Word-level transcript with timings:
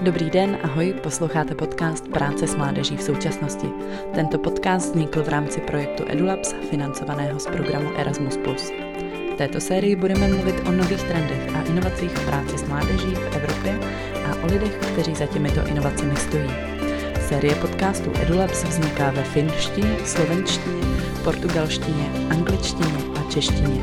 Dobrý 0.00 0.30
den, 0.30 0.58
ahoj, 0.62 0.94
posloucháte 1.02 1.54
podcast 1.54 2.08
Práce 2.08 2.46
s 2.46 2.54
mládeží 2.54 2.96
v 2.96 3.02
současnosti. 3.02 3.66
Tento 4.14 4.38
podcast 4.38 4.88
vznikl 4.88 5.22
v 5.22 5.28
rámci 5.28 5.60
projektu 5.60 6.04
EduLabs, 6.08 6.54
financovaného 6.70 7.40
z 7.40 7.46
programu 7.46 7.90
Erasmus+. 7.96 8.38
V 9.32 9.36
této 9.36 9.60
sérii 9.60 9.96
budeme 9.96 10.28
mluvit 10.28 10.68
o 10.68 10.72
nových 10.72 11.02
trendech 11.02 11.56
a 11.56 11.62
inovacích 11.62 12.10
v 12.10 12.26
práci 12.26 12.58
s 12.58 12.68
mládeží 12.68 13.14
v 13.14 13.36
Evropě 13.36 13.78
a 14.26 14.44
o 14.44 14.46
lidech, 14.46 14.76
kteří 14.92 15.14
za 15.14 15.26
těmito 15.26 15.66
inovacemi 15.66 16.16
stojí. 16.16 16.50
Série 17.28 17.54
podcastů 17.54 18.12
EduLabs 18.22 18.64
vzniká 18.64 19.10
ve 19.10 19.22
finštině, 19.22 19.96
slovenštině, 20.04 20.82
portugalštině, 21.24 22.10
angličtině 22.30 23.04
a 23.20 23.30
češtině. 23.30 23.80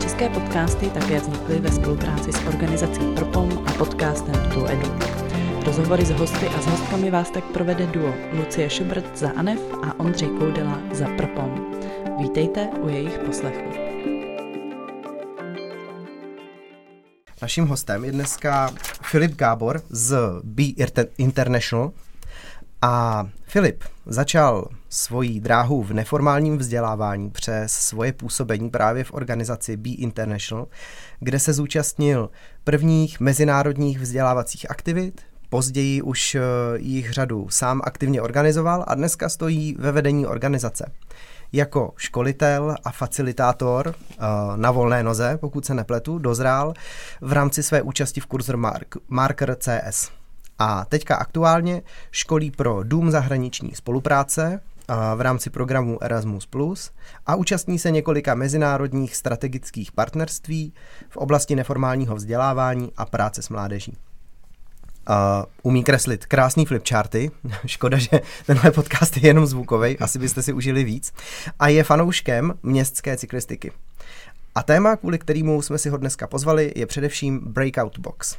České 0.00 0.28
podcasty 0.28 0.90
také 0.90 1.20
vznikly 1.20 1.58
ve 1.58 1.72
spolupráci 1.72 2.32
s 2.32 2.46
organizací 2.46 3.00
Propom 3.14 3.64
a 3.66 3.72
podcastem 3.72 4.50
Tu 4.54 4.66
Edu. 4.66 5.25
Rozhovory 5.66 6.04
s 6.04 6.10
hosty 6.10 6.46
a 6.46 6.62
s 6.62 6.66
hostkami 6.66 7.10
vás 7.10 7.30
tak 7.30 7.44
provede 7.44 7.86
duo 7.86 8.14
Lucie 8.32 8.70
Schubert 8.70 9.18
za 9.18 9.30
ANEF 9.30 9.60
a 9.82 10.00
Ondřej 10.00 10.28
Koudela 10.28 10.80
za 10.92 11.06
Propom. 11.16 11.74
Vítejte 12.18 12.68
u 12.82 12.88
jejich 12.88 13.18
poslechu. 13.18 13.70
Naším 17.42 17.66
hostem 17.66 18.04
je 18.04 18.12
dneska 18.12 18.70
Filip 19.02 19.34
Gábor 19.34 19.82
z 19.88 20.16
Be 20.44 20.62
International. 21.18 21.92
A 22.82 23.26
Filip 23.44 23.84
začal 24.06 24.68
svoji 24.88 25.40
dráhu 25.40 25.82
v 25.82 25.92
neformálním 25.92 26.58
vzdělávání 26.58 27.30
přes 27.30 27.72
svoje 27.72 28.12
působení 28.12 28.70
právě 28.70 29.04
v 29.04 29.12
organizaci 29.12 29.76
Be 29.76 29.90
International, 29.90 30.66
kde 31.20 31.38
se 31.38 31.52
zúčastnil 31.52 32.30
prvních 32.64 33.20
mezinárodních 33.20 33.98
vzdělávacích 34.00 34.70
aktivit, 34.70 35.22
Později 35.48 36.02
už 36.02 36.34
eh, 36.34 36.40
jich 36.76 37.12
řadu 37.12 37.46
sám 37.50 37.80
aktivně 37.84 38.22
organizoval 38.22 38.84
a 38.86 38.94
dneska 38.94 39.28
stojí 39.28 39.76
ve 39.78 39.92
vedení 39.92 40.26
organizace. 40.26 40.92
Jako 41.52 41.92
školitel 41.96 42.76
a 42.84 42.92
facilitátor 42.92 43.94
eh, 43.94 44.16
na 44.56 44.70
volné 44.70 45.02
noze, 45.02 45.38
pokud 45.40 45.66
se 45.66 45.74
nepletu, 45.74 46.18
dozrál 46.18 46.74
v 47.20 47.32
rámci 47.32 47.62
své 47.62 47.82
účasti 47.82 48.20
v 48.20 48.26
kurzu 48.26 48.52
Marker 49.08 49.56
CS. 49.58 50.10
A 50.58 50.84
teďka 50.84 51.16
aktuálně 51.16 51.82
školí 52.10 52.50
pro 52.50 52.82
Dům 52.82 53.10
zahraniční 53.10 53.74
spolupráce 53.74 54.60
eh, 54.60 54.94
v 55.16 55.20
rámci 55.20 55.50
programu 55.50 56.02
Erasmus+, 56.02 56.48
a 57.26 57.34
účastní 57.34 57.78
se 57.78 57.90
několika 57.90 58.34
mezinárodních 58.34 59.16
strategických 59.16 59.92
partnerství 59.92 60.74
v 61.08 61.16
oblasti 61.16 61.56
neformálního 61.56 62.16
vzdělávání 62.16 62.92
a 62.96 63.06
práce 63.06 63.42
s 63.42 63.48
mládeží. 63.48 63.96
Uh, 65.10 65.44
umí 65.62 65.84
kreslit 65.84 66.26
krásný 66.26 66.66
flipcharty. 66.66 67.30
Škoda, 67.66 67.98
že 67.98 68.20
tenhle 68.46 68.70
podcast 68.70 69.16
je 69.16 69.26
jenom 69.26 69.46
zvukový, 69.46 69.98
asi 69.98 70.18
byste 70.18 70.42
si 70.42 70.52
užili 70.52 70.84
víc. 70.84 71.12
A 71.58 71.68
je 71.68 71.84
fanouškem 71.84 72.54
městské 72.62 73.16
cyklistiky. 73.16 73.72
A 74.54 74.62
téma, 74.62 74.96
kvůli 74.96 75.18
kterému 75.18 75.62
jsme 75.62 75.78
si 75.78 75.88
ho 75.88 75.96
dneska 75.96 76.26
pozvali, 76.26 76.72
je 76.76 76.86
především 76.86 77.40
Breakout 77.40 77.98
Box. 77.98 78.36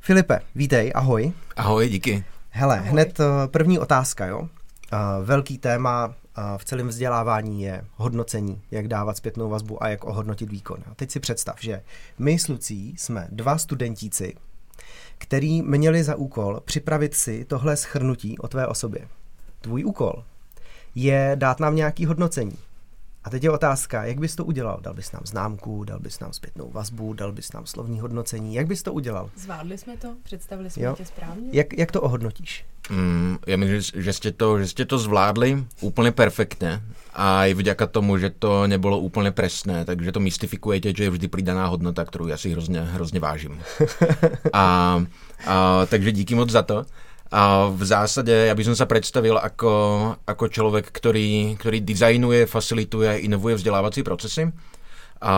Filipe, 0.00 0.40
vítej, 0.54 0.92
ahoj. 0.94 1.32
Ahoj, 1.56 1.88
díky. 1.88 2.24
Hele, 2.50 2.78
ahoj. 2.78 2.90
hned 2.90 3.20
uh, 3.20 3.26
první 3.46 3.78
otázka, 3.78 4.26
jo. 4.26 4.40
Uh, 4.40 4.48
velký 5.24 5.58
téma 5.58 6.06
uh, 6.06 6.12
v 6.56 6.64
celém 6.64 6.88
vzdělávání 6.88 7.62
je 7.62 7.84
hodnocení, 7.96 8.62
jak 8.70 8.88
dávat 8.88 9.16
zpětnou 9.16 9.48
vazbu 9.48 9.82
a 9.82 9.88
jak 9.88 10.04
ohodnotit 10.04 10.50
výkon. 10.50 10.78
A 10.90 10.94
teď 10.94 11.10
si 11.10 11.20
představ, 11.20 11.56
že 11.60 11.82
my 12.18 12.38
s 12.38 12.48
Lucí 12.48 12.94
jsme 12.98 13.28
dva 13.30 13.58
studentíci, 13.58 14.34
který 15.18 15.62
měli 15.62 16.04
za 16.04 16.14
úkol 16.14 16.60
připravit 16.64 17.14
si 17.14 17.44
tohle 17.44 17.76
schrnutí 17.76 18.38
o 18.38 18.48
tvé 18.48 18.66
osobě. 18.66 19.08
Tvůj 19.60 19.84
úkol 19.84 20.24
je 20.94 21.32
dát 21.34 21.60
nám 21.60 21.76
nějaký 21.76 22.06
hodnocení. 22.06 22.58
A 23.24 23.30
teď 23.30 23.44
je 23.44 23.50
otázka, 23.50 24.04
jak 24.04 24.18
bys 24.18 24.36
to 24.36 24.44
udělal? 24.44 24.80
Dal 24.82 24.94
bys 24.94 25.12
nám 25.12 25.22
známku, 25.24 25.84
dal 25.84 25.98
bys 26.00 26.20
nám 26.20 26.32
zpětnou 26.32 26.70
vazbu, 26.70 27.12
dal 27.12 27.32
bys 27.32 27.52
nám 27.52 27.66
slovní 27.66 28.00
hodnocení. 28.00 28.54
Jak 28.54 28.66
bys 28.66 28.82
to 28.82 28.92
udělal? 28.92 29.30
Zvládli 29.36 29.78
jsme 29.78 29.96
to? 29.96 30.08
Představili 30.22 30.70
jsme 30.70 30.82
jo? 30.82 30.94
tě 30.96 31.04
správně? 31.04 31.48
Jak, 31.52 31.78
jak 31.78 31.92
to 31.92 32.02
ohodnotíš? 32.02 32.64
Mm, 32.90 33.38
já 33.46 33.56
myslím, 33.56 33.80
že, 33.80 34.02
že, 34.02 34.12
jste 34.12 34.32
to, 34.32 34.58
že 34.58 34.68
jste 34.68 34.84
to 34.84 34.98
zvládli 34.98 35.64
úplně 35.80 36.12
perfektně 36.12 36.82
a 37.14 37.46
i 37.46 37.54
vďaka 37.54 37.86
tomu, 37.86 38.18
že 38.18 38.30
to 38.30 38.66
nebylo 38.66 38.98
úplně 38.98 39.30
presné, 39.30 39.84
takže 39.84 40.12
to 40.12 40.20
mystifikujete, 40.20 40.92
že 40.96 41.04
je 41.04 41.10
vždy 41.10 41.28
přidaná 41.28 41.66
hodnota, 41.66 42.04
kterou 42.04 42.26
já 42.26 42.36
si 42.36 42.50
hrozně, 42.50 42.80
hrozně 42.80 43.20
vážím. 43.20 43.60
a, 44.52 45.04
a, 45.46 45.86
takže 45.86 46.12
díky 46.12 46.34
moc 46.34 46.50
za 46.50 46.62
to. 46.62 46.84
A 47.34 47.66
v 47.66 47.82
zásade 47.82 48.30
ja 48.30 48.54
by 48.54 48.62
som 48.62 48.78
sa 48.78 48.86
predstavil 48.86 49.34
ako, 49.34 49.72
ako 50.22 50.44
človek, 50.46 50.86
ktorý, 50.94 51.58
ktorý 51.58 51.82
dizajnuje, 51.82 52.46
facilituje, 52.46 53.26
inovuje 53.26 53.58
vzdelávací 53.58 54.06
procesy. 54.06 54.46
A 55.18 55.34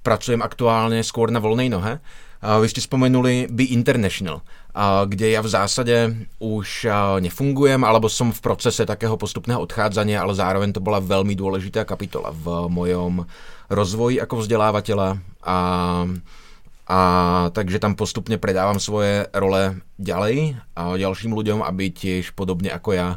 pracujem 0.00 0.40
aktuálne 0.40 1.04
skôr 1.04 1.28
na 1.28 1.44
voľnej 1.44 1.68
nohe. 1.68 2.00
A 2.40 2.56
vy 2.56 2.72
ste 2.72 2.80
spomenuli 2.80 3.52
Be 3.52 3.68
International, 3.68 4.40
a 4.72 5.04
kde 5.04 5.36
ja 5.36 5.44
v 5.44 5.52
zásade 5.52 6.24
už 6.40 6.88
nefungujem, 7.20 7.84
alebo 7.84 8.08
som 8.08 8.32
v 8.32 8.40
procese 8.40 8.88
takého 8.88 9.12
postupného 9.20 9.60
odchádzania, 9.60 10.24
ale 10.24 10.32
zároveň 10.32 10.72
to 10.72 10.80
bola 10.80 11.04
veľmi 11.04 11.36
dôležitá 11.36 11.84
kapitola 11.84 12.32
v 12.32 12.72
mojom 12.72 13.28
rozvoji 13.68 14.24
ako 14.24 14.40
vzdelávateľa 14.40 15.20
a 15.44 15.56
a 16.90 16.98
takže 17.54 17.78
tam 17.78 17.94
postupne 17.94 18.34
predávam 18.34 18.82
svoje 18.82 19.30
role 19.30 19.78
ďalej 19.94 20.58
a 20.74 20.98
ďalším 20.98 21.30
ľuďom, 21.30 21.62
aby 21.62 21.94
tiež 21.94 22.34
podobne 22.34 22.74
ako 22.74 22.90
ja 22.98 23.08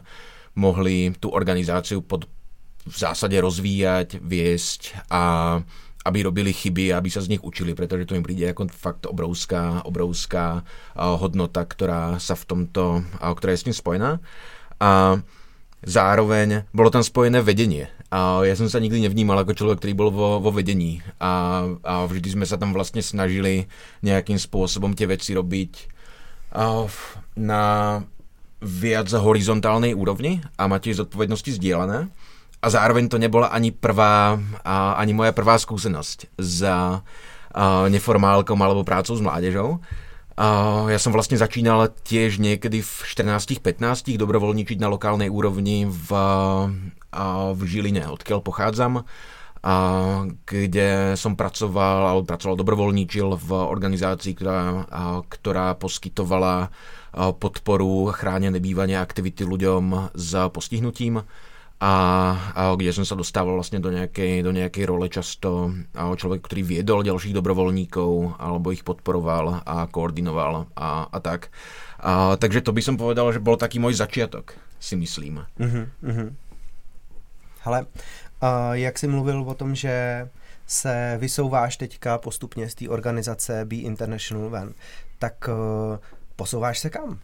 mohli 0.53 1.09
tú 1.17 1.33
organizáciu 1.33 2.05
pod, 2.05 2.29
v 2.85 2.93
zásade 2.93 3.33
rozvíjať, 3.41 4.21
viesť 4.21 5.09
a 5.09 5.57
aby 6.05 6.19
robili 6.21 6.53
chyby, 6.53 6.93
aby 6.93 7.09
sa 7.09 7.25
z 7.25 7.33
nich 7.33 7.41
učili, 7.41 7.73
pretože 7.73 8.05
to 8.05 8.13
im 8.13 8.21
príde 8.21 8.45
ako 8.45 8.69
fakt 8.69 9.09
obrovská, 9.09 9.81
obrovská 9.87 10.61
hodnota, 10.93 11.65
ktorá 11.65 12.21
sa 12.21 12.37
v 12.37 12.43
tomto, 12.45 13.01
ktorá 13.17 13.51
je 13.55 13.61
s 13.63 13.67
tým 13.71 13.73
spojená. 13.73 14.21
A 14.83 15.17
zároveň 15.83 16.67
bolo 16.71 16.89
tam 16.89 17.03
spojené 17.03 17.43
vedenie. 17.43 17.91
A 18.13 18.45
ja 18.45 18.53
som 18.53 18.69
sa 18.69 18.77
nikdy 18.77 19.09
nevnímal 19.09 19.41
ako 19.41 19.57
človek, 19.57 19.81
ktorý 19.81 19.93
bol 19.97 20.09
vo, 20.13 20.51
vedení 20.53 21.01
a, 21.17 21.65
a 21.81 22.05
vždy 22.05 22.37
sme 22.37 22.45
sa 22.45 22.61
tam 22.61 22.69
vlastne 22.69 23.01
snažili 23.01 23.65
nejakým 24.05 24.37
spôsobom 24.37 24.93
tie 24.93 25.09
veci 25.09 25.33
robiť 25.33 25.71
na 27.33 27.63
viac 28.61 29.09
horizontálnej 29.09 29.97
úrovni 29.97 30.45
a 30.55 30.69
mať 30.69 30.81
tie 30.85 30.99
zodpovednosti 31.01 31.57
zdieľané. 31.57 32.07
A 32.63 32.67
zároveň 32.71 33.11
to 33.11 33.19
nebola 33.19 33.51
ani 33.51 33.75
prvá, 33.75 34.39
ani 34.95 35.11
moja 35.11 35.35
prvá 35.35 35.59
skúsenosť 35.59 36.37
za 36.39 37.01
a, 37.51 37.89
neformálkom 37.91 38.55
alebo 38.61 38.87
prácou 38.87 39.17
s 39.17 39.25
mládežou. 39.25 39.83
A 40.33 40.47
ja 40.89 40.97
som 40.97 41.13
vlastne 41.13 41.37
začínal 41.37 41.93
tiež 41.93 42.41
niekedy 42.41 42.81
v 42.81 42.93
14-15 43.05 44.17
dobrovoľníčiť 44.17 44.81
na 44.81 44.89
lokálnej 44.89 45.29
úrovni 45.29 45.85
v, 45.85 46.09
a 47.13 47.25
v 47.53 47.61
Žiline, 47.61 48.09
odkiaľ 48.09 48.41
pochádzam, 48.41 49.05
a 49.63 49.75
kde 50.43 51.15
som 51.15 51.39
pracoval, 51.39 52.11
alebo 52.11 52.27
pracoval 52.27 52.59
dobrovoľníčil 52.59 53.27
v 53.39 53.49
organizácii, 53.53 54.33
ktorá, 54.35 54.89
a, 54.89 55.03
ktorá 55.23 55.77
poskytovala 55.79 56.73
podporu 57.13 58.09
chránené 58.11 58.57
bývania 58.57 58.99
aktivity 58.99 59.45
ľuďom 59.45 60.17
s 60.17 60.31
postihnutím 60.49 61.21
a, 61.83 61.93
a 62.55 62.61
kde 62.79 62.95
som 62.95 63.03
sa 63.03 63.19
dostával 63.19 63.59
vlastne 63.59 63.83
do 63.83 63.91
nejakej, 63.91 64.39
do 64.39 64.55
nejakej 64.55 64.87
role 64.87 65.11
často 65.11 65.75
človek, 65.91 66.39
ktorý 66.47 66.63
viedol 66.63 67.03
ďalších 67.03 67.35
dobrovoľníkov 67.35 68.39
alebo 68.39 68.71
ich 68.71 68.87
podporoval 68.87 69.67
a 69.67 69.83
koordinoval 69.91 70.71
a, 70.79 71.11
a 71.11 71.17
tak. 71.19 71.51
A, 71.99 72.39
takže 72.39 72.63
to 72.63 72.71
by 72.71 72.79
som 72.79 72.95
povedal, 72.95 73.27
že 73.35 73.43
bol 73.43 73.59
taký 73.59 73.83
môj 73.83 73.99
začiatok, 73.99 74.55
si 74.79 74.95
myslím. 74.95 75.43
Uh-huh. 75.59 76.31
Hele, 77.67 77.79
uh, 77.83 78.71
jak 78.79 78.99
jsi 78.99 79.07
mluvil 79.07 79.43
o 79.43 79.53
tom, 79.53 79.75
že 79.75 80.27
se 80.67 81.17
vysouváš 81.19 81.77
teďka 81.77 82.17
postupně 82.17 82.69
z 82.69 82.75
té 82.75 82.89
organizace 82.89 83.65
Be 83.65 83.75
International 83.75 84.49
ven, 84.49 84.73
tak 85.19 85.47
uh, 85.51 85.99
posouváš 86.35 86.79
se 86.79 86.89
kam? 86.89 87.19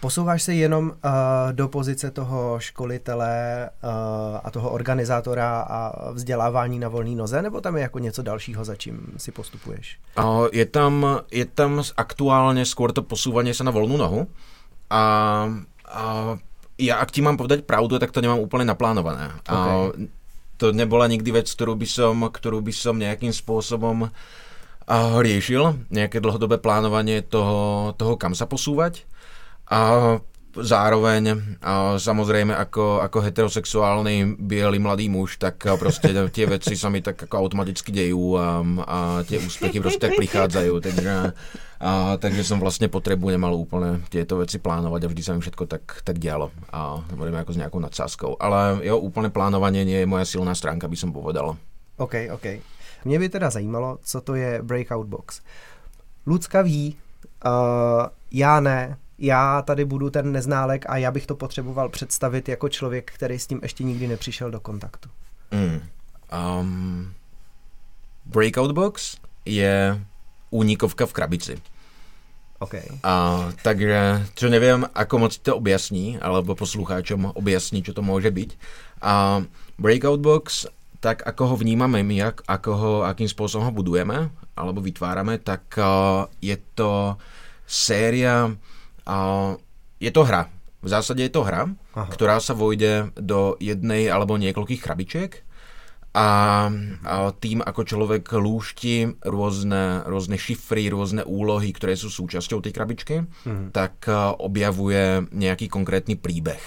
Posouváš 0.00 0.42
se 0.42 0.54
jenom 0.54 0.88
uh, 0.88 0.92
do 1.52 1.68
pozice 1.68 2.10
toho 2.10 2.60
školitele 2.60 3.70
uh, 3.70 3.90
a 4.44 4.50
toho 4.50 4.70
organizátora 4.70 5.60
a 5.60 6.10
vzdělávání 6.12 6.78
na 6.78 6.88
volné 6.88 7.16
noze, 7.16 7.42
nebo 7.42 7.60
tam 7.60 7.76
je 7.76 7.82
jako 7.82 7.98
něco 7.98 8.22
dalšího, 8.22 8.64
za 8.64 8.76
čím 8.76 9.00
si 9.16 9.32
postupuješ? 9.32 9.98
Uh, 10.18 10.48
je, 10.52 10.66
tam, 10.66 11.20
je 11.30 11.44
tam 11.44 11.82
aktuálně 11.96 12.64
skôr 12.64 12.92
to 12.92 13.02
posúvanie 13.02 13.54
sa 13.54 13.64
na 13.64 13.70
volnou 13.70 13.96
nohu 13.96 14.26
a, 14.90 15.02
a 15.88 16.02
ja 16.78 16.98
ak 16.98 17.14
ti 17.14 17.22
mám 17.22 17.38
povedať 17.38 17.62
pravdu, 17.62 17.98
tak 17.98 18.10
to 18.10 18.20
nemám 18.20 18.42
úplne 18.42 18.66
naplánované. 18.66 19.30
Okay. 19.46 19.54
A 19.54 19.58
to 20.58 20.74
nebola 20.74 21.06
nikdy 21.06 21.30
vec, 21.30 21.46
ktorú 21.50 21.78
by 21.78 21.86
som, 21.86 22.26
ktorú 22.26 22.62
by 22.62 22.72
som 22.74 22.98
nejakým 22.98 23.30
spôsobom 23.30 24.10
a 24.84 24.96
riešil 25.16 25.88
nejaké 25.88 26.20
dlhodobé 26.20 26.60
plánovanie 26.60 27.24
toho, 27.24 27.92
toho 27.96 28.20
kam 28.20 28.36
sa 28.36 28.44
posúvať. 28.44 29.08
A 29.70 29.80
zároveň 30.54 31.34
a 31.58 31.98
samozrejme 31.98 32.54
ako, 32.54 33.02
ako 33.02 33.18
heterosexuálny 33.20 34.38
biely 34.38 34.78
mladý 34.78 35.08
muž, 35.08 35.36
tak 35.36 35.66
prostě 35.78 36.14
tie 36.30 36.46
veci 36.46 36.76
sa 36.76 36.88
mi 36.88 37.02
tak 37.02 37.22
ako 37.22 37.38
automaticky 37.38 37.92
dejú 37.92 38.38
a, 38.38 38.62
a 38.86 38.98
tie 39.26 39.38
úspechy 39.38 39.80
prostě 39.80 39.98
tak 39.98 40.14
takže, 40.82 41.32
a, 41.80 42.16
takže 42.16 42.44
som 42.44 42.60
vlastne 42.60 42.88
potrebu 42.88 43.30
nemal 43.30 43.54
úplne 43.54 44.00
tieto 44.08 44.38
veci 44.38 44.58
plánovať 44.58 45.04
a 45.04 45.10
vždy 45.10 45.22
sa 45.22 45.34
mi 45.34 45.40
všetko 45.40 45.66
tak, 45.66 45.82
tak 46.04 46.18
dialo 46.18 46.50
a 46.70 47.02
budeme 47.14 47.38
ako 47.42 47.52
s 47.52 47.56
nejakou 47.56 47.80
nadsázkou. 47.82 48.36
Ale 48.40 48.78
jo, 48.86 48.98
úplne 48.98 49.30
plánovanie 49.34 49.84
nie 49.84 49.98
je 49.98 50.06
moja 50.06 50.24
silná 50.24 50.54
stránka, 50.54 50.88
by 50.88 50.96
som 50.96 51.10
povedal. 51.12 51.56
OK, 51.98 52.14
OK. 52.30 52.46
Mě 53.04 53.18
by 53.18 53.28
teda 53.28 53.50
zajímalo, 53.50 53.98
co 54.02 54.20
to 54.20 54.34
je 54.34 54.62
Breakout 54.62 55.06
Box. 55.06 55.40
Lucka 56.26 56.62
ví, 56.62 56.96
uh, 57.46 58.06
já 58.30 58.60
ne, 58.60 58.96
já 59.24 59.62
tady 59.62 59.84
budu 59.84 60.10
ten 60.10 60.32
neználek 60.32 60.84
a 60.88 60.96
já 60.96 61.10
bych 61.10 61.26
to 61.26 61.34
potřeboval 61.34 61.88
představit 61.88 62.48
jako 62.48 62.68
člověk, 62.68 63.12
který 63.14 63.38
s 63.38 63.46
tím 63.46 63.60
ještě 63.62 63.84
nikdy 63.84 64.08
nepřišel 64.08 64.50
do 64.50 64.60
kontaktu. 64.60 65.08
Mm. 65.50 65.80
Um, 66.60 67.14
breakout 68.24 68.72
Box 68.72 69.16
je 69.44 70.00
únikovka 70.50 71.06
v 71.06 71.12
krabici. 71.12 71.56
Okay. 72.58 72.86
A, 73.02 73.44
takže, 73.62 74.24
čo 74.34 74.48
nevím, 74.48 74.88
ako 74.94 75.18
moc 75.18 75.36
to 75.36 75.56
objasní, 75.58 76.16
alebo 76.22 76.54
poslucháčom 76.54 77.34
objasní, 77.34 77.82
čo 77.82 77.92
to 77.92 78.02
může 78.02 78.30
být. 78.30 78.56
A 79.02 79.42
Breakout 79.78 80.20
Box 80.20 80.66
tak 81.04 81.20
ako 81.28 81.52
ho 81.52 81.56
vnímame 81.60 82.00
my, 82.00 82.16
jak, 82.16 82.40
ako 82.48 82.70
ho, 82.72 82.92
akým 83.04 83.28
spôsobom 83.28 83.68
ho 83.68 83.72
budujeme 83.76 84.32
alebo 84.56 84.80
vytvárame, 84.80 85.36
tak 85.36 85.76
uh, 85.76 86.24
je 86.40 86.56
to 86.72 87.20
séria, 87.68 88.48
uh, 89.08 89.56
je 90.00 90.10
to 90.12 90.22
hra. 90.24 90.50
V 90.84 90.88
zásade 90.92 91.24
je 91.24 91.32
to 91.32 91.40
hra, 91.48 91.72
Aha. 91.96 92.12
ktorá 92.12 92.36
sa 92.44 92.52
vojde 92.52 93.08
do 93.16 93.56
jednej 93.56 94.12
alebo 94.12 94.36
niekoľkých 94.36 94.84
krabičiek 94.84 95.32
a, 96.14 96.68
a 97.02 97.14
tým, 97.34 97.58
ako 97.64 97.82
človek 97.82 98.28
lúšti 98.38 99.08
rôzne, 99.26 100.04
rôzne 100.06 100.38
šifry, 100.38 100.92
rôzne 100.92 101.26
úlohy, 101.26 101.74
ktoré 101.74 101.98
sú 101.98 102.06
súčasťou 102.06 102.62
tej 102.62 102.72
krabičky, 102.76 103.16
mhm. 103.24 103.72
tak 103.74 104.06
uh, 104.06 104.36
objavuje 104.38 105.26
nejaký 105.32 105.66
konkrétny 105.66 106.14
príbeh, 106.20 106.62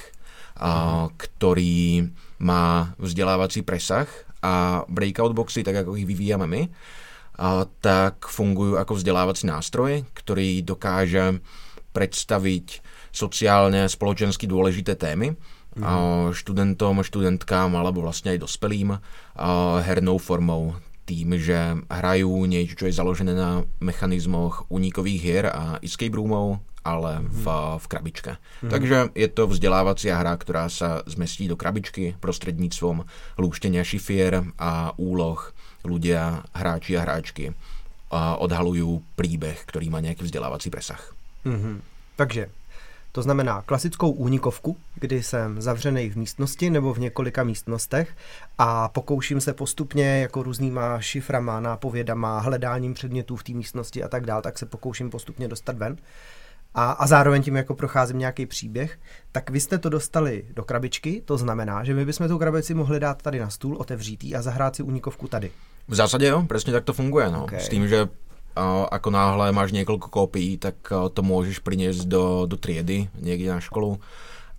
uh, 0.60 1.13
ktorý 1.16 2.10
má 2.44 2.98
vzdelávací 2.98 3.63
presah 3.63 4.10
a 4.44 4.86
breakout 4.86 5.33
boxy, 5.33 5.66
tak 5.66 5.86
ako 5.86 5.98
ich 5.98 6.06
vyvíjame 6.06 6.45
my, 6.45 6.62
a 7.38 7.69
tak 7.81 8.25
fungujú 8.25 8.81
ako 8.81 8.98
vzdelávací 8.98 9.45
nástroj, 9.45 10.04
ktorý 10.18 10.66
dokáže 10.66 11.38
predstaviť 11.98 12.86
sociálne, 13.10 13.90
spoločensky 13.90 14.46
dôležité 14.46 14.94
témy 14.94 15.34
mm. 15.74 16.38
študentom, 16.38 17.02
študentkám 17.02 17.74
alebo 17.74 18.06
vlastne 18.06 18.38
aj 18.38 18.46
dospelým 18.46 19.02
hernou 19.82 20.22
formou 20.22 20.78
tým, 21.10 21.40
že 21.40 21.82
hrajú 21.90 22.46
niečo, 22.46 22.78
čo 22.78 22.86
je 22.86 23.00
založené 23.00 23.34
na 23.34 23.66
mechanizmoch 23.82 24.70
únikových 24.70 25.20
hier 25.24 25.46
a 25.50 25.80
escape 25.80 26.14
roomov, 26.14 26.60
ale 26.84 27.24
v, 27.24 27.46
v 27.80 27.86
krabičke. 27.88 28.32
Mm. 28.62 28.70
Takže 28.70 28.98
je 29.16 29.28
to 29.32 29.44
vzdelávacia 29.50 30.14
hra, 30.20 30.36
ktorá 30.38 30.70
sa 30.70 31.02
zmestí 31.08 31.50
do 31.50 31.58
krabičky 31.58 32.20
prostredníctvom 32.20 33.08
lúštenia 33.40 33.82
šifier 33.82 34.46
a 34.60 34.94
úloh. 35.00 35.42
Ľudia, 35.88 36.44
hráči 36.52 37.00
a 37.00 37.08
hráčky 37.08 37.56
odhalujú 38.12 39.04
príbeh, 39.16 39.64
ktorý 39.68 39.88
má 39.88 40.04
nejaký 40.04 40.28
vzdelávací 40.28 40.68
presah. 40.68 41.00
Mm-hmm. 41.45 41.81
Takže 42.16 42.50
to 43.12 43.22
znamená 43.22 43.62
klasickou 43.62 44.12
únikovku, 44.12 44.78
kdy 44.95 45.24
jsem 45.24 45.62
zavřený 45.62 46.10
v 46.10 46.16
místnosti 46.16 46.69
nebo 46.69 46.94
v 46.94 47.00
několika 47.00 47.44
místnostech 47.44 48.16
a 48.57 48.89
pokouším 48.89 49.42
se 49.42 49.54
postupně 49.54 50.22
jako 50.22 50.44
různýma 50.44 51.01
šiframa, 51.01 51.60
nápovědama, 51.60 52.39
hledáním 52.39 52.94
předmětů 52.94 53.36
v 53.36 53.44
té 53.44 53.54
místnosti 53.54 54.04
a 54.04 54.07
tak 54.07 54.25
dál, 54.25 54.42
tak 54.42 54.57
se 54.57 54.66
pokouším 54.66 55.10
postupně 55.10 55.48
dostat 55.48 55.78
ven 55.78 55.98
a, 56.74 56.92
a 56.92 57.07
zároveň 57.07 57.44
tím 57.44 57.56
jako 57.56 57.75
procházím 57.75 58.19
nějaký 58.19 58.45
příběh, 58.45 59.00
tak 59.31 59.50
vy 59.50 59.60
jste 59.60 59.78
to 59.78 59.90
dostali 59.90 60.45
do 60.54 60.63
krabičky, 60.63 61.22
to 61.25 61.38
znamená, 61.38 61.83
že 61.83 61.94
my 61.94 62.06
bychom 62.06 62.28
tu 62.28 62.38
krabici 62.38 62.74
mohli 62.74 63.00
dát 63.00 63.22
tady 63.22 63.40
na 63.40 63.50
stůl, 63.50 63.78
otevřít 63.78 64.36
a 64.36 64.42
zahrát 64.42 64.75
si 64.75 64.83
únikovku 64.83 65.28
tady. 65.28 65.51
V 65.88 65.95
zásadě 65.95 66.28
jo, 66.28 66.44
přesně 66.50 66.74
tak 66.74 66.83
to 66.83 66.94
funguje. 66.94 67.31
No. 67.31 67.44
Okay. 67.44 67.60
S 67.60 67.69
tím, 67.69 67.88
že 67.88 68.07
ako 68.92 69.09
náhle 69.09 69.51
máš 69.51 69.71
několik 69.71 70.01
kopií, 70.01 70.57
tak 70.57 70.92
a, 70.92 71.09
to 71.09 71.21
můžeš 71.21 71.59
přinést 71.59 72.06
do, 72.06 72.45
do 72.45 72.57
triedy 72.57 73.09
někde 73.19 73.50
na 73.50 73.59
školu 73.59 74.00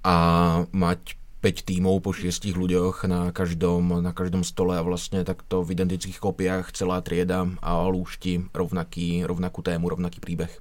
a 0.05 0.65
mať 0.73 0.99
5 1.41 1.63
týmov 1.63 2.03
po 2.03 2.11
šiestich 2.11 2.59
ľuďoch 2.59 3.07
na 3.07 3.31
každom, 3.31 4.03
na 4.03 4.11
každom 4.13 4.43
stole 4.43 4.79
a 4.79 4.83
vlastně 4.83 5.25
takto 5.25 5.63
v 5.63 5.71
identických 5.71 6.19
kopiách 6.19 6.73
celá 6.73 7.01
trieda 7.01 7.47
a 7.63 7.87
lúšti 7.87 8.43
rovnaký, 8.55 9.23
rovnakú 9.23 9.63
tému, 9.63 9.89
rovnaký 9.89 10.21
příběh. 10.21 10.61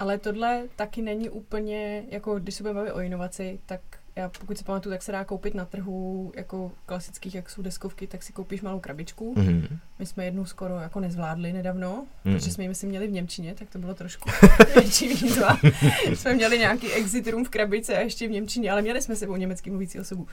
Ale 0.00 0.18
tohle 0.18 0.68
taky 0.76 1.02
není 1.02 1.30
úplně, 1.30 2.04
jako 2.10 2.38
když 2.38 2.54
se 2.54 2.62
budeme 2.62 2.80
bavit 2.80 2.92
o 2.92 3.00
inovaci, 3.00 3.58
tak 3.66 3.80
já 4.16 4.28
pokud 4.28 4.58
si 4.58 4.64
pamatuju, 4.64 4.92
tak 4.92 5.02
se 5.02 5.12
dá 5.12 5.24
koupit 5.24 5.54
na 5.54 5.64
trhu 5.64 6.32
jako 6.36 6.72
klasických, 6.86 7.34
jak 7.34 7.50
jsou 7.50 7.62
deskovky, 7.62 8.06
tak 8.06 8.22
si 8.22 8.32
koupíš 8.32 8.60
malou 8.60 8.80
krabičku. 8.80 9.34
Mm-hmm. 9.34 9.78
My 9.98 10.06
jsme 10.06 10.24
jednu 10.24 10.44
skoro 10.44 10.78
jako 10.78 11.00
nezvládli 11.00 11.52
nedávno, 11.52 12.06
mm-hmm. 12.24 12.32
protože 12.32 12.50
jsme 12.50 12.64
ji 12.64 12.68
myslím 12.68 12.90
měli 12.90 13.06
v 13.06 13.12
Němčině, 13.12 13.54
tak 13.54 13.70
to 13.70 13.78
bylo 13.78 13.94
trošku 13.94 14.30
větší 14.74 15.08
výzva. 15.08 15.58
jsme 16.14 16.34
měli 16.34 16.58
nějaký 16.58 16.92
exit 16.92 17.28
room 17.28 17.44
v 17.44 17.48
krabici 17.48 17.94
a 17.94 18.00
ještě 18.00 18.28
v 18.28 18.30
Němčině, 18.30 18.70
ale 18.70 18.82
měli 18.82 19.02
jsme 19.02 19.16
sebou 19.16 19.36
německý 19.36 19.70
mluvící 19.70 20.00
osobu. 20.00 20.26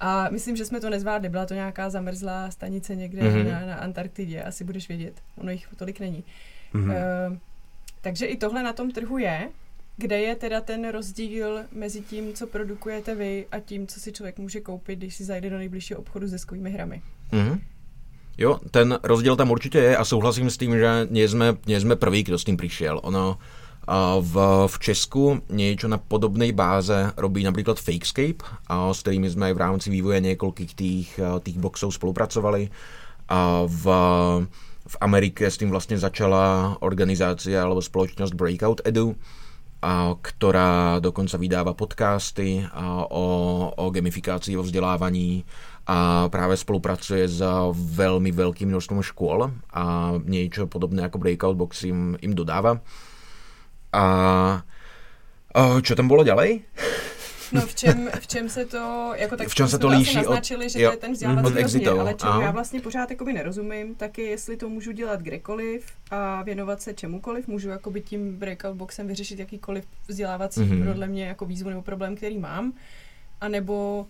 A 0.00 0.28
myslím, 0.30 0.56
že 0.56 0.64
jsme 0.64 0.80
to 0.80 0.90
nezvládli. 0.90 1.28
Byla 1.28 1.46
to 1.46 1.54
nějaká 1.54 1.90
zamrzlá 1.90 2.50
stanice 2.50 2.96
někde 2.96 3.22
mm-hmm. 3.22 3.50
na, 3.50 3.66
na 3.66 3.74
Antarktidě, 3.74 4.42
asi 4.42 4.64
budeš 4.64 4.88
vědět. 4.88 5.22
Ono 5.36 5.50
jich 5.50 5.68
tolik 5.76 6.00
není. 6.00 6.24
Mm-hmm. 6.74 7.30
Uh, 7.30 7.36
takže 8.00 8.26
i 8.26 8.36
tohle 8.36 8.62
na 8.62 8.72
tom 8.72 8.90
trhu 8.90 9.18
je, 9.18 9.48
kde 9.96 10.18
je 10.20 10.34
teda 10.34 10.60
ten 10.60 10.88
rozdíl 10.90 11.60
mezi 11.72 12.00
tím, 12.00 12.32
co 12.32 12.46
produkujete 12.46 13.14
vy 13.14 13.46
a 13.52 13.60
tím, 13.60 13.86
co 13.86 14.00
si 14.00 14.12
člověk 14.12 14.38
může 14.38 14.60
koupit, 14.60 14.98
když 14.98 15.14
si 15.14 15.24
zajde 15.24 15.50
do 15.50 15.58
nejbližšího 15.58 16.00
obchodu 16.00 16.26
s 16.26 16.30
deskovými 16.30 16.70
hrami. 16.70 17.02
Mm-hmm. 17.32 17.60
Jo, 18.38 18.60
ten 18.70 18.98
rozdíl 19.02 19.36
tam 19.36 19.50
určitě 19.50 19.78
je 19.78 19.96
a 19.96 20.04
souhlasím 20.04 20.50
s 20.50 20.56
tím, 20.56 20.78
že 20.78 21.06
nie 21.10 21.28
jsme, 21.28 21.56
nie 21.66 21.80
jsme 21.80 21.96
prvý, 21.96 22.22
kdo 22.22 22.38
s 22.38 22.44
tím 22.44 22.56
přišel. 22.56 23.00
Ono 23.02 23.38
v, 24.20 24.34
v 24.66 24.78
Česku 24.78 25.42
niečo 25.50 25.90
na 25.90 25.98
podobnej 25.98 26.54
báze 26.54 27.10
robí 27.18 27.42
napríklad 27.42 27.82
Fakescape, 27.82 28.38
a 28.70 28.94
s 28.94 29.02
ktorými 29.02 29.26
sme 29.26 29.50
aj 29.50 29.54
v 29.58 29.62
rámci 29.62 29.88
vývoje 29.90 30.22
niekoľkých 30.22 30.72
tých, 30.78 31.08
tých 31.18 31.58
boxov 31.58 31.90
spolupracovali. 31.90 32.70
A 33.26 33.66
v, 33.66 33.84
v 34.86 34.96
Amerike 35.02 35.50
s 35.50 35.58
tým 35.58 35.74
vlastne 35.74 35.98
začala 35.98 36.78
organizácia 36.78 37.58
alebo 37.58 37.82
spoločnosť 37.82 38.32
Breakout 38.38 38.86
Edu, 38.86 39.18
a, 39.18 39.41
ktorá 40.22 41.02
dokonca 41.02 41.34
vydáva 41.34 41.74
podcasty 41.74 42.62
o, 43.10 43.26
o 43.74 43.84
gamifikácii 43.90 44.54
vo 44.54 44.62
vzdelávaní 44.62 45.42
a 45.82 46.30
práve 46.30 46.54
spolupracuje 46.54 47.26
s 47.26 47.42
veľmi 47.74 48.30
veľkým 48.30 48.70
množstvom 48.70 49.02
škôl 49.02 49.50
a 49.74 50.14
niečo 50.22 50.70
podobné 50.70 51.02
ako 51.02 51.18
Breakout 51.18 51.58
Box 51.58 51.82
im, 51.82 52.14
im 52.22 52.30
dodáva. 52.30 52.78
A, 53.90 54.04
čo 55.82 55.98
tam 55.98 56.06
bolo 56.06 56.22
ďalej? 56.22 56.62
No 57.52 57.60
v 57.60 57.74
čem, 57.74 58.10
v 58.20 58.26
čem 58.26 58.48
se 58.48 58.64
to, 58.64 59.12
jako 59.16 59.36
tak 59.36 59.48
v 59.48 59.54
čem 59.54 59.68
se 59.68 59.78
to 59.78 59.88
líší 59.88 60.16
naznačili, 60.16 60.66
od, 60.66 60.72
že 60.72 60.82
jo, 60.82 60.90
to 60.90 60.94
je 60.94 61.00
ten 61.00 61.12
vzdělávací 61.12 61.46
od 61.46 61.62
rozměr, 61.62 61.88
ale 61.88 62.14
čemu 62.14 62.40
já 62.40 62.50
vlastně 62.50 62.80
pořád 62.80 63.10
jakoby 63.10 63.32
nerozumím, 63.32 63.94
tak 63.94 64.18
je, 64.18 64.24
jestli 64.24 64.56
to 64.56 64.68
můžu 64.68 64.92
dělat 64.92 65.20
kdekoliv 65.20 65.86
a 66.10 66.42
věnovat 66.42 66.82
se 66.82 66.94
čemukoliv, 66.94 67.48
můžu 67.48 67.68
jakoby 67.68 68.00
tím 68.00 68.36
breakout 68.36 68.76
boxem 68.76 69.06
vyřešit 69.06 69.38
jakýkoliv 69.38 69.84
vzdělávací 70.08 70.60
mm-hmm. 70.60 70.88
podle 70.88 71.06
mě 71.06 71.26
jako 71.26 71.44
výzvu 71.44 71.68
nebo 71.68 71.82
problém, 71.82 72.16
který 72.16 72.38
mám, 72.38 72.72
anebo 73.40 74.06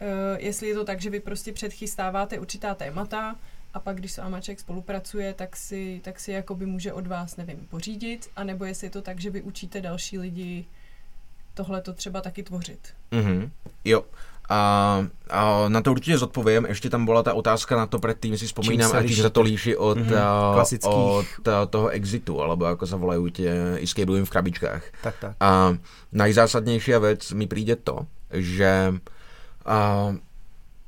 uh, 0.00 0.06
jestli 0.38 0.68
je 0.68 0.74
to 0.74 0.84
tak, 0.84 1.00
že 1.00 1.10
vy 1.10 1.20
prostě 1.20 1.52
předchystáváte 1.52 2.38
určitá 2.38 2.74
témata, 2.74 3.36
a 3.74 3.80
pak, 3.80 3.96
když 3.96 4.12
s 4.12 4.18
Amaček 4.18 4.60
spolupracuje, 4.60 5.34
tak 5.34 5.56
si, 5.56 6.00
tak 6.04 6.20
si 6.20 6.32
jakoby 6.32 6.66
může 6.66 6.92
od 6.92 7.06
vás, 7.06 7.36
nevím, 7.36 7.66
pořídit, 7.70 8.28
anebo 8.36 8.64
jestli 8.64 8.86
je 8.86 8.90
to 8.90 9.02
tak, 9.02 9.20
že 9.20 9.30
vy 9.30 9.42
učíte 9.42 9.80
další 9.80 10.18
lidi 10.18 10.64
tohle 11.54 11.80
to 11.80 11.92
třeba 11.92 12.20
taky 12.20 12.42
tvořit. 12.42 12.78
Mm-hmm. 13.12 13.50
Jo. 13.84 14.04
A, 14.52 15.06
a 15.30 15.68
na 15.68 15.80
to 15.80 15.90
určitě 15.90 16.18
zodpovím. 16.18 16.66
Ještě 16.66 16.90
tam 16.90 17.04
byla 17.04 17.22
ta 17.22 17.34
otázka 17.34 17.76
na 17.76 17.86
to 17.86 17.98
předtím, 17.98 18.38
si 18.38 18.46
vzpomínám, 18.46 18.92
a 18.96 19.14
se 19.14 19.30
to 19.30 19.42
líší 19.42 19.76
od, 19.76 19.98
mm-hmm. 19.98 21.62
od 21.62 21.70
toho 21.70 21.88
exitu, 21.88 22.42
alebo 22.42 22.64
jako 22.64 22.86
se 22.86 22.96
volají 22.96 23.30
tě 23.30 23.78
escape 23.82 24.24
v 24.24 24.30
krabičkách. 24.30 24.82
Tak, 25.02 25.14
tak. 25.20 25.36
A 25.40 25.76
nejzásadnější 26.12 26.92
věc 27.00 27.32
mi 27.32 27.46
přijde 27.46 27.76
to, 27.76 28.06
že 28.30 28.94
a, 29.66 30.14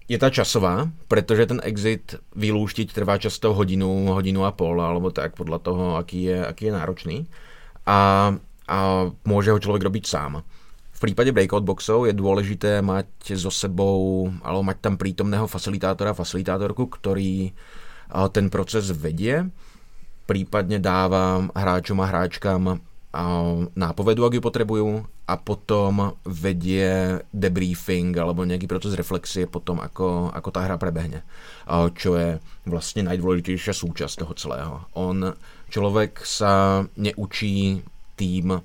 je 0.09 0.19
ta 0.19 0.31
časová, 0.31 0.89
protože 1.09 1.47
ten 1.47 1.61
exit 1.63 2.15
vylúštiť 2.37 2.93
trvá 2.93 3.19
často 3.19 3.55
hodinu, 3.55 4.07
hodinu 4.07 4.45
a 4.45 4.53
pol, 4.53 4.83
alebo 4.83 5.11
tak 5.11 5.39
podľa 5.39 5.59
toho, 5.59 5.97
aký 5.97 6.23
je, 6.23 6.47
aký 6.47 6.65
je 6.67 6.73
náročný. 6.73 7.27
A, 7.87 8.35
a 8.69 9.09
môže 9.27 9.51
ho 9.51 9.59
človek 9.63 9.87
robiť 9.87 10.05
sám. 10.07 10.43
V 10.93 11.11
prípade 11.11 11.35
breakout 11.35 11.67
boxov 11.67 12.07
je 12.07 12.15
dôležité 12.15 12.79
mať 12.79 13.35
so 13.35 13.51
sebou, 13.51 14.31
alebo 14.47 14.63
mať 14.63 14.79
tam 14.79 14.95
prítomného 14.95 15.51
facilitátora, 15.51 16.15
facilitátorku, 16.15 16.87
ktorý 16.87 17.51
ten 18.31 18.47
proces 18.47 18.93
vedie, 18.95 19.51
prípadne 20.31 20.79
dáva 20.79 21.43
hráčom 21.51 21.99
a 21.99 22.07
hráčkam 22.07 22.79
nápovedu, 23.75 24.25
ak 24.25 24.39
ju 24.39 24.43
potrebujú 24.45 24.89
a 25.29 25.35
potom 25.37 26.17
vedie 26.25 27.21
debriefing 27.35 28.17
alebo 28.17 28.47
nejaký 28.47 28.65
proces 28.65 28.97
reflexie 28.97 29.45
potom, 29.45 29.83
ako, 29.83 30.33
ako 30.33 30.49
tá 30.55 30.65
hra 30.65 30.79
prebehne. 30.79 31.21
Čo 31.99 32.17
je 32.17 32.39
vlastne 32.65 33.11
najdôležitejšia 33.11 33.75
súčasť 33.75 34.23
toho 34.23 34.35
celého. 34.39 34.75
On, 34.97 35.35
človek 35.69 36.25
sa 36.25 36.87
neučí 36.97 37.85
tým, 38.15 38.61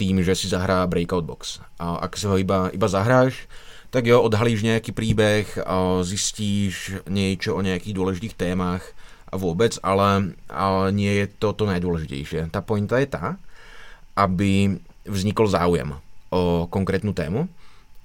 tým, 0.00 0.16
že 0.24 0.34
si 0.34 0.46
zahrá 0.50 0.84
breakout 0.88 1.24
box. 1.24 1.62
A 1.78 2.02
ak 2.04 2.18
si 2.18 2.26
ho 2.26 2.36
iba, 2.38 2.72
iba 2.74 2.88
zahráš, 2.90 3.46
tak 3.94 4.10
jo, 4.10 4.18
odhalíš 4.22 4.66
nejaký 4.66 4.90
príbeh, 4.90 5.46
zistíš 6.02 6.98
niečo 7.06 7.54
o 7.54 7.62
nejakých 7.62 7.94
dôležitých 7.94 8.34
témach, 8.34 8.82
a 9.34 9.34
vôbec, 9.34 9.74
ale, 9.82 10.30
ale 10.46 10.94
nie 10.94 11.10
je 11.10 11.26
to 11.26 11.50
to 11.58 11.66
najdôležitejšie. 11.66 12.54
Tá 12.54 12.62
pointa 12.62 13.02
je 13.02 13.10
tá, 13.10 13.34
aby 14.14 14.78
vznikol 15.02 15.50
záujem 15.50 15.90
o 16.30 16.70
konkrétnu 16.70 17.10
tému 17.10 17.50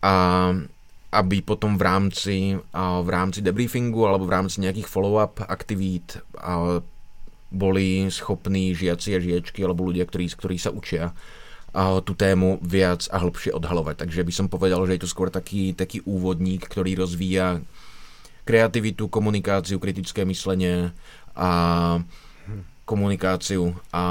a 0.01 0.49
aby 1.13 1.45
potom 1.45 1.77
v 1.77 1.85
rámci, 1.85 2.37
v 2.73 3.09
rámci 3.13 3.45
debriefingu 3.45 4.09
alebo 4.09 4.25
v 4.25 4.33
rámci 4.41 4.57
nejakých 4.65 4.89
follow-up 4.89 5.45
aktivít 5.45 6.17
boli 7.49 8.05
schopní 8.13 8.77
žiaci 8.77 9.17
a 9.17 9.19
žiečky 9.19 9.65
alebo 9.65 9.89
ľudia, 9.89 10.05
ktorí, 10.05 10.29
ktorí 10.29 10.57
sa 10.61 10.69
učia 10.69 11.13
tú 12.01 12.17
tému 12.17 12.57
viac 12.65 13.05
a 13.13 13.21
hlbšie 13.21 13.53
odhalovať. 13.53 14.01
Takže 14.01 14.25
by 14.25 14.33
som 14.33 14.47
povedal, 14.49 14.81
že 14.89 14.97
je 14.97 15.01
to 15.05 15.13
skôr 15.13 15.29
taký, 15.29 15.77
taký 15.77 16.01
úvodník, 16.01 16.65
ktorý 16.65 16.97
rozvíja 16.97 17.61
kreativitu, 18.41 19.05
komunikáciu, 19.05 19.77
kritické 19.77 20.25
myslenie 20.25 20.89
a 21.37 21.49
komunikáciu 22.89 23.77
a 23.93 24.03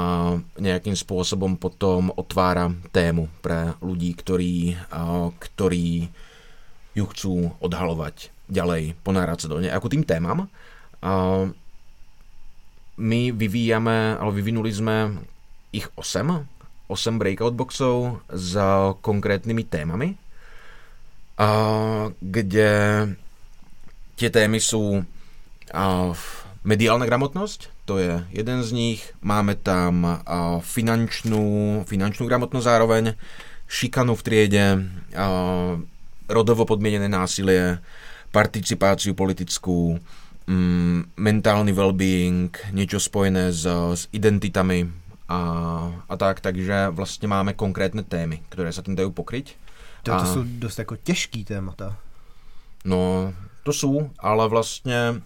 nejakým 0.55 0.95
spôsobom 0.95 1.59
potom 1.59 2.15
otvára 2.15 2.71
tému 2.95 3.27
pre 3.43 3.75
ľudí, 3.83 4.15
ktorí, 4.15 4.79
ktorí 5.35 6.07
ju 6.95 7.05
chcú 7.11 7.51
odhalovať 7.59 8.31
ďalej, 8.47 8.95
ponárať 9.03 9.37
sa 9.43 9.47
do 9.51 9.59
nej. 9.59 9.67
Ako 9.75 9.91
tým 9.91 10.07
témam, 10.07 10.47
my 12.99 13.31
vyvíjame, 13.31 14.19
alebo 14.19 14.35
vyvinuli 14.35 14.67
sme 14.75 15.23
ich 15.71 15.87
8, 15.95 16.91
8 16.91 17.21
breakout 17.21 17.55
boxov 17.55 18.19
s 18.27 18.59
konkrétnymi 18.99 19.63
témami, 19.63 20.19
kde 22.19 22.71
tie 24.19 24.29
témy 24.29 24.59
sú 24.59 25.07
mediálna 26.67 27.07
gramotnosť, 27.07 27.87
to 27.87 28.03
je 28.03 28.19
jeden 28.35 28.59
z 28.59 28.69
nich. 28.75 29.01
Máme 29.23 29.55
tam 29.55 30.19
finančnú, 30.59 31.81
finančnú 31.87 32.27
gramotnosť 32.27 32.67
zároveň, 32.67 33.15
šikanu 33.71 34.19
v 34.19 34.25
triede, 34.27 34.65
rodovo 36.27 36.67
podmienené 36.67 37.07
násilie, 37.07 37.79
participáciu 38.35 39.15
politickú, 39.15 39.97
mm, 40.49 41.13
mentálny 41.17 41.71
well-being, 41.71 42.49
niečo 42.73 42.97
spojené 42.97 43.53
s, 43.53 43.69
s 43.69 44.09
identitami 44.09 44.89
a, 45.29 45.39
a 46.09 46.15
tak, 46.17 46.41
takže 46.41 46.89
vlastně 46.89 47.27
máme 47.27 47.53
konkrétne 47.53 48.03
témy, 48.03 48.41
které 48.49 48.73
sa 48.73 48.81
tým 48.81 48.97
dajú 48.97 49.13
pokryť. 49.13 49.55
To, 50.03 50.11
to 50.11 50.17
a, 50.17 50.25
jsou 50.25 50.43
dost 50.43 50.79
jako 50.79 50.95
těžký 50.95 51.45
témata. 51.45 51.95
No, 52.85 53.33
to 53.63 53.73
sú, 53.73 54.11
ale 54.19 54.47
vlastně 54.47 55.21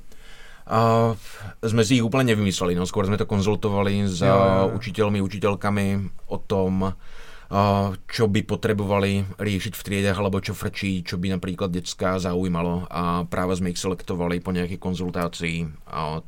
a 0.63 1.11
sme 1.59 1.83
si 1.83 1.99
ich 1.99 2.05
úplne 2.07 2.31
nevymysleli, 2.31 2.71
no 2.71 2.87
skôr 2.87 3.03
sme 3.03 3.19
to 3.19 3.27
konzultovali 3.27 4.07
s 4.07 4.23
jo, 4.23 4.31
jo. 4.31 4.71
učiteľmi, 4.79 5.19
učiteľkami 5.19 5.85
o 6.31 6.37
tom, 6.39 6.95
čo 8.07 8.23
by 8.27 8.41
potrebovali 8.45 9.37
riešiť 9.37 9.73
v 9.77 9.85
triedách, 9.85 10.17
alebo 10.17 10.41
čo 10.41 10.57
frčí, 10.57 11.05
čo 11.05 11.21
by 11.21 11.37
napríklad 11.37 11.69
detská 11.69 12.17
zaujímalo 12.17 12.89
a 12.89 13.27
práve 13.29 13.57
sme 13.57 13.69
ich 13.69 13.81
selektovali 13.81 14.41
po 14.41 14.49
nejakej 14.49 14.81
konzultácii 14.81 15.57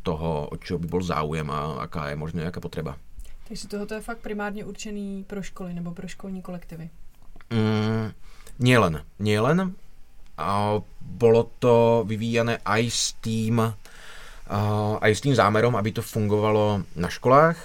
toho, 0.06 0.54
čo 0.62 0.78
by 0.78 0.86
bol 0.86 1.02
záujem 1.02 1.48
a 1.50 1.82
aká 1.90 2.14
je 2.14 2.20
možná 2.20 2.46
nejaká 2.46 2.62
potreba. 2.62 3.00
Takže 3.48 3.68
tohoto 3.68 3.94
je 3.94 4.02
fakt 4.02 4.20
primárně 4.20 4.66
určený 4.66 5.24
pro 5.28 5.44
školy 5.44 5.74
nebo 5.74 5.92
pro 5.92 6.08
školní 6.08 6.42
kolektivy? 6.42 6.90
Mm, 7.50 8.12
nielen, 8.60 9.02
nielen. 9.20 9.74
A 10.38 10.82
bolo 11.02 11.52
to 11.60 12.04
vyvíjané 12.08 12.58
aj 12.66 12.84
s 12.92 13.14
tým, 13.22 13.62
aj 15.02 15.12
s 15.16 15.22
tým 15.22 15.36
zámerom, 15.36 15.76
aby 15.78 15.92
to 15.92 16.02
fungovalo 16.02 16.84
na 16.96 17.10
školách, 17.10 17.56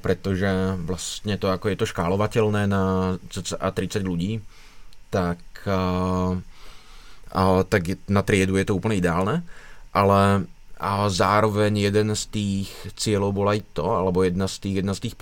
pretože 0.00 0.76
vlastne 0.84 1.40
to, 1.40 1.48
ako 1.48 1.72
je 1.72 1.76
to 1.80 1.86
škálovateľné 1.88 2.68
na 2.68 3.16
cca 3.32 3.56
30 3.56 4.04
ľudí, 4.04 4.44
tak, 5.08 5.40
tak 7.66 7.82
na 8.08 8.22
triedu 8.24 8.60
je 8.60 8.64
to 8.68 8.76
úplne 8.76 9.00
ideálne, 9.00 9.40
ale 9.92 10.48
a 10.82 11.06
zároveň 11.06 11.78
jeden 11.78 12.10
z 12.18 12.24
tých 12.26 12.68
cieľov 12.98 13.30
bol 13.38 13.46
aj 13.46 13.62
to, 13.70 13.86
alebo 13.86 14.26
jedna 14.26 14.50
z 14.50 14.66
tých, 14.66 14.74
jedna 14.82 14.98
z 14.98 15.14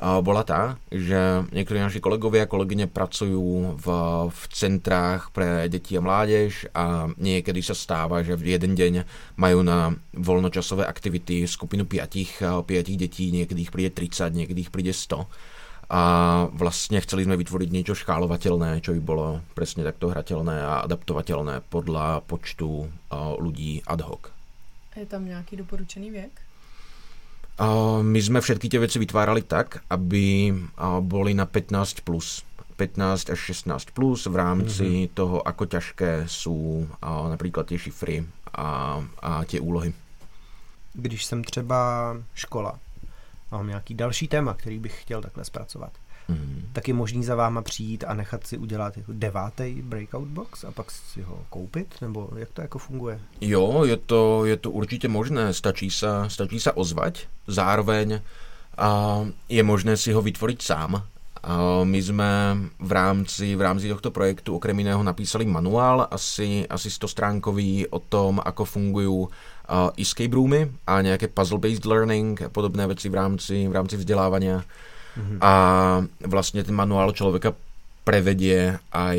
bola 0.00 0.40
tá, 0.48 0.80
že 0.88 1.44
niektorí 1.52 1.76
naši 1.76 2.00
kolegovia 2.00 2.48
a 2.48 2.50
kolegyne 2.50 2.88
pracujú 2.88 3.76
v, 3.76 3.86
v 4.32 4.40
centrách 4.48 5.28
pre 5.28 5.68
deti 5.68 5.92
a 5.92 6.00
mládež 6.00 6.72
a 6.72 7.12
niekedy 7.20 7.60
sa 7.60 7.76
stáva, 7.76 8.24
že 8.24 8.32
v 8.32 8.56
jeden 8.56 8.72
deň 8.72 9.04
majú 9.36 9.60
na 9.60 9.92
voľnočasové 10.16 10.88
aktivity 10.88 11.44
skupinu 11.44 11.84
piatich, 11.84 12.40
piatich 12.40 12.96
detí, 12.96 13.28
niekedy 13.28 13.68
ich 13.68 13.72
príde 13.72 13.92
30, 13.92 14.32
niekedy 14.32 14.64
ich 14.64 14.72
príde 14.72 14.96
100 14.96 15.28
a 15.90 16.02
vlastne 16.54 17.02
chceli 17.02 17.26
sme 17.26 17.34
vytvoriť 17.34 17.68
niečo 17.74 17.98
škálovateľné, 17.98 18.78
čo 18.78 18.94
by 18.94 19.02
bolo 19.02 19.42
presne 19.58 19.82
takto 19.82 20.14
hrateľné 20.14 20.54
a 20.54 20.72
adaptovateľné 20.86 21.66
podľa 21.66 22.22
počtu 22.30 22.86
ľudí 23.42 23.82
ad 23.90 24.06
hoc. 24.06 24.30
Je 24.96 25.06
tam 25.06 25.26
nějaký 25.26 25.56
doporučený 25.56 26.10
věk? 26.10 26.49
My 28.00 28.20
sme 28.24 28.40
všetky 28.40 28.72
tie 28.72 28.80
veci 28.80 28.96
vytvárali 28.96 29.44
tak, 29.44 29.84
aby 29.92 30.48
boli 31.04 31.36
na 31.36 31.44
15 31.44 32.00
plus. 32.08 32.40
15 32.80 33.28
až 33.28 33.40
16 33.52 33.92
plus 33.92 34.24
v 34.24 34.36
rámci 34.36 34.88
mm-hmm. 34.88 35.12
toho, 35.12 35.44
ako 35.44 35.68
ťažké 35.68 36.24
sú 36.24 36.88
napríklad 37.04 37.68
tie 37.68 37.76
šifry 37.76 38.24
a, 38.56 38.96
a 39.20 39.44
tie 39.44 39.60
úlohy. 39.60 39.92
Když 40.94 41.24
jsem 41.24 41.44
třeba 41.44 42.16
škola, 42.34 42.78
mám 43.52 43.66
nějaký 43.66 43.94
další 43.94 44.28
téma, 44.28 44.54
který 44.54 44.78
bych 44.78 45.02
chtěl 45.02 45.22
takhle 45.22 45.44
zpracovat, 45.44 45.92
mm. 46.30 46.62
tak 46.72 46.88
je 46.88 46.94
možný 46.94 47.24
za 47.24 47.34
váma 47.34 47.62
přijít 47.62 48.04
a 48.06 48.14
nechat 48.14 48.46
si 48.46 48.58
udělat 48.58 48.96
jako 48.96 49.12
devátý 49.12 49.82
breakout 49.82 50.28
box 50.28 50.64
a 50.64 50.72
pak 50.72 50.90
si 50.90 51.22
ho 51.22 51.38
koupit? 51.50 51.94
Nebo 52.00 52.28
jak 52.36 52.50
to 52.50 52.60
jako 52.62 52.78
funguje? 52.78 53.20
Jo, 53.40 53.84
je 53.84 53.96
to, 53.96 54.44
je 54.44 54.56
to 54.56 54.70
určitě 54.70 55.08
možné. 55.08 55.54
Stačí 55.54 55.90
sa, 55.90 56.28
stačí 56.28 56.60
sa 56.60 56.72
ozvať. 56.76 57.26
Zároveň 57.46 58.20
a 58.80 59.20
je 59.48 59.62
možné 59.62 59.96
si 59.96 60.12
ho 60.12 60.22
vytvoriť 60.22 60.58
sám. 60.62 61.04
A 61.40 61.84
my 61.88 62.00
sme 62.04 62.30
v 62.76 62.92
rámci, 62.92 63.56
v 63.56 63.64
rámci 63.64 63.88
tohto 63.88 64.12
projektu 64.12 64.60
okrem 64.60 64.76
iného 64.76 65.00
napísali 65.00 65.48
manuál, 65.48 66.04
asi, 66.12 66.68
asi 66.68 66.92
100 66.92 67.08
stránkový 67.08 67.88
o 67.88 68.00
tom, 68.00 68.44
ako 68.44 68.68
fungujú 68.68 69.18
uh, 69.24 69.88
escape 69.96 70.36
roomy 70.36 70.68
a 70.84 71.00
nejaké 71.00 71.32
puzzle-based 71.32 71.88
learning 71.88 72.44
a 72.44 72.52
podobné 72.52 72.84
veci 72.84 73.08
v 73.08 73.16
rámci, 73.16 73.64
v 73.64 73.72
rámci 73.72 73.96
vzdelávania. 73.96 74.60
Mm-hmm. 75.16 75.38
A 75.42 75.52
vlastne 76.26 76.62
ten 76.62 76.76
manuál 76.76 77.10
človeka 77.10 77.56
prevedie 78.00 78.80
aj 78.96 79.18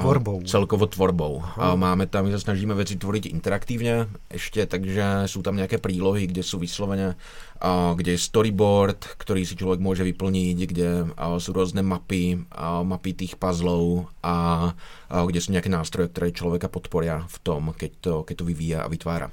tvorbou. 0.00 0.40
celkovo 0.48 0.88
tvorbou. 0.88 1.44
A 1.60 1.76
máme 1.76 2.08
tam, 2.08 2.24
my 2.24 2.32
sa 2.32 2.40
snažíme 2.40 2.72
veci 2.72 2.96
tvoriť 2.96 3.28
interaktívne 3.28 4.08
ešte, 4.32 4.64
takže 4.64 5.28
sú 5.28 5.44
tam 5.44 5.60
nejaké 5.60 5.76
prílohy, 5.76 6.32
kde 6.32 6.40
sú 6.40 6.56
vyslovene, 6.56 7.20
kde 7.60 8.16
je 8.16 8.24
storyboard, 8.24 9.20
ktorý 9.20 9.44
si 9.44 9.60
človek 9.60 9.78
môže 9.78 10.08
vyplniť, 10.08 10.58
kde 10.66 10.88
sú 11.36 11.52
rôzne 11.52 11.84
mapy, 11.84 12.48
mapy 12.58 13.12
tých 13.12 13.36
puzzlov 13.36 14.08
a 14.24 14.72
kde 15.12 15.38
sú 15.44 15.52
nejaké 15.52 15.68
nástroje, 15.68 16.08
ktoré 16.08 16.32
človeka 16.32 16.72
podporia 16.72 17.28
v 17.28 17.36
tom, 17.44 17.76
keď 17.76 17.90
to, 18.00 18.12
keď 18.24 18.34
to 18.40 18.48
vyvíja 18.48 18.78
a 18.82 18.90
vytvára. 18.90 19.28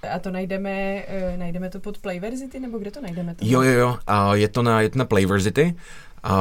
A 0.00 0.18
to 0.18 0.30
najdeme, 0.30 1.04
uh, 1.04 1.36
najdeme 1.36 1.70
to 1.70 1.80
pod 1.80 1.98
Playversity, 1.98 2.60
nebo 2.60 2.78
kde 2.78 2.90
to 2.90 3.00
najdeme? 3.00 3.34
To? 3.34 3.44
Jo, 3.44 3.62
jo, 3.62 3.72
jo, 3.72 3.90
a 4.06 4.34
je 4.34 4.48
to 4.48 4.62
na, 4.62 4.80
je 4.80 4.88
to 4.90 4.98
na 4.98 5.04
Playversity. 5.04 5.76
A 6.20 6.34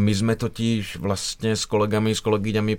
my 0.00 0.12
sme 0.16 0.32
totiž 0.36 0.96
vlastne 0.96 1.52
s 1.52 1.68
kolegami, 1.68 2.16
s 2.16 2.24
kolegyňami 2.24 2.76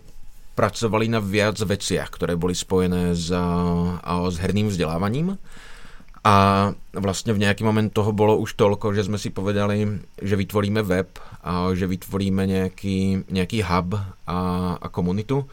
pracovali 0.57 1.05
na 1.05 1.21
viac 1.21 1.61
veciach, 1.61 2.09
ktoré 2.09 2.33
boli 2.33 2.57
spojené 2.57 3.13
s, 3.13 3.29
s 4.29 4.35
herným 4.41 4.73
vzdelávaním. 4.73 5.37
A 6.23 6.73
vlastně 6.93 7.33
v 7.33 7.39
nějaký 7.39 7.63
moment 7.63 7.89
toho 7.89 8.11
bylo 8.11 8.37
už 8.37 8.53
tolko, 8.53 8.93
že 8.93 9.03
jsme 9.03 9.17
si 9.17 9.29
povedali, 9.29 9.87
že 10.21 10.35
vytvoríme 10.35 10.81
web, 10.81 11.19
a 11.43 11.73
že 11.73 11.87
vytvoríme 11.87 12.47
nějaký, 12.47 13.23
nějaký 13.29 13.61
hub 13.61 13.95
a, 14.27 14.37
a 14.81 14.89
komunitu. 14.89 15.45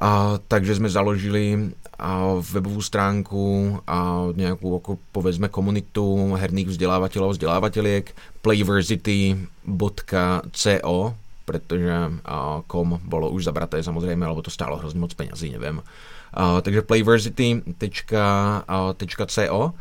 A, 0.00 0.38
takže 0.48 0.74
jsme 0.74 0.88
založili 0.88 1.70
a, 1.98 2.34
webovou 2.52 2.82
stránku 2.82 3.78
a 3.86 4.26
nějakou, 4.34 4.74
jako, 4.74 4.98
povedzme, 5.12 5.48
komunitu 5.48 6.34
herných 6.34 6.68
vzdělávatelů 6.68 7.24
a 7.24 7.28
vzdělávatelěk 7.28 8.16
playversity.co, 8.42 11.14
protože 11.44 11.94
a, 12.24 12.62
com 12.70 13.00
bylo 13.04 13.30
už 13.30 13.44
zabraté 13.44 13.82
samozřejmě, 13.82 14.26
alebo 14.26 14.42
to 14.42 14.50
stálo 14.50 14.76
hrozně 14.76 15.00
moc 15.00 15.14
penězí, 15.14 15.50
nevím. 15.50 15.82
A, 16.34 16.60
takže 16.60 16.82
playversity.co 16.82 19.72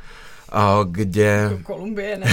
kde... 0.91 1.58
Kolumbie, 1.63 2.18
ne? 2.18 2.25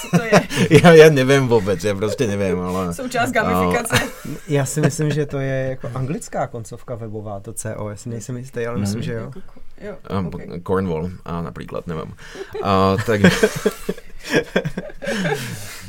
Co 0.00 0.16
to 0.16 0.24
je? 0.24 0.32
já, 0.82 0.92
já 0.92 1.10
nevím 1.10 1.48
vůbec, 1.48 1.84
já 1.84 1.94
prostě 1.94 2.26
nevím, 2.26 2.60
ale... 2.60 2.94
Součást 2.94 3.32
gamifikace. 3.32 3.94
Já 4.48 4.64
si 4.64 4.80
myslím, 4.80 5.10
že 5.10 5.26
to 5.26 5.38
je 5.38 5.66
jako 5.70 5.90
anglická 5.94 6.46
koncovka 6.46 6.94
webová, 6.94 7.40
to 7.40 7.52
CO, 7.52 7.88
já 7.88 7.96
si 7.96 8.08
nejsem 8.08 8.36
jistý, 8.36 8.66
ale 8.66 8.78
myslím, 8.78 9.02
že 9.02 9.12
jo. 9.12 9.32
jo 9.80 9.96
um, 10.18 10.26
okay. 10.26 10.60
Cornwall, 10.60 11.10
a 11.24 11.42
například, 11.42 11.86
nevím. 11.86 12.14
A, 12.62 12.96
tak... 13.06 13.20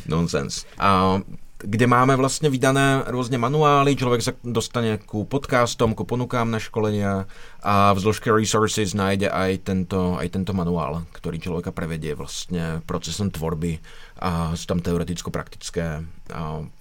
Nonsense. 0.08 0.66
A 0.80 1.20
kde 1.66 1.88
máme 1.88 2.16
vlastně 2.16 2.50
vydané 2.50 3.04
různě 3.08 3.38
manuály, 3.38 3.96
člověk 3.96 4.22
se 4.22 4.34
dostane 4.44 4.98
ku 4.98 5.24
podcastom, 5.26 5.96
ku 5.96 6.04
ponukám 6.04 6.52
na 6.52 6.60
školenia 6.60 7.26
a 7.64 7.94
v 7.94 8.00
zložke 8.00 8.32
resources 8.32 8.94
najde 8.94 9.30
aj 9.30 9.58
tento, 9.58 10.20
aj 10.20 10.30
tento 10.30 10.54
manuál, 10.54 11.06
který 11.12 11.40
člověka 11.40 11.72
prevedie 11.72 12.16
vlastně 12.16 12.82
procesem 12.86 13.32
tvorby 13.32 13.80
a 14.20 14.56
jsou 14.56 14.66
tam 14.66 14.80
teoreticko-praktické 14.80 16.06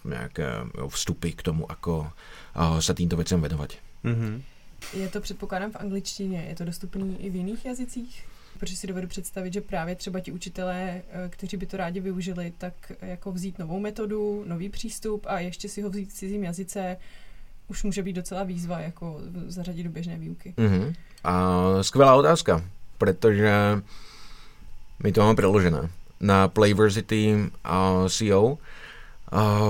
nějaké 0.05 0.47
vstupy 0.89 1.31
k 1.31 1.43
tomu, 1.43 1.71
ako 1.71 2.11
se 2.81 2.95
týmto 2.95 3.17
věcem 3.17 3.41
věnovat. 3.41 3.71
Mm-hmm. 4.05 4.43
Je 4.95 5.09
to 5.09 5.21
předpokládám 5.21 5.71
v 5.71 5.77
angličtině, 5.77 6.47
je 6.49 6.55
to 6.55 6.65
dostupný 6.65 7.17
i 7.21 7.31
v 7.31 7.35
jiných 7.35 7.65
jazycích? 7.65 8.25
Protože 8.63 8.77
si 8.77 8.87
dovedu 8.87 9.09
představit, 9.09 9.53
že 9.53 9.61
právě 9.61 9.95
třeba 9.95 10.21
ti 10.21 10.33
učitelé, 10.33 11.03
eh, 11.11 11.29
kteří 11.29 11.57
by 11.57 11.67
to 11.67 11.77
rádi 11.77 12.01
využili, 12.01 12.53
tak 12.59 12.75
jako 13.03 13.33
vzít 13.33 13.59
novou 13.59 13.81
metodu, 13.81 14.45
nový 14.47 14.69
přístup 14.69 15.27
a 15.29 15.41
ještě 15.41 15.69
si 15.69 15.83
ho 15.83 15.91
vzít 15.91 16.11
v 16.11 16.13
cizím 16.13 16.45
jazyce, 16.45 16.97
už 17.69 17.83
může 17.83 18.03
být 18.03 18.13
docela 18.13 18.43
výzva, 18.43 18.81
jako 18.81 19.21
zařadit 19.47 19.83
do 19.83 19.91
běžné 19.91 20.19
výuky. 20.19 20.55
Mm-hmm. 20.57 20.95
A 21.25 21.59
skvělá 21.83 22.15
otázka, 22.15 22.65
protože 22.99 23.53
my 25.03 25.13
to 25.13 25.21
máme 25.21 25.35
přeložené 25.35 25.91
na 26.21 26.49
Playversity 26.49 27.51
CO 28.09 28.59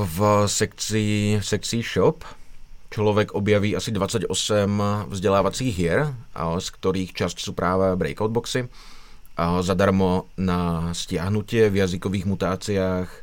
v 0.05 0.45
sekci, 0.47 1.39
sekci 1.43 1.83
shop 1.83 2.25
člověk 2.93 3.33
objaví 3.33 3.77
asi 3.77 3.91
28 3.91 4.83
vzdělávacích 5.09 5.77
hier, 5.77 6.15
z 6.59 6.71
kterých 6.71 7.13
část 7.13 7.41
jsou 7.41 7.53
právě 7.53 7.97
breakout 7.97 8.31
boxy, 8.31 8.69
zadarmo 9.61 10.25
na 10.37 10.95
stiahnutie 10.95 11.71
v 11.71 11.77
jazykových 11.77 12.27
mutáciách 12.27 13.23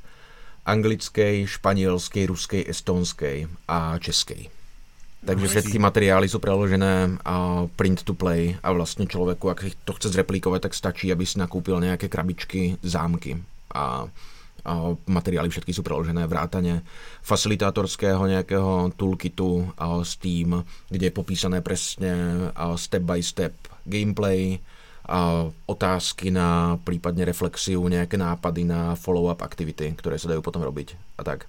anglickej, 0.66 1.48
španělskej, 1.48 2.26
ruskej, 2.26 2.66
estonskej 2.68 3.48
a 3.68 3.98
českej. 3.98 4.50
Takže 5.26 5.48
všetky 5.48 5.80
materiály 5.80 6.30
jsou 6.30 6.40
preložené 6.40 7.18
a 7.26 7.68
print 7.76 8.04
to 8.04 8.14
play. 8.14 8.58
A 8.64 8.72
vlastně 8.72 9.08
člověku, 9.08 9.48
jak 9.50 9.66
to 9.84 9.94
chce 9.94 10.10
zreplikovat, 10.10 10.62
tak 10.62 10.74
stačí, 10.74 11.12
aby 11.12 11.26
si 11.26 11.40
nakoupil 11.40 11.82
nějaké 11.82 12.10
krabičky, 12.10 12.78
zámky 12.82 13.44
a 13.74 14.08
a 14.66 14.84
materiály 15.08 15.50
všetky 15.50 15.74
jsou 15.74 15.82
preložené 15.82 16.28
vrátane 16.28 16.82
facilitátorského 17.22 18.28
nějakého 18.28 18.92
toolkitu 18.96 19.72
a 19.78 20.04
Steam, 20.04 20.64
kde 20.90 21.06
je 21.06 21.12
popísané 21.12 21.62
přesně 21.62 22.16
step 22.76 23.04
by 23.04 23.24
step 23.24 23.54
gameplay, 23.86 24.60
a 25.12 25.46
otázky 25.66 26.32
na 26.32 26.80
případně 26.90 27.26
reflexiu, 27.26 27.88
nějaké 27.88 28.18
nápady 28.18 28.64
na 28.64 28.96
follow-up 28.96 29.36
aktivity, 29.40 29.94
které 29.98 30.20
se 30.20 30.28
dají 30.28 30.42
potom 30.42 30.62
robiť 30.62 30.98
a 31.18 31.24
tak. 31.24 31.46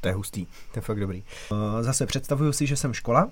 To 0.00 0.08
je 0.08 0.14
hustý, 0.14 0.46
to 0.46 0.78
je 0.78 0.80
fakt 0.80 1.00
dobrý. 1.00 1.22
Zase 1.80 2.06
představuju 2.06 2.52
si, 2.52 2.66
že 2.66 2.76
jsem 2.76 2.92
škola, 2.92 3.28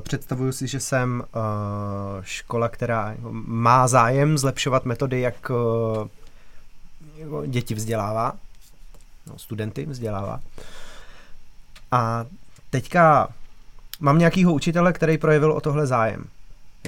představuju 0.00 0.52
si, 0.52 0.66
že 0.66 0.80
jsem 0.80 1.24
škola, 2.20 2.68
která 2.68 3.16
má 3.46 3.88
zájem 3.88 4.38
zlepšovat 4.38 4.84
metody, 4.84 5.20
jak 5.20 5.50
děti 7.46 7.74
vzdělává, 7.74 8.36
no, 9.26 9.38
studenty 9.38 9.86
vzdělává. 9.86 10.40
A 11.92 12.26
teďka 12.70 13.28
mám 14.00 14.18
nějakýho 14.18 14.52
učitele, 14.52 14.92
který 14.92 15.18
projevil 15.18 15.52
o 15.52 15.60
tohle 15.60 15.86
zájem. 15.86 16.24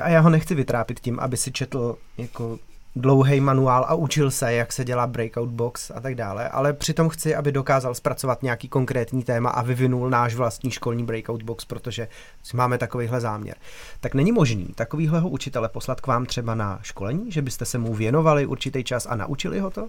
A 0.03 0.09
já 0.09 0.21
ho 0.21 0.31
nechci 0.31 0.55
vytrápit 0.55 1.01
tím, 1.01 1.21
aby 1.21 1.37
si 1.37 1.53
četl 1.53 1.97
jako 2.19 2.59
dlouhý 2.97 3.41
manuál 3.41 3.85
a 3.89 3.95
učil 3.95 4.31
se, 4.31 4.53
jak 4.53 4.73
se 4.73 4.85
dělá 4.85 5.07
breakout 5.07 5.49
box 5.49 5.91
a 5.95 6.01
tak 6.01 6.15
dále, 6.15 6.49
ale 6.49 6.73
přitom 6.73 7.09
chci, 7.09 7.35
aby 7.35 7.53
dokázal 7.53 7.95
zpracovat 7.95 8.43
nějaký 8.43 8.69
konkrétní 8.69 9.25
téma 9.25 9.51
a 9.51 9.63
vyvinul 9.63 10.11
náš 10.11 10.35
vlastní 10.35 10.71
školní 10.71 11.05
breakout 11.05 11.43
box, 11.43 11.65
protože 11.65 12.09
máme 12.55 12.79
takovýhle 12.79 13.21
záměr. 13.21 13.57
Tak 14.01 14.15
není 14.15 14.33
možný 14.33 14.67
takovýhleho 14.75 15.29
učitele 15.29 15.69
poslat 15.69 16.01
k 16.01 16.07
vám 16.07 16.27
třeba 16.27 16.55
na 16.55 16.79
školení, 16.83 17.33
že 17.33 17.43
byste 17.43 17.65
se 17.65 17.79
mu 17.79 17.95
věnovali 17.95 18.47
určitý 18.47 18.85
čas 18.85 19.07
a 19.07 19.17
naučili 19.17 19.61
ho 19.61 19.71
to? 19.71 19.89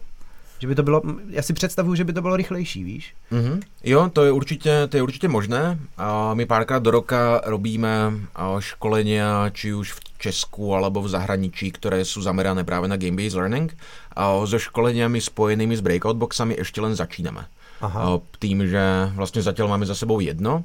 Že 0.59 0.67
by 0.67 0.75
to 0.75 0.83
bylo, 0.83 1.01
já 1.29 1.41
si 1.41 1.53
představuju, 1.53 1.95
že 1.95 2.03
by 2.03 2.13
to 2.13 2.21
bylo 2.21 2.35
rychlejší, 2.35 2.83
víš? 2.83 3.13
Mm-hmm. 3.31 3.59
Jo, 3.83 4.09
to 4.13 4.25
je 4.25 4.31
určitě, 4.31 4.87
to 4.89 4.97
je 4.97 5.03
určitě 5.03 5.27
možné. 5.27 5.79
A 5.97 6.33
my 6.33 6.45
párkrát 6.45 6.83
do 6.83 6.91
roka 6.91 7.41
robíme 7.45 8.13
školenia, 8.59 9.49
či 9.49 9.73
už 9.73 9.93
v 9.93 9.99
Česku 10.17 10.75
alebo 10.75 11.01
v 11.01 11.09
zahraničí, 11.09 11.71
které 11.71 12.05
jsou 12.05 12.21
zamerané 12.21 12.63
právě 12.63 12.89
na 12.89 12.97
game-based 12.97 13.37
learning. 13.37 13.77
A 14.15 14.45
so 14.45 14.59
školeniami 14.59 15.21
spojenými 15.21 15.77
s 15.77 15.81
breakout 15.81 16.17
boxami 16.17 16.55
ještě 16.57 16.81
len 16.81 16.95
začínáme. 16.95 17.45
Aha. 17.81 18.19
Tým, 18.39 18.67
že 18.67 19.11
vlastně 19.15 19.41
zatím 19.41 19.67
máme 19.67 19.85
za 19.85 19.95
sebou 19.95 20.19
jedno, 20.19 20.63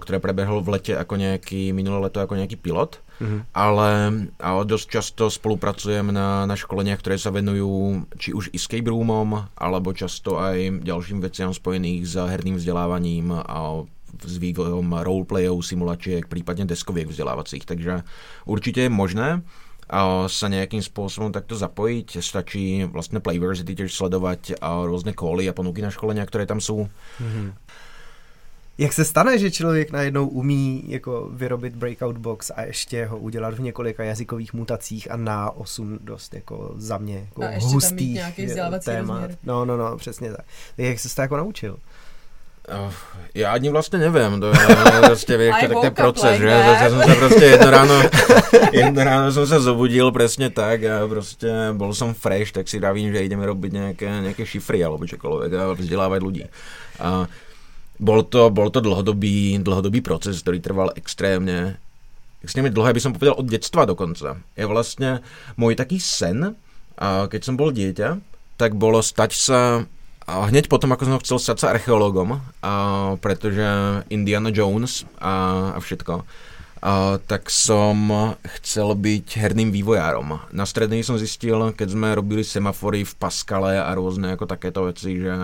které 0.00 0.18
prebehlo 0.18 0.60
v 0.60 0.68
lete 0.68 0.92
jako 0.92 1.16
nějaký, 1.16 1.72
minulé 1.72 1.98
leto 1.98 2.20
jako 2.20 2.34
nějaký 2.34 2.56
pilot, 2.56 3.00
mm-hmm. 3.20 3.40
ale 3.54 4.64
dost 4.64 4.90
často 4.90 5.30
spolupracujeme 5.30 6.12
na, 6.12 6.46
na 6.46 6.56
školeniach, 6.56 6.98
které 6.98 7.18
se 7.18 7.30
venují 7.30 8.02
či 8.18 8.32
už 8.32 8.50
escape 8.54 8.90
roomom, 8.90 9.48
alebo 9.58 9.92
často 9.92 10.38
aj 10.40 10.82
dalším 10.82 11.20
věcem 11.20 11.54
spojených 11.54 12.08
s 12.08 12.14
herným 12.14 12.56
vzděláváním 12.56 13.32
a 13.32 13.82
s 14.24 14.36
vývojom 14.36 14.92
roleplayov, 14.92 15.66
simulačiek, 15.66 16.26
případně 16.26 16.64
deskověk 16.64 17.08
vzdělávacích. 17.08 17.64
Takže 17.66 18.02
určitě 18.44 18.80
je 18.80 18.88
možné 18.88 19.42
a 19.88 20.28
sa 20.28 20.52
nejakým 20.52 20.84
spôsobom 20.84 21.32
takto 21.32 21.56
zapojiť. 21.56 22.20
Stačí 22.20 22.84
vlastne 22.84 23.24
Playversity 23.24 23.72
tiež 23.72 23.88
sledovať 23.88 24.60
a 24.60 24.84
rôzne 24.84 25.16
koly 25.16 25.48
a 25.48 25.56
ponuky 25.56 25.80
na 25.80 25.88
školenia, 25.88 26.28
ktoré 26.28 26.44
tam 26.44 26.60
sú. 26.60 26.92
Mm-hmm. 27.16 27.48
Jak 28.78 28.92
se 28.92 29.04
stane, 29.04 29.38
že 29.38 29.50
člověk 29.50 29.90
najednou 29.90 30.28
umí 30.28 30.84
jako 30.86 31.28
vyrobit 31.32 31.76
breakout 31.76 32.18
box 32.18 32.50
a 32.56 32.62
ještě 32.62 33.04
ho 33.04 33.18
udělat 33.18 33.54
v 33.54 33.60
několika 33.60 34.04
jazykových 34.04 34.52
mutacích 34.52 35.10
a 35.10 35.16
na 35.16 35.50
osm 35.50 35.98
dost 36.00 36.34
jako 36.34 36.74
za 36.76 36.98
mě 36.98 37.18
jako 37.18 37.42
a 37.42 37.50
ještě 37.50 37.68
hustých 37.68 38.20
tam 38.56 38.80
témat. 38.80 39.30
No, 39.44 39.64
no, 39.64 39.76
no, 39.76 39.96
přesně 39.96 40.30
tak. 40.30 40.46
Jak 40.78 40.98
jsi 40.98 41.14
to 41.14 41.22
jako 41.22 41.36
naučil? 41.36 41.76
Oh, 42.86 42.92
já 43.34 43.52
ani 43.52 43.70
vlastně 43.70 43.98
nevím, 43.98 44.40
to 44.40 44.46
je 44.46 44.52
prostě 45.06 45.32
ještě 45.32 45.68
tak 45.68 45.76
ten 45.80 45.94
proces, 45.94 46.38
že? 46.38 46.46
Já 46.46 46.88
jsem 46.88 47.02
se 47.02 47.14
prostě 47.14 47.44
jedno 47.44 47.70
ráno, 47.70 48.02
jedno 48.72 49.04
ráno 49.04 49.32
jsem 49.32 49.46
se 49.46 49.60
zobudil 49.60 50.12
přesně 50.12 50.50
tak 50.50 50.84
a 50.84 51.08
prostě 51.08 51.52
byl 51.72 51.94
jsem 51.94 52.14
fresh, 52.14 52.52
tak 52.52 52.68
si 52.68 52.80
dávím, 52.80 53.12
že 53.12 53.22
jdeme 53.22 53.46
robit 53.46 53.72
nějaké, 53.72 54.04
nějaké 54.20 54.46
šifry 54.46 54.84
alebo 54.84 55.04
čokoľvek 55.04 55.54
a 55.54 55.72
vzdělávat 55.72 56.22
lidi. 56.22 56.48
A 57.00 57.26
bol 58.00 58.22
to, 58.22 58.50
bol 58.50 58.70
to 58.70 58.80
dlhodobý, 58.80 59.58
dlhodobý 59.62 60.00
proces, 60.00 60.42
který 60.42 60.60
trval 60.60 60.90
extrémně, 60.94 61.76
extrémně 62.42 62.70
dlouho, 62.70 62.92
by 62.92 63.00
som 63.00 63.12
povedal 63.12 63.34
od 63.38 63.46
dětstva 63.46 63.84
dokonce. 63.84 64.36
Je 64.56 64.66
vlastně 64.66 65.20
můj 65.56 65.74
taký 65.74 66.00
sen, 66.00 66.54
a 66.98 67.30
keď 67.30 67.44
som 67.46 67.54
bol 67.54 67.70
dieťa, 67.70 68.18
tak 68.58 68.74
bolo 68.74 68.98
stať 68.98 69.30
sa 69.38 69.86
a 70.28 70.44
hneď 70.50 70.68
potom, 70.68 70.92
ako 70.92 71.08
som 71.08 71.22
chcel 71.24 71.38
stať 71.38 71.56
sa 71.62 71.70
archeologom, 71.72 72.36
a 72.60 72.72
pretože 73.16 73.64
Indiana 74.12 74.52
Jones 74.52 75.08
a, 75.16 75.32
a 75.72 75.78
všetko, 75.80 76.26
tak 77.26 77.50
som 77.50 78.12
chcel 78.58 78.94
byť 78.94 79.26
herným 79.36 79.70
vývojárom. 79.74 80.38
Na 80.52 80.64
strednej 80.66 81.02
som 81.02 81.18
zistil, 81.18 81.74
keď 81.74 81.88
sme 81.90 82.14
robili 82.14 82.46
semafory 82.46 83.02
v 83.04 83.14
Pascale 83.18 83.82
a 83.82 83.90
rôzne 83.94 84.34
ako 84.34 84.46
takéto 84.46 84.86
veci, 84.86 85.18
že 85.18 85.34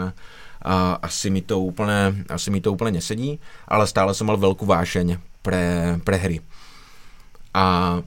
a 0.65 0.97
asi 1.03 1.31
mi 1.31 1.43
to 1.43 1.61
úplně, 1.61 2.25
asi 2.29 2.51
mi 2.51 2.61
to 2.61 2.73
úplně 2.73 2.91
nesedí, 2.91 3.41
ale 3.69 3.87
stále 3.87 4.15
jsem 4.15 4.27
mal 4.27 4.37
velkou 4.37 4.67
vášeň 4.67 5.19
pre, 5.43 5.99
pre 6.05 6.17
hry. 6.17 6.41
A 7.55 8.03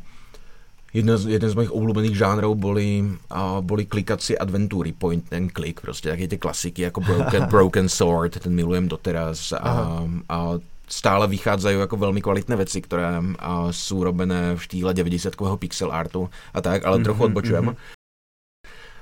Jeden 0.94 1.18
z, 1.18 1.28
jeden 1.28 1.50
z 1.50 1.56
mojich 1.56 1.72
oblíbených 1.72 2.18
žánrů 2.18 2.56
boli, 2.56 3.04
uh, 3.32 3.62
boli 3.62 3.86
klikací 3.86 4.38
adventúry, 4.38 4.92
point 4.92 5.34
and 5.34 5.52
click, 5.52 5.82
prostě 5.82 6.10
taky 6.10 6.28
ty 6.28 6.38
klasiky 6.38 6.82
jako 6.82 7.02
Broken, 7.02 7.44
Broken 7.50 7.90
Sword, 7.90 8.40
ten 8.40 8.56
milujem 8.56 8.88
doteraz 8.88 9.52
a, 9.54 10.04
a 10.30 10.54
stále 10.88 11.28
vychádzajú 11.28 11.84
ako 11.84 11.96
veľmi 12.00 12.24
kvalitné 12.24 12.56
veci, 12.56 12.80
ktoré 12.80 13.20
a, 13.20 13.70
sú 13.76 14.02
robené 14.02 14.56
v 14.56 14.64
štýle 14.64 14.96
90-kového 14.96 15.60
pixel 15.60 15.92
artu 15.92 16.32
a 16.56 16.64
tak, 16.64 16.88
ale 16.88 16.98
mm-hmm, 16.98 17.06
trochu 17.06 17.22
odbočujem. 17.28 17.66
Mm-hmm. 17.76 17.96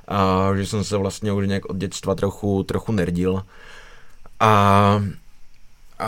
A, 0.10 0.17
že 0.58 0.65
som 0.65 0.82
sa 0.82 0.98
vlastne 0.98 1.30
už 1.30 1.45
nejak 1.45 1.69
od 1.69 1.78
detstva 1.78 2.17
trochu, 2.17 2.65
trochu 2.65 2.89
nerdil. 2.91 3.45
A, 4.41 4.52
a 6.02 6.08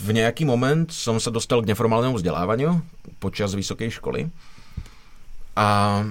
v 0.00 0.08
nejaký 0.10 0.48
moment 0.48 0.88
som 0.90 1.20
sa 1.20 1.30
dostal 1.30 1.62
k 1.62 1.70
neformálnemu 1.70 2.16
vzdelávaniu 2.18 2.80
počas 3.20 3.52
vysokej 3.52 4.00
školy. 4.00 4.32
A 5.54 6.02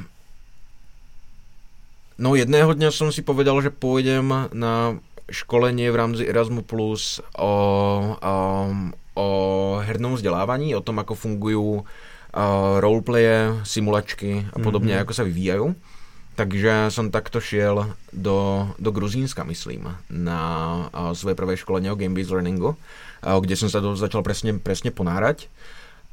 no 2.16 2.30
jedného 2.38 2.72
dňa 2.72 2.90
som 2.96 3.12
si 3.12 3.26
povedal, 3.26 3.60
že 3.60 3.74
pôjdem 3.74 4.54
na 4.56 5.02
školenie 5.32 5.92
v 5.92 5.96
rámci 5.96 6.24
Erasmus 6.28 6.66
Plus 6.68 7.04
o, 7.38 7.52
o, 8.20 8.36
o 9.16 9.28
hernom 9.84 10.16
vzdelávaní, 10.16 10.76
o 10.76 10.82
tom, 10.82 11.00
ako 11.00 11.16
fungujú 11.16 11.86
roleplaye, 12.80 13.62
simulačky 13.64 14.48
a 14.54 14.60
podobně, 14.60 14.94
mm-hmm. 14.94 14.98
jako 14.98 15.14
se 15.14 15.24
vyvíjají. 15.24 15.76
Takže 16.36 16.86
jsem 16.90 17.12
takto 17.12 17.42
šel 17.42 17.94
do, 18.14 18.70
do 18.80 18.92
Gruzínska, 18.92 19.44
myslím, 19.44 19.96
na 20.10 20.90
uh, 20.90 21.14
svoje 21.14 21.36
prvé 21.36 21.58
školení 21.58 21.92
o 21.92 21.96
Game 21.96 22.16
Based 22.16 22.32
Learningu, 22.32 22.68
uh, 22.68 22.76
kde 23.42 23.56
jsem 23.56 23.70
se 23.70 23.82
začal 23.94 24.24
presne, 24.24 24.58
presne 24.58 24.90
ponárať 24.92 25.48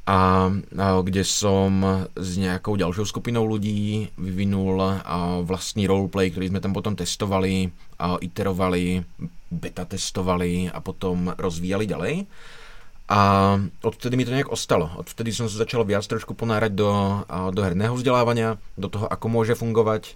a, 0.05 0.49
a 0.77 1.01
kde 1.01 1.25
som 1.25 1.85
s 2.13 2.37
nejakou 2.37 2.77
ďalšou 2.77 3.05
skupinou 3.05 3.49
ľudí 3.49 4.13
vyvinul 4.17 4.81
a 4.81 5.41
vlastní 5.41 5.89
roleplay, 5.89 6.29
ktorý 6.29 6.53
sme 6.53 6.61
tam 6.61 6.73
potom 6.73 6.93
testovali, 6.93 7.73
iterovali, 8.21 9.05
beta 9.51 9.83
testovali 9.83 10.71
a 10.71 10.79
potom 10.79 11.35
rozvíjali 11.35 11.85
ďalej. 11.85 12.15
A 13.11 13.19
odtedy 13.83 14.15
mi 14.15 14.23
to 14.23 14.31
nejak 14.31 14.47
ostalo. 14.55 14.87
Odtedy 14.95 15.35
som 15.35 15.51
sa 15.51 15.67
začal 15.67 15.83
viac 15.83 16.07
trošku 16.07 16.31
ponárať 16.31 16.71
do, 16.71 16.89
do 17.51 17.59
herného 17.59 17.91
vzdelávania, 17.91 18.55
do 18.79 18.87
toho, 18.87 19.03
ako 19.11 19.27
môže 19.27 19.51
fungovať. 19.59 20.15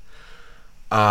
A, 0.87 1.05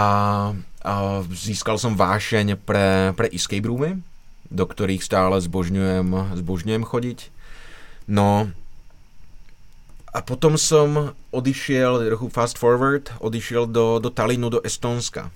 a 0.81 0.93
získal 1.29 1.77
som 1.77 1.93
vášeň 1.93 2.57
pre, 2.65 3.13
pre 3.13 3.29
escape 3.29 3.69
roomy, 3.69 4.01
do 4.49 4.65
ktorých 4.65 5.05
stále 5.05 5.37
zbožňujem, 5.45 6.41
zbožňujem 6.41 6.85
chodiť. 6.89 7.19
No, 8.09 8.49
a 10.15 10.19
potom 10.25 10.57
som 10.57 11.13
odišiel, 11.37 12.01
trochu 12.09 12.33
fast 12.33 12.57
forward, 12.57 13.13
odišiel 13.21 13.69
do, 13.69 14.01
do 14.01 14.09
Talinu, 14.09 14.49
do 14.49 14.65
Estonska 14.65 15.29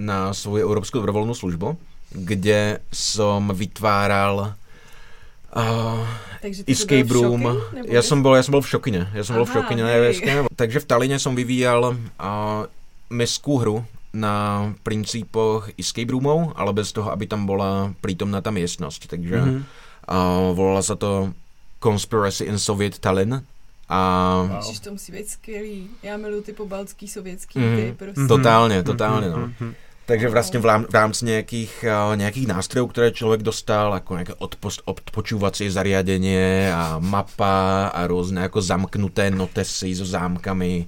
na 0.00 0.32
svoju 0.32 0.64
európsku 0.64 0.96
dobrovoľnú 0.96 1.36
službu, 1.36 1.76
kde 2.16 2.80
som 2.88 3.52
vytváral 3.52 4.56
uh, 5.52 6.02
escape 6.64 7.12
room. 7.12 7.60
Ja 7.86 8.00
som 8.00 8.24
bol, 8.24 8.34
ja 8.34 8.42
som 8.42 8.56
bol 8.56 8.64
v 8.64 8.70
Šokine. 8.72 9.02
Ja 9.12 9.22
som 9.22 9.36
Aha, 9.36 9.44
bol 9.44 9.46
v 9.46 9.54
Šokine 9.60 9.82
na 9.84 10.48
Takže 10.56 10.80
v 10.80 10.88
Taline 10.88 11.16
som 11.20 11.36
vyvíjal 11.36 11.92
uh, 11.92 12.64
meskú 13.12 13.60
hru 13.60 13.76
na 14.10 14.66
princípoch 14.82 15.70
escape 15.78 16.10
roomov, 16.10 16.58
ale 16.58 16.74
bez 16.74 16.90
toho, 16.90 17.14
aby 17.14 17.30
tam 17.30 17.46
bola 17.46 17.94
prítomná 18.02 18.42
tá 18.42 18.50
miestnosť. 18.50 19.06
Takže 19.06 19.38
mm-hmm. 19.38 19.60
uh, 20.10 20.50
volala 20.56 20.82
sa 20.82 20.98
to 20.98 21.30
Conspiracy 21.78 22.48
in 22.48 22.58
Soviet 22.58 22.98
Tallinn 22.98 23.46
a... 23.90 24.00
Wow. 24.50 24.78
to 24.78 24.90
musí 24.92 25.12
být 25.12 25.28
skvělý. 25.28 25.90
Já 26.02 26.16
miluji 26.16 26.42
ty 26.42 26.52
pobaltský 26.52 27.08
sovětský 27.08 27.58
mm, 27.58 27.76
ty 27.76 27.94
prostě. 27.98 28.26
Totálně, 28.28 28.82
totálně, 28.82 29.28
no. 29.28 29.36
Mm-hmm. 29.36 29.74
Takže 30.10 30.28
vlastně 30.28 30.58
v, 30.60 30.94
rámci 30.94 31.24
nějakých, 31.24 31.84
uh, 32.10 32.16
nějakých 32.16 32.46
nástrojů, 32.46 32.86
které 32.86 33.10
člověk 33.10 33.42
dostal, 33.42 33.94
jako 33.94 34.14
nějaké 34.14 34.34
odpost, 34.34 34.82
odpočúvací 34.84 35.70
zariadenie 35.70 36.72
a 36.74 36.98
mapa 36.98 37.86
a 37.86 38.06
různé 38.06 38.42
jako 38.42 38.62
zamknuté 38.62 39.30
notesy 39.30 39.94
so 39.94 40.10
zámkami 40.10 40.86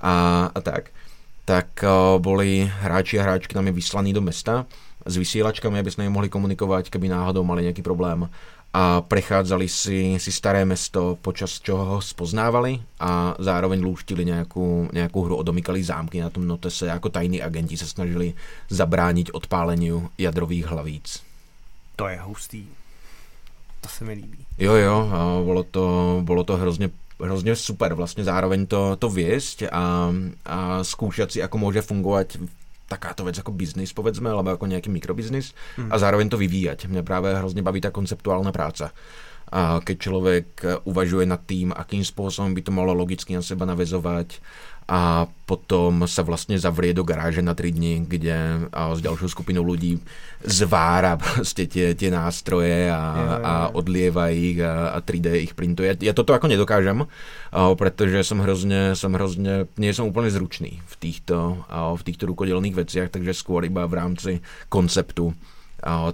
a, 0.00 0.50
a 0.54 0.60
tak, 0.60 0.90
tak 1.44 1.66
uh, 1.82 2.22
boli 2.22 2.72
hráči 2.80 3.20
a 3.20 3.22
hráčky 3.22 3.54
nám 3.54 3.66
je 3.66 3.72
vyslaní 3.72 4.12
do 4.12 4.20
mesta 4.20 4.66
s 5.06 5.16
vysílačkami, 5.16 5.78
aby 5.78 5.90
jsme 5.90 6.08
mohli 6.08 6.28
komunikovat, 6.28 6.88
keby 6.88 7.08
náhodou 7.08 7.44
mali 7.44 7.62
nějaký 7.62 7.82
problém 7.82 8.28
a 8.74 9.00
prechádzali 9.00 9.68
si, 9.68 10.18
si 10.18 10.32
staré 10.32 10.64
mesto, 10.64 11.14
počas 11.22 11.62
čoho 11.62 11.84
ho 11.84 11.98
spoznávali 12.02 12.82
a 13.00 13.34
zároveň 13.38 13.82
lúštili 13.82 14.24
nějakou, 14.24 14.88
nějakou 14.92 15.22
hru, 15.22 15.36
odomykali 15.36 15.84
zámky 15.84 16.20
na 16.20 16.30
tom 16.30 16.46
notese, 16.46 16.86
jako 16.86 17.08
tajní 17.08 17.42
agenti 17.42 17.76
se 17.76 17.86
snažili 17.86 18.34
zabránit 18.70 19.30
odpáleniu 19.32 20.10
jadrových 20.18 20.66
hlavíc. 20.66 21.22
To 21.96 22.08
je 22.08 22.18
hustý. 22.20 22.66
To 23.80 23.88
se 23.88 24.04
mi 24.04 24.12
líbí. 24.12 24.46
Jo, 24.58 24.74
jo, 24.74 25.10
a 25.12 25.44
bylo 25.44 25.62
to, 25.62 26.20
bylo 26.24 26.44
to 26.44 26.56
hrozně 26.56 26.90
hrozně 27.22 27.56
super 27.56 27.94
vlastně 27.94 28.24
zároveň 28.24 28.66
to, 28.66 28.96
to 28.96 29.08
věst 29.08 29.62
a, 29.72 30.12
a 30.44 30.84
zkoušet 30.84 31.32
si, 31.32 31.42
ako 31.42 31.58
může 31.58 31.82
fungovat 31.82 32.36
takáto 32.94 33.26
vec 33.26 33.34
ako 33.34 33.50
biznis, 33.50 33.90
povedzme, 33.90 34.30
alebo 34.30 34.54
ako 34.54 34.70
nejaký 34.70 34.88
mikrobiznis 34.94 35.50
hmm. 35.74 35.90
a 35.90 35.98
zároveň 35.98 36.30
to 36.30 36.38
vyvíjať. 36.38 36.86
Mňa 36.86 37.02
práve 37.02 37.34
hrozně 37.34 37.62
baví 37.62 37.82
ta 37.82 37.90
konceptuálna 37.90 38.52
práca. 38.54 38.94
A 39.54 39.78
keď 39.84 39.96
človek 39.98 40.46
uvažuje 40.88 41.28
nad 41.28 41.38
tým, 41.46 41.70
akým 41.70 42.02
spôsobom 42.02 42.56
by 42.56 42.62
to 42.64 42.72
malo 42.72 42.96
logicky 42.96 43.36
na 43.36 43.42
seba 43.44 43.68
navezovať, 43.68 44.40
a 44.84 45.24
potom 45.48 46.04
sa 46.04 46.20
vlastne 46.20 46.60
zavrie 46.60 46.92
do 46.92 47.08
garáže 47.08 47.40
na 47.40 47.56
3 47.56 47.72
dny, 47.72 47.92
kde 48.04 48.68
a 48.68 48.92
s 48.92 49.00
ďalšou 49.00 49.32
skupinou 49.32 49.64
ľudí 49.64 49.96
zvára 50.44 51.16
prostě 51.16 51.66
tie, 51.66 51.94
tie 51.94 52.10
nástroje 52.10 52.92
a, 52.92 53.00
a 53.40 53.52
odlieva 53.72 54.28
ich 54.28 54.60
a, 54.60 54.92
a 54.92 55.00
3D 55.00 55.40
ich 55.40 55.54
printuje. 55.56 55.96
Ja 56.04 56.12
toto 56.12 56.36
ako 56.36 56.52
nedokážem, 56.52 57.08
pretože 57.80 58.28
som 58.28 58.44
hrozne, 58.44 58.92
som 58.92 59.16
hrozne, 59.16 59.72
nie 59.80 59.92
som 59.96 60.04
úplne 60.04 60.28
zručný 60.28 60.84
v 60.84 60.94
týchto, 61.00 61.64
v 61.72 62.02
týchto 62.04 62.28
rukodelných 62.28 62.76
veciach, 62.76 63.08
takže 63.08 63.32
skôr 63.32 63.64
iba 63.64 63.88
v 63.88 63.96
rámci 63.96 64.30
konceptu 64.68 65.32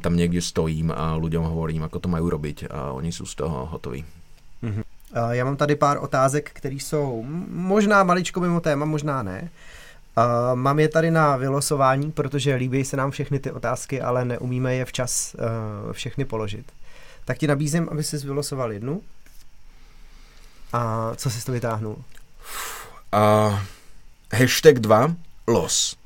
tam 0.02 0.14
niekde 0.18 0.42
stojím 0.42 0.90
a 0.90 1.14
ľuďom 1.14 1.46
hovorím, 1.46 1.86
ako 1.86 2.02
to 2.02 2.08
majú 2.10 2.26
robiť 2.26 2.66
a 2.70 2.90
oni 2.90 3.14
sú 3.14 3.26
z 3.26 3.34
toho 3.38 3.70
hotoví. 3.70 4.19
Eh, 5.14 5.36
já 5.36 5.44
mám 5.44 5.56
tady 5.56 5.76
pár 5.76 5.98
otázek, 6.00 6.50
které 6.52 6.74
jsou 6.74 7.24
možná 7.48 8.04
maličko 8.04 8.40
mimo 8.40 8.60
téma, 8.60 8.84
možná 8.84 9.22
ne. 9.22 9.50
Uh, 10.18 10.56
mám 10.56 10.78
je 10.78 10.88
tady 10.88 11.10
na 11.10 11.36
vylosování, 11.36 12.12
protože 12.12 12.54
líbí 12.54 12.84
se 12.84 12.96
nám 12.96 13.10
všechny 13.10 13.38
ty 13.38 13.50
otázky, 13.50 14.00
ale 14.00 14.24
neumíme 14.24 14.74
je 14.74 14.84
včas 14.84 15.34
uh, 15.34 15.92
všechny 15.92 16.24
položit. 16.24 16.72
Tak 17.24 17.38
ti 17.38 17.46
nabízím, 17.46 17.88
aby 17.90 18.04
jsi 18.04 18.18
vylosoval 18.18 18.72
jednu. 18.72 19.02
A 20.72 21.12
co 21.16 21.30
jsi 21.30 21.44
to 21.44 21.52
vytáhnul? 21.52 21.96
Uh, 23.14 23.58
hashtag 24.32 24.78
2, 24.78 25.14
los. 25.46 25.96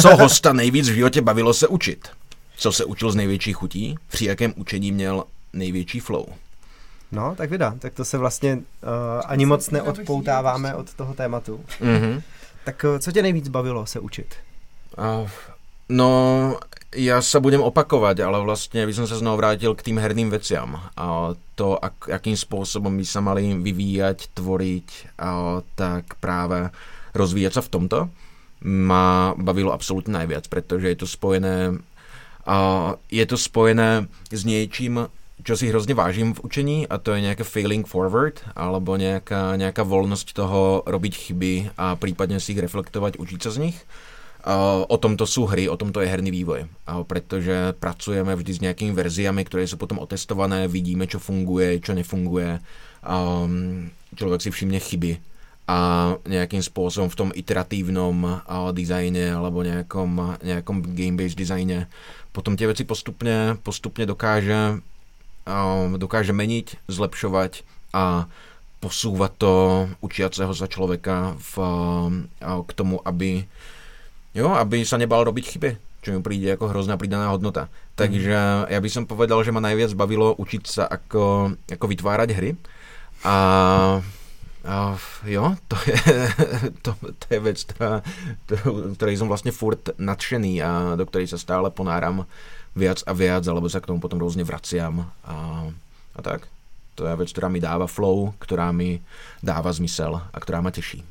Co 0.00 0.16
hosta 0.16 0.52
nejvíc 0.52 0.88
v 0.88 0.94
životě 0.94 1.22
bavilo 1.22 1.54
se 1.54 1.68
učit? 1.68 2.08
Co 2.56 2.72
se 2.72 2.84
učil 2.84 3.10
z 3.10 3.14
největší 3.14 3.52
chutí? 3.52 3.96
Při 4.08 4.24
jakém 4.24 4.54
učení 4.56 4.92
měl 4.92 5.24
největší 5.52 6.00
flow? 6.00 6.26
No, 7.12 7.34
tak 7.36 7.50
vida. 7.50 7.74
Tak 7.78 7.94
to 7.94 8.04
se 8.04 8.18
vlastně 8.18 8.54
uh, 8.54 8.60
ani 9.26 9.46
moc 9.46 9.70
neodpoutáváme 9.70 10.74
od 10.74 10.94
toho 10.94 11.14
tématu. 11.14 11.60
Mm-hmm. 11.80 12.22
tak 12.64 12.84
uh, 12.84 12.98
co 12.98 13.12
tě 13.12 13.22
nejvíc 13.22 13.48
bavilo 13.48 13.86
se 13.86 14.00
učit? 14.00 14.34
Uh, 14.98 15.28
no, 15.88 16.56
já 16.94 17.22
se 17.22 17.40
budem 17.40 17.60
opakovat, 17.60 18.20
ale 18.20 18.40
vlastně 18.40 18.86
bych 18.86 18.94
se 18.94 19.06
znovu 19.06 19.36
vrátil 19.36 19.74
k 19.74 19.82
tým 19.82 19.98
herným 19.98 20.30
veciam. 20.30 20.82
A 20.96 21.28
to, 21.54 21.84
ak, 21.84 21.92
jakým 22.08 22.36
způsobem 22.36 22.96
by 22.96 23.04
se 23.04 23.20
mali 23.20 23.54
vyvíjať, 23.54 24.26
tvoriť, 24.34 25.08
a 25.18 25.60
tak 25.74 26.14
právě 26.14 26.70
rozvíjet 27.14 27.54
se 27.54 27.60
v 27.60 27.68
tomto 27.68 28.08
má 28.64 29.34
bavilo 29.38 29.72
absolutně 29.72 30.12
nejvíc, 30.12 30.48
protože 30.48 30.88
je 30.88 30.96
to 30.96 31.06
spojené 31.06 31.72
a 32.46 32.94
je 33.10 33.26
to 33.26 33.38
spojené 33.38 34.06
s 34.32 34.44
něčím, 34.44 35.08
čo 35.44 35.56
si 35.56 35.68
hrozně 35.68 35.94
vážím 35.94 36.34
v 36.34 36.40
učení 36.44 36.88
a 36.88 36.98
to 36.98 37.12
je 37.12 37.20
nějaké 37.20 37.44
failing 37.44 37.86
forward 37.86 38.40
alebo 38.56 38.96
nějaká, 38.96 39.56
nějaká 39.56 39.82
volnost 39.82 40.32
toho 40.32 40.82
robiť 40.86 41.16
chyby 41.16 41.70
a 41.78 41.96
případně 41.96 42.40
si 42.40 42.52
ich 42.52 42.58
reflektovat, 42.58 43.16
učit 43.16 43.42
se 43.42 43.50
z 43.50 43.56
nich. 43.56 43.84
O 44.88 44.96
tomto 44.96 45.26
jsou 45.26 45.46
hry, 45.46 45.68
o 45.68 45.76
tomto 45.76 46.00
je 46.00 46.08
herný 46.08 46.30
vývoj, 46.30 46.66
protože 47.02 47.72
pracujeme 47.80 48.36
vždy 48.36 48.52
s 48.52 48.60
nějakými 48.60 48.92
verziami, 48.92 49.44
které 49.44 49.68
jsou 49.68 49.76
potom 49.76 49.98
otestované, 49.98 50.68
vidíme, 50.68 51.06
čo 51.06 51.18
funguje, 51.18 51.80
čo 51.80 51.94
nefunguje. 51.94 52.60
Člověk 54.16 54.42
si 54.42 54.50
všimne 54.50 54.78
chyby 54.78 55.18
a 55.68 56.14
nějakým 56.28 56.62
způsobem 56.62 57.10
v 57.10 57.16
tom 57.16 57.32
iteratívnom 57.34 58.40
designě 58.72 59.34
alebo 59.34 59.62
nějakom, 59.62 60.36
nějakom 60.42 60.82
game-based 60.82 61.34
designě 61.34 61.86
potom 62.32 62.56
tie 62.56 62.66
veci 62.66 62.84
postupně, 62.84 63.56
postupně 63.62 64.06
dokáže 64.06 64.56
dokáže 65.96 66.34
meniť, 66.34 66.90
zlepšovať 66.90 67.62
a 67.94 68.26
posúvať 68.82 69.32
to 69.40 69.52
učiaceho 70.04 70.52
sa 70.52 70.66
človeka 70.68 71.38
v, 71.38 71.54
k 72.42 72.70
tomu, 72.76 73.00
aby, 73.02 73.46
jo, 74.36 74.52
aby 74.52 74.84
sa 74.84 75.00
nebal 75.00 75.24
robiť 75.24 75.44
chyby, 75.56 75.70
čo 76.04 76.12
mi 76.12 76.20
príde 76.20 76.54
ako 76.54 76.70
hrozná 76.70 77.00
pridaná 77.00 77.32
hodnota. 77.32 77.72
Takže 77.96 78.36
mm. 78.36 78.74
ja 78.74 78.78
by 78.78 78.90
som 78.92 79.08
povedal, 79.08 79.40
že 79.42 79.54
ma 79.54 79.64
najviac 79.64 79.96
bavilo 79.96 80.36
učiť 80.36 80.62
sa 80.68 80.84
ako, 80.86 81.56
ako 81.66 81.84
vytvárať 81.88 82.28
hry 82.36 82.50
a 83.24 83.34
Uh, 84.66 84.98
jo, 85.22 85.54
to 85.70 85.78
je, 85.86 85.94
to, 86.82 86.90
to 86.98 87.26
je 87.30 87.38
vec, 87.38 87.58
ktorá, 87.70 88.02
ktorej 88.98 89.14
som 89.14 89.30
vlastne 89.30 89.54
furt 89.54 89.94
nadšený 89.94 90.58
a 90.58 90.98
do 90.98 91.06
ktorej 91.06 91.30
sa 91.30 91.38
stále 91.38 91.70
ponáram 91.70 92.26
viac 92.76 93.02
a 93.08 93.12
viac, 93.16 93.42
alebo 93.48 93.66
sa 93.72 93.80
k 93.80 93.88
tomu 93.88 93.98
potom 93.98 94.20
rôzne 94.20 94.44
vraciam 94.44 95.08
a, 95.24 95.66
a 96.12 96.20
tak. 96.20 96.46
To 96.96 97.08
je 97.08 97.16
vec, 97.16 97.28
ktorá 97.32 97.48
mi 97.48 97.60
dáva 97.60 97.88
flow, 97.88 98.36
ktorá 98.40 98.72
mi 98.72 99.00
dáva 99.40 99.72
zmysel 99.72 100.16
a 100.16 100.36
ktorá 100.36 100.60
ma 100.60 100.70
teší. 100.70 101.04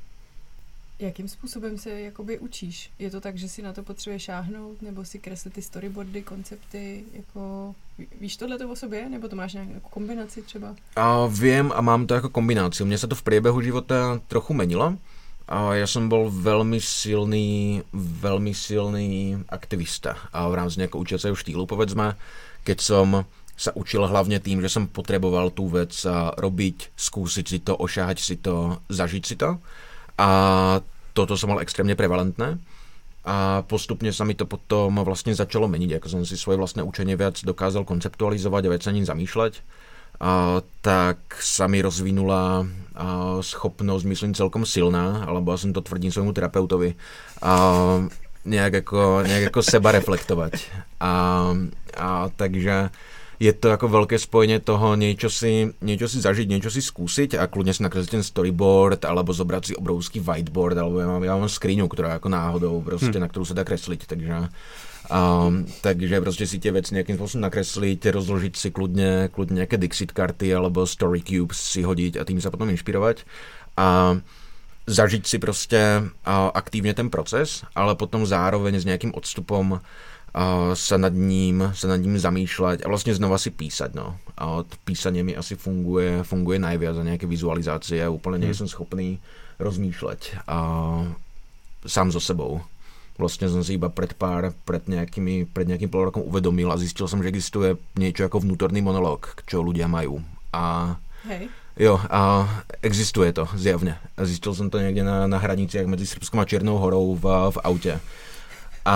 Jakým 0.99 1.27
způsobem 1.27 1.77
se 1.77 2.01
jakoby 2.01 2.39
učíš? 2.39 2.89
Je 2.99 3.11
to 3.11 3.21
tak, 3.21 3.37
že 3.37 3.49
si 3.49 3.61
na 3.61 3.73
to 3.73 3.83
potřebuješ 3.83 4.23
šáhnout, 4.23 4.81
nebo 4.81 5.05
si 5.05 5.19
kreslit 5.19 5.53
ty 5.53 5.61
storyboardy, 5.61 6.21
koncepty, 6.21 7.03
jako 7.13 7.75
víš 8.21 8.37
tohle 8.37 8.57
to 8.57 8.69
o 8.69 8.75
sobě, 8.75 9.09
nebo 9.09 9.27
to 9.27 9.35
máš 9.35 9.53
nějakou 9.53 9.89
kombinaci 9.89 10.41
třeba? 10.41 10.75
A 10.95 11.25
vím 11.27 11.71
a 11.75 11.81
mám 11.81 12.07
to 12.07 12.13
jako 12.13 12.29
kombinaci. 12.29 12.85
Mně 12.85 12.97
se 12.97 13.07
to 13.07 13.15
v 13.15 13.23
průběhu 13.23 13.61
života 13.61 14.21
trochu 14.27 14.53
menilo. 14.53 14.97
A 15.47 15.73
já 15.73 15.87
jsem 15.87 16.09
byl 16.09 16.31
velmi 16.33 16.81
silný, 16.81 17.83
velmi 17.93 18.53
silný 18.53 19.43
aktivista 19.49 20.17
a 20.33 20.47
v 20.47 20.53
rámci 20.53 20.79
nějakého 20.79 21.01
učiaceho 21.01 21.35
štýlu, 21.35 21.65
povedzme, 21.65 22.17
keď 22.63 22.81
som 22.81 23.25
sa 23.57 23.71
učil 23.71 24.07
hlavně 24.07 24.39
tým, 24.39 24.61
že 24.61 24.69
jsem 24.69 24.87
potřeboval 24.87 25.49
tu 25.49 25.69
věc 25.69 26.07
robiť, 26.37 26.89
zkusit 26.95 27.47
si 27.47 27.59
to, 27.59 27.77
ošáhať 27.77 28.19
si 28.19 28.35
to, 28.35 28.77
zažiť 28.89 29.25
si 29.25 29.35
to. 29.35 29.57
A 30.17 30.29
toto 31.13 31.37
som 31.37 31.49
mal 31.49 31.59
extrémně 31.59 31.95
prevalentné. 31.95 32.59
A 33.25 33.61
postupně 33.61 34.13
se 34.13 34.25
mi 34.25 34.33
to 34.33 34.45
potom 34.45 34.99
vlastně 35.03 35.35
začalo 35.35 35.67
menit, 35.67 35.91
jako 35.91 36.09
jsem 36.09 36.25
si 36.25 36.37
svoje 36.37 36.57
vlastné 36.57 36.83
učení 36.83 37.15
věc 37.15 37.41
dokázal 37.41 37.83
konceptualizovat 37.83 38.65
a 38.65 38.69
věc 38.69 38.85
na 38.85 38.91
ní 38.91 39.05
zamýšlet. 39.05 39.53
A, 40.19 40.61
tak 40.81 41.17
sa 41.39 41.67
mi 41.67 41.81
rozvinula 41.81 42.63
a, 42.63 43.39
schopnosť, 43.41 44.03
myslím, 44.05 44.31
celkom 44.33 44.65
silná, 44.65 45.23
alebo 45.27 45.51
ja 45.51 45.57
som 45.57 45.73
to 45.73 45.81
tvrdím 45.81 46.11
svojmu 46.11 46.31
terapeutovi, 46.31 46.95
a, 47.41 47.53
nejak 48.45 48.85
ako, 48.85 49.25
nejak 49.25 49.49
ako 49.49 49.61
seba 49.65 49.91
reflektovať. 49.91 50.53
A, 51.01 51.11
a 51.97 52.07
takže 52.37 52.93
je 53.39 53.53
to 53.53 53.67
jako 53.67 53.87
velké 53.87 54.19
spojenie 54.19 54.59
toho 54.59 54.95
niečo 54.95 55.29
si, 55.29 55.67
niečo 55.81 56.07
si 56.07 56.23
zažiť, 56.23 56.47
niečo 56.47 56.71
si 56.71 56.79
skúsiť 56.81 57.35
a 57.35 57.51
kľudne 57.51 57.75
si 57.75 57.83
nakresliť 57.83 58.11
ten 58.11 58.23
storyboard 58.23 59.03
alebo 59.03 59.35
zobrať 59.35 59.63
si 59.65 59.73
obrovský 59.75 60.23
whiteboard, 60.23 60.77
alebo 60.77 60.99
ja 60.99 61.07
mám, 61.07 61.23
ja 61.23 61.35
mám 61.35 61.49
skriňu, 61.49 61.87
ktorá 61.87 62.09
jako 62.09 62.29
náhodou 62.29 62.81
prostě, 62.81 63.11
hmm. 63.11 63.19
na 63.19 63.27
kterou 63.27 63.45
se 63.45 63.53
dá 63.53 63.63
kresliť, 63.63 64.07
takže 64.07 64.49
Um, 65.11 65.65
takže 65.81 66.21
prostě 66.21 66.47
si 66.47 66.59
tie 66.59 66.71
veci 66.71 66.93
nejakým 66.93 67.15
spôsobom 67.17 67.41
nakresliť, 67.41 68.09
rozložiť 68.09 68.53
si 68.57 68.71
kľudne, 68.71 69.29
kľudne 69.29 69.61
nejaké 69.61 69.77
Dixit 69.77 70.11
karty 70.11 70.55
alebo 70.55 70.87
Story 70.87 71.21
Cubes 71.21 71.61
si 71.61 71.85
hodiť 71.85 72.17
a 72.17 72.25
tým 72.25 72.41
sa 72.41 72.49
potom 72.49 72.69
inšpirovať. 72.69 73.23
A 73.77 74.17
zažiť 74.87 75.27
si 75.27 75.37
prostě 75.39 76.01
uh, 76.01 76.49
aktívne 76.53 76.93
ten 76.93 77.09
proces, 77.09 77.63
ale 77.75 77.95
potom 77.95 78.25
zároveň 78.25 78.79
s 78.79 78.85
nejakým 78.85 79.13
odstupom 79.13 79.81
sa 80.75 80.97
nad 80.99 81.15
ním, 81.15 81.71
sa 81.71 81.87
nad 81.87 82.03
ním 82.03 82.19
zamýšľať 82.19 82.83
a 82.83 82.91
vlastne 82.91 83.15
znova 83.15 83.39
si 83.39 83.55
písať. 83.55 83.95
No. 83.95 84.19
A 84.35 84.59
od 84.59 84.67
písanie 84.83 85.23
mi 85.23 85.31
asi 85.31 85.55
funguje, 85.55 86.27
funguje 86.27 86.59
najviac 86.59 86.99
a 86.99 87.07
nejaké 87.07 87.23
vizualizácie. 87.23 88.03
Ja 88.03 88.11
úplne 88.11 88.43
nie 88.43 88.51
som 88.51 88.67
schopný 88.67 89.23
rozmýšľať 89.63 90.43
a 90.43 90.57
sám 91.87 92.11
so 92.11 92.19
sebou. 92.19 92.59
Vlastne 93.15 93.47
som 93.47 93.63
si 93.63 93.79
iba 93.79 93.87
pred 93.87 94.11
pár, 94.11 94.51
pred, 94.67 94.83
nejakými, 94.91 95.47
pred 95.47 95.65
nejakým 95.71 95.87
pol 95.87 96.11
rokom 96.11 96.23
uvedomil 96.27 96.67
a 96.67 96.79
zistil 96.79 97.07
som, 97.07 97.23
že 97.23 97.31
existuje 97.31 97.79
niečo 97.95 98.27
ako 98.27 98.43
vnútorný 98.43 98.83
monolog, 98.83 99.39
čo 99.47 99.63
ľudia 99.63 99.87
majú. 99.87 100.19
A 100.51 100.95
Hej. 101.25 101.47
Jo, 101.75 101.99
a 102.07 102.47
existuje 102.79 103.35
to 103.35 103.51
zjavne. 103.59 103.99
A 104.15 104.23
zistil 104.23 104.55
som 104.55 104.71
to 104.71 104.79
niekde 104.79 105.03
na, 105.03 105.27
na 105.27 105.43
hraniciach 105.43 105.83
medzi 105.87 106.07
Srbskom 106.07 106.39
a 106.39 106.47
Čiernou 106.47 106.79
horou 106.79 107.19
v, 107.19 107.25
v 107.51 107.57
aute 107.67 107.99
a 108.85 108.95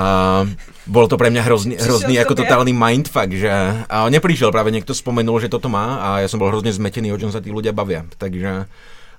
bol 0.85 1.09
to 1.09 1.17
pre 1.17 1.33
mňa 1.33 1.43
hrozný, 1.49 1.73
hrozný 1.81 2.21
ako 2.21 2.45
totálny 2.45 2.69
mindfuck, 2.69 3.33
že 3.33 3.49
a 3.89 4.05
neprišiel, 4.05 4.53
práve 4.53 4.69
niekto 4.69 4.93
spomenul, 4.93 5.41
že 5.41 5.49
toto 5.49 5.65
má 5.65 5.97
a 5.97 6.07
ja 6.21 6.29
som 6.29 6.37
bol 6.37 6.53
hrozne 6.53 6.69
zmetený, 6.69 7.09
o 7.09 7.17
čom 7.17 7.33
sa 7.33 7.41
tí 7.41 7.49
ľudia 7.49 7.73
bavia. 7.73 8.05
Takže 8.21 8.69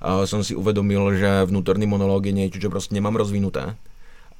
a 0.00 0.24
som 0.24 0.40
si 0.40 0.56
uvedomil, 0.56 1.18
že 1.18 1.44
vnútorný 1.44 1.84
monológ 1.84 2.24
je 2.24 2.32
niečo, 2.32 2.62
čo 2.62 2.72
proste 2.72 2.96
nemám 2.96 3.18
rozvinuté. 3.18 3.74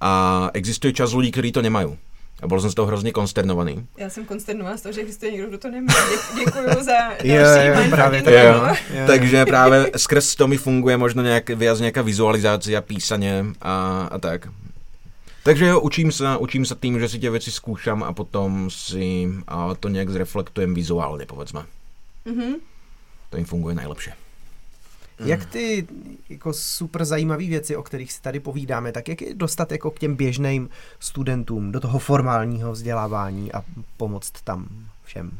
A 0.00 0.50
existuje 0.54 0.92
čas 0.92 1.12
ľudí, 1.12 1.30
ktorí 1.30 1.52
to 1.52 1.62
nemajú. 1.62 1.96
A 2.42 2.46
byl 2.46 2.60
jsem 2.60 2.70
z 2.70 2.74
toho 2.74 2.86
hrozně 2.86 3.12
konsternovaný. 3.12 3.86
Já 3.96 4.10
jsem 4.10 4.24
konsternovaná 4.24 4.76
z 4.76 4.82
toho, 4.82 4.92
že 4.92 5.00
existuje 5.00 5.32
někdo, 5.32 5.48
kdo 5.48 5.58
to 5.58 5.70
nemá. 5.70 5.94
Děkuji 6.38 6.68
za 6.84 6.92
další 6.92 7.28
je, 7.28 7.88
právě 7.90 8.22
to, 8.22 8.30
jo. 8.30 8.66
Je. 8.94 9.06
Takže 9.06 9.44
právě 9.44 9.90
skrz 9.96 10.34
to 10.34 10.48
mi 10.48 10.56
funguje 10.56 10.96
možno 10.96 11.22
nějak, 11.22 11.50
viac 11.50 11.80
nějaká 11.80 12.02
vizualizace 12.02 12.76
a 12.76 12.80
písaně 12.80 13.44
a, 13.62 14.08
a 14.10 14.18
tak. 14.18 14.48
Takže 15.42 15.66
jo, 15.66 15.80
učím 15.80 16.12
se, 16.12 16.36
učím 16.38 16.64
se 16.64 16.74
tým, 16.74 17.00
že 17.00 17.08
si 17.08 17.18
tě 17.18 17.30
věci 17.30 17.50
zkoušám 17.50 18.02
a 18.02 18.12
potom 18.12 18.70
si 18.70 19.28
a 19.48 19.74
to 19.74 19.88
nějak 19.88 20.10
zreflektujem 20.10 20.74
vizuálně, 20.74 21.26
povedzme. 21.26 21.64
Mm-hmm. 22.26 22.54
To 23.30 23.36
jim 23.36 23.46
funguje 23.46 23.74
nejlepší. 23.74 24.10
Jak 25.24 25.44
ty 25.44 25.86
jako 26.28 26.52
super 26.52 27.04
zajímavé 27.04 27.44
věci, 27.44 27.76
o 27.76 27.82
kterých 27.82 28.12
si 28.12 28.22
tady 28.22 28.40
povídáme, 28.40 28.92
tak 28.92 29.08
jak 29.08 29.22
je 29.22 29.34
dostat 29.34 29.72
jako 29.72 29.90
k 29.90 29.98
těm 29.98 30.16
běžným 30.16 30.68
studentům 31.00 31.72
do 31.72 31.80
toho 31.80 31.98
formálního 31.98 32.72
vzdělávání 32.72 33.52
a 33.52 33.64
pomoct 33.96 34.32
tam 34.44 34.68
všem? 35.04 35.30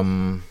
Um, 0.00 0.42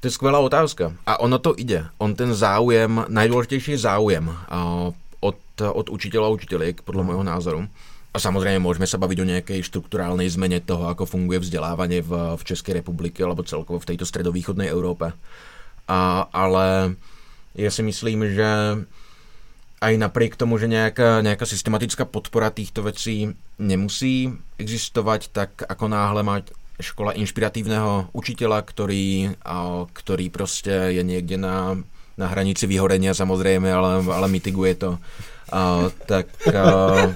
to 0.00 0.06
je 0.06 0.10
skvělá 0.10 0.38
otázka. 0.38 0.92
A 1.06 1.20
ono 1.20 1.38
to 1.38 1.54
ide. 1.56 1.86
On 1.98 2.14
ten 2.14 2.34
záujem, 2.34 3.04
nejdůležitější 3.08 3.70
je 3.70 3.78
záujem. 3.78 4.28
Uh, 4.28 4.92
od, 5.20 5.38
od 5.58 5.86
učiteľa 5.88 6.26
a 6.28 6.36
učiteľiek, 6.36 6.84
podľa 6.84 7.02
môjho 7.02 7.24
názoru. 7.24 7.60
A 8.12 8.16
samozrejme 8.16 8.64
môžeme 8.64 8.88
sa 8.88 8.96
baviť 8.96 9.18
o 9.20 9.28
nejakej 9.28 9.60
štruktúrálnej 9.60 10.28
zmene 10.32 10.64
toho, 10.64 10.88
ako 10.88 11.04
funguje 11.04 11.44
vzdelávanie 11.44 12.00
v, 12.00 12.38
v 12.40 12.42
Českej 12.48 12.80
republike 12.80 13.20
alebo 13.20 13.44
celkovo 13.44 13.76
v 13.76 13.92
tejto 13.92 14.08
stredovýchodnej 14.08 14.72
Európe. 14.72 15.12
A, 15.84 16.24
ale 16.32 16.96
ja 17.56 17.70
si 17.72 17.82
myslím, 17.82 18.36
že 18.36 18.50
aj 19.80 19.92
napriek 19.96 20.36
tomu, 20.36 20.56
že 20.56 20.68
nejaká, 20.68 21.20
nejaká 21.20 21.44
systematická 21.44 22.08
podpora 22.08 22.48
týchto 22.52 22.84
vecí 22.84 23.32
nemusí 23.60 24.32
existovať, 24.56 25.20
tak 25.32 25.50
ako 25.64 25.84
náhle 25.88 26.20
mať 26.24 26.52
škola 26.80 27.16
inšpiratívneho 27.16 28.12
učiteľa, 28.12 28.60
ktorý, 28.64 29.36
a, 29.40 29.88
ktorý 29.88 30.28
proste 30.28 30.92
je 30.92 31.02
niekde 31.04 31.40
na 31.40 31.80
na 32.16 32.32
hranici 32.32 32.64
vyhorenia 32.64 33.12
samozrejme, 33.12 33.68
ale, 33.68 34.00
ale 34.08 34.26
mitiguje 34.32 34.72
to. 34.80 34.96
A, 35.52 35.92
tak 36.08 36.32
a, 36.48 37.12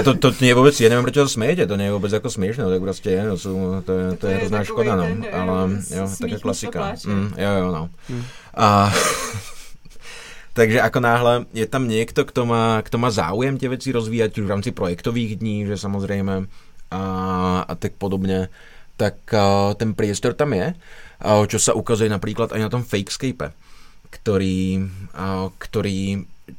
to, 0.00 0.16
to 0.16 0.28
nie 0.40 0.50
je 0.52 0.56
vôbec, 0.56 0.74
ja 0.80 0.88
neviem, 0.88 1.04
prečo 1.04 1.28
sa 1.28 1.36
smejete, 1.36 1.68
to 1.68 1.76
nie 1.76 1.92
je 1.92 1.94
vôbec 1.94 2.08
ako 2.08 2.28
smiešné, 2.32 2.64
tak 2.64 2.80
proste 2.80 3.10
je, 3.12 3.22
to, 3.28 3.36
sú, 3.36 3.52
to, 3.84 3.92
je, 3.92 4.06
to, 4.16 4.16
to 4.16 4.24
je 4.24 4.34
hrozná 4.40 4.60
škoda, 4.64 4.92
no, 4.96 5.04
ten, 5.04 5.18
ale 5.28 5.56
jo, 5.84 6.04
taká 6.08 6.38
klasika. 6.40 6.80
Mm, 7.04 7.28
jo, 7.36 7.50
jo, 7.52 7.66
no. 7.68 7.82
Mm. 8.08 8.24
A, 8.56 8.66
takže 10.58 10.78
ako 10.80 10.98
náhle 11.04 11.34
je 11.52 11.66
tam 11.68 11.84
niekto, 11.84 12.24
kto 12.24 12.48
má, 12.48 12.80
kto 12.80 12.96
má 12.96 13.12
záujem 13.12 13.60
tie 13.60 13.68
veci 13.68 13.92
rozvíjať, 13.92 14.40
už 14.40 14.46
v 14.48 14.52
rámci 14.56 14.70
projektových 14.72 15.36
dní, 15.36 15.68
že 15.68 15.76
samozrejme 15.76 16.48
a, 16.92 17.02
a 17.68 17.72
tak 17.76 18.00
podobne, 18.00 18.48
tak 18.96 19.20
a, 19.36 19.76
ten 19.76 19.92
priestor 19.92 20.32
tam 20.32 20.56
je, 20.56 20.72
a, 21.20 21.44
čo 21.44 21.60
sa 21.60 21.76
ukazuje 21.76 22.08
napríklad 22.08 22.56
aj 22.56 22.60
na 22.60 22.72
tom 22.72 22.80
Fakescape 22.80 23.52
ktorý, 24.12 24.84
ktorý 25.56 26.00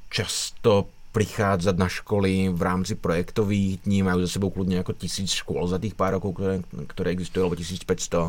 často 0.09 0.89
prichádzať 1.13 1.75
na 1.77 1.85
školy 1.85 2.49
v 2.49 2.61
rámci 2.65 2.97
projektových 2.97 3.85
dní, 3.85 4.01
majú 4.01 4.25
za 4.25 4.33
sebou 4.33 4.49
kľudne 4.49 4.81
ako 4.81 4.97
tisíc 4.97 5.37
škôl 5.37 5.69
za 5.69 5.77
tých 5.77 5.93
pár 5.93 6.17
rokov, 6.17 6.41
ktoré, 6.41 6.65
ktoré 6.89 7.13
existujú, 7.13 7.45
alebo 7.45 7.61
1500. 7.61 7.85
A, 8.17 8.25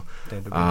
a, 0.52 0.64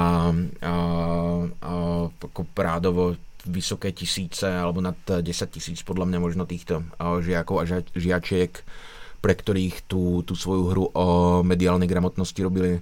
a 0.62 1.74
ako 2.06 2.42
prádovo 2.54 3.18
vysoké 3.50 3.92
tisíce, 3.92 4.46
alebo 4.46 4.78
nad 4.78 4.96
10 4.96 5.26
tisíc 5.50 5.82
podľa 5.82 6.06
mňa 6.06 6.20
možno 6.22 6.46
týchto 6.46 6.86
žiakov 7.02 7.66
a 7.66 7.82
žiačiek, 7.98 8.54
pre 9.20 9.34
ktorých 9.34 9.90
tú, 9.90 10.22
tú 10.22 10.38
svoju 10.38 10.64
hru 10.70 10.86
o 10.94 11.08
mediálnej 11.42 11.90
gramotnosti 11.90 12.38
robili. 12.46 12.78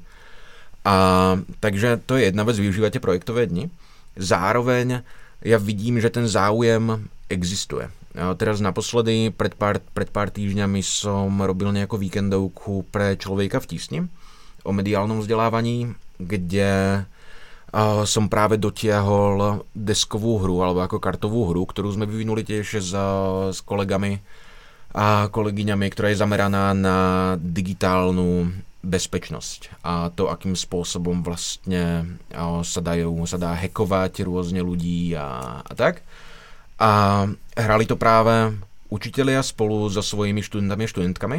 A, 0.83 1.39
takže 1.63 2.03
to 2.03 2.19
je 2.19 2.27
jedna 2.27 2.43
vec, 2.43 2.59
využívate 2.59 2.99
projektové 2.99 3.47
dni. 3.47 3.71
Zároveň 4.19 5.07
ja 5.39 5.57
vidím, 5.57 6.03
že 6.03 6.11
ten 6.11 6.27
záujem 6.27 7.07
existuje. 7.31 8.00
A 8.11 8.35
teraz 8.35 8.59
naposledy, 8.59 9.31
pred 9.31 9.55
pár, 9.55 9.79
pred 9.95 10.11
pár 10.11 10.27
týždňami 10.31 10.83
som 10.83 11.31
robil 11.39 11.71
nejakú 11.71 11.95
víkendovku 11.95 12.91
pre 12.91 13.15
človeka 13.15 13.63
v 13.63 13.69
tísni 13.71 13.99
o 14.67 14.71
mediálnom 14.75 15.23
vzdelávaní, 15.23 15.95
kde 16.19 17.01
uh, 17.01 18.03
som 18.03 18.27
práve 18.27 18.59
dotiahol 18.59 19.65
deskovú 19.73 20.43
hru, 20.43 20.61
alebo 20.61 20.83
ako 20.83 20.97
kartovú 20.99 21.49
hru, 21.49 21.63
ktorú 21.63 21.95
sme 21.95 22.05
vyvinuli 22.05 22.43
tiež 22.43 22.83
s, 22.83 22.93
s 23.55 23.59
kolegami 23.63 24.21
a 24.91 25.31
kolegyňami, 25.31 25.87
ktorá 25.87 26.11
je 26.11 26.19
zameraná 26.19 26.75
na 26.75 26.97
digitálnu 27.39 28.51
bezpečnosť 28.81 29.85
a 29.85 30.09
to, 30.09 30.27
akým 30.27 30.57
spôsobom 30.57 31.21
vlastne 31.21 32.17
sa, 32.65 32.81
dajú, 32.81 33.13
sa 33.29 33.37
dá 33.37 33.53
hekovať 33.53 34.25
rôzne 34.25 34.65
ľudí 34.65 35.13
a, 35.13 35.61
a 35.61 35.73
tak. 35.77 36.01
A 36.81 36.91
hrali 37.53 37.85
to 37.85 37.93
práve 37.93 38.57
učitelia 38.89 39.45
spolu 39.45 39.85
so 39.93 40.01
svojimi 40.01 40.41
študentami 40.41 40.83
a 40.83 40.91
študentkami 40.91 41.37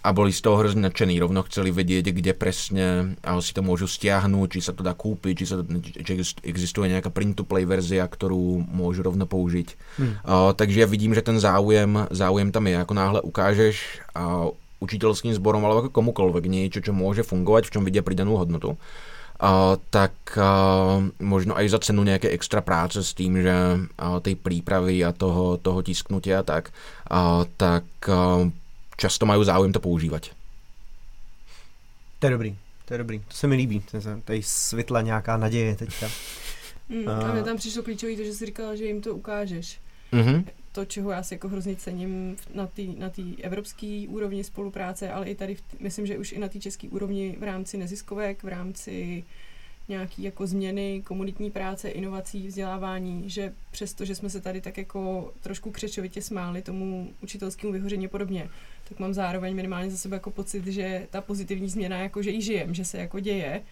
a 0.00 0.16
boli 0.16 0.32
z 0.32 0.40
toho 0.40 0.56
hrozne 0.56 0.88
nadšení, 0.88 1.20
rovno 1.20 1.44
chceli 1.44 1.68
vedieť, 1.68 2.16
kde 2.16 2.32
presne 2.32 2.86
si 3.44 3.52
to 3.52 3.60
môžu 3.60 3.84
stiahnuť, 3.84 4.48
či 4.48 4.60
sa 4.64 4.72
to 4.72 4.80
dá 4.80 4.96
kúpiť, 4.96 5.34
či, 5.36 5.44
či 6.00 6.12
existuje 6.40 6.88
nejaká 6.88 7.12
print-to-play 7.12 7.68
verzia, 7.68 8.08
ktorú 8.08 8.64
môžu 8.64 9.04
rovno 9.04 9.28
použiť. 9.28 9.68
Hmm. 10.00 10.16
Uh, 10.24 10.50
takže 10.56 10.80
ja 10.80 10.88
vidím, 10.88 11.12
že 11.12 11.20
ten 11.20 11.36
záujem, 11.36 12.08
záujem 12.16 12.48
tam 12.48 12.64
je. 12.64 12.80
Ako 12.80 12.92
náhle 12.96 13.20
ukážeš 13.20 14.00
uh, 14.16 14.48
učiteľským 14.80 15.36
zborom 15.36 15.68
alebo 15.68 15.84
ako 15.84 15.92
komukoľvek 15.92 16.44
niečo, 16.48 16.80
čo 16.80 16.96
môže 16.96 17.20
fungovať, 17.20 17.68
v 17.68 17.72
čom 17.76 17.84
vidia 17.84 18.00
pridanú 18.00 18.40
hodnotu, 18.40 18.80
tak 19.90 20.12
uh, 20.36 21.00
možno 21.16 21.56
aj 21.56 21.66
za 21.68 21.78
cenu 21.78 22.04
nejaké 22.04 22.28
extra 22.28 22.60
práce 22.60 23.00
s 23.00 23.16
tým, 23.16 23.40
že 23.40 23.56
uh, 23.56 24.20
tej 24.20 24.36
prípravy 24.36 25.00
a 25.00 25.16
toho, 25.16 25.56
toho 25.56 25.80
tisknutia 25.80 26.44
tak, 26.44 26.68
uh, 27.08 27.48
tak 27.56 27.84
uh, 28.04 28.44
často 28.96 29.26
mají 29.26 29.44
záujem 29.44 29.72
to 29.72 29.80
používat. 29.80 30.28
To 32.18 32.26
je 32.26 32.30
dobrý, 32.30 32.56
to 32.84 32.94
je 32.94 32.98
dobrý, 32.98 33.18
to 33.18 33.34
se 33.34 33.46
mi 33.46 33.56
líbí, 33.56 33.82
tady 34.24 34.42
světla 34.42 35.00
nějaká 35.00 35.36
naděje 35.36 35.76
teďka. 35.76 36.08
Mm, 36.90 37.08
a 37.08 37.32
mě 37.32 37.42
tam 37.42 37.56
přišlo 37.56 37.82
klíčový 37.82 38.16
to, 38.16 38.24
že 38.24 38.34
jsi 38.34 38.46
říkala, 38.46 38.74
že 38.74 38.84
jim 38.84 39.00
to 39.00 39.14
ukážeš. 39.14 39.78
Mm-hmm. 40.12 40.44
To, 40.72 40.84
čeho 40.84 41.10
já 41.10 41.22
si 41.22 41.34
jako 41.34 41.48
hrozně 41.48 41.76
cením 41.76 42.36
na 42.54 42.66
té 42.66 42.82
na 42.82 43.10
evropské 43.42 44.04
úrovni 44.08 44.44
spolupráce, 44.44 45.10
ale 45.10 45.26
i 45.26 45.34
tady, 45.34 45.54
v, 45.54 45.62
myslím, 45.80 46.06
že 46.06 46.18
už 46.18 46.32
i 46.32 46.38
na 46.38 46.48
té 46.48 46.58
české 46.58 46.88
úrovni 46.88 47.36
v 47.38 47.42
rámci 47.42 47.78
neziskovek, 47.78 48.42
v 48.42 48.48
rámci 48.48 49.24
nějaký 49.88 50.22
jako 50.22 50.46
změny, 50.46 51.02
komunitní 51.04 51.50
práce, 51.50 51.88
inovací, 51.88 52.46
vzdělávání, 52.46 53.30
že 53.30 53.54
přesto, 53.70 54.04
že 54.04 54.14
jsme 54.14 54.30
se 54.30 54.40
tady 54.40 54.60
tak 54.60 54.78
jako 54.78 55.32
trošku 55.40 55.70
křečovitě 55.70 56.22
smáli 56.22 56.62
tomu 56.62 57.12
učitelskému 57.22 57.72
vyhoření 57.72 58.08
podobně, 58.08 58.48
tak 58.88 58.98
mám 58.98 59.14
zároveň 59.14 59.54
minimálně 59.56 59.90
za 59.90 59.96
sebe 59.96 60.16
jako 60.16 60.30
pocit, 60.30 60.66
že 60.66 61.06
ta 61.10 61.20
pozitivní 61.20 61.68
změna, 61.68 61.98
jako 61.98 62.22
že 62.22 62.30
ji 62.30 62.42
žijem, 62.42 62.74
že 62.74 62.84
se 62.84 62.98
jako 62.98 63.20
děje 63.20 63.62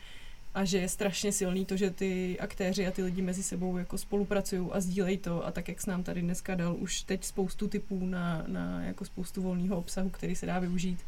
a 0.54 0.64
že 0.64 0.78
je 0.78 0.88
strašně 0.88 1.32
silný 1.32 1.64
to, 1.64 1.76
že 1.76 1.90
ty 1.90 2.36
aktéři 2.40 2.86
a 2.86 2.90
ty 2.90 3.02
lidi 3.02 3.22
mezi 3.22 3.42
sebou 3.42 3.76
jako 3.76 3.98
spolupracují 3.98 4.68
a 4.72 4.80
sdílejí 4.80 5.18
to 5.18 5.46
a 5.46 5.50
tak, 5.50 5.68
jak 5.68 5.80
s 5.80 5.86
nám 5.86 6.02
tady 6.02 6.22
dneska 6.22 6.54
dal 6.54 6.76
už 6.78 7.02
teď 7.02 7.24
spoustu 7.24 7.68
typů 7.68 8.06
na, 8.06 8.44
na 8.46 8.84
jako 8.84 9.04
spoustu 9.04 9.42
volného 9.42 9.76
obsahu, 9.76 10.08
který 10.08 10.36
se 10.36 10.46
dá 10.46 10.58
využít. 10.58 10.98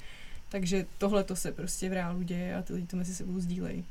Takže 0.49 0.87
tohle 0.99 1.25
to 1.25 1.37
se 1.37 1.53
prostě 1.53 1.89
v 1.89 1.93
reálu 1.93 2.23
děje 2.23 2.57
a 2.57 2.63
ty 2.63 2.73
lidi 2.73 2.87
to 2.87 2.97
mezi 2.97 3.15
sebou 3.15 3.41
sdílejí. 3.41 3.85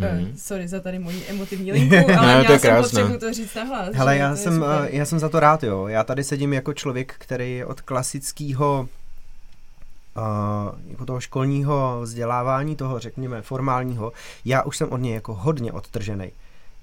Mm-hmm. 0.00 0.32
sorry 0.36 0.68
za 0.68 0.80
tady 0.80 0.98
moji 0.98 1.24
emotivní 1.28 1.72
linku, 1.72 1.96
ale 2.18 2.34
no, 2.34 2.40
měla 2.40 2.58
jsem 2.58 2.82
potřebu 2.82 3.18
to 3.18 3.32
říct 3.32 3.54
nahlas. 3.54 3.94
Hele, 3.94 4.16
já 4.16 4.36
jsem, 4.36 4.64
já 4.86 5.04
jsem 5.04 5.18
za 5.18 5.28
to 5.28 5.40
rád, 5.40 5.62
jo. 5.62 5.86
Já 5.86 6.04
tady 6.04 6.24
sedím 6.24 6.52
jako 6.52 6.74
člověk, 6.74 7.14
který 7.18 7.56
je 7.56 7.66
od 7.66 7.80
klasického 7.80 8.88
jako 10.86 11.04
toho 11.04 11.20
školního 11.20 12.00
vzdělávání, 12.02 12.76
toho 12.76 12.98
řekněme 12.98 13.42
formálního, 13.42 14.12
já 14.44 14.62
už 14.62 14.76
jsem 14.76 14.88
od 14.92 14.96
něj 14.96 15.14
jako 15.14 15.34
hodně 15.34 15.72
odtržený. 15.72 16.30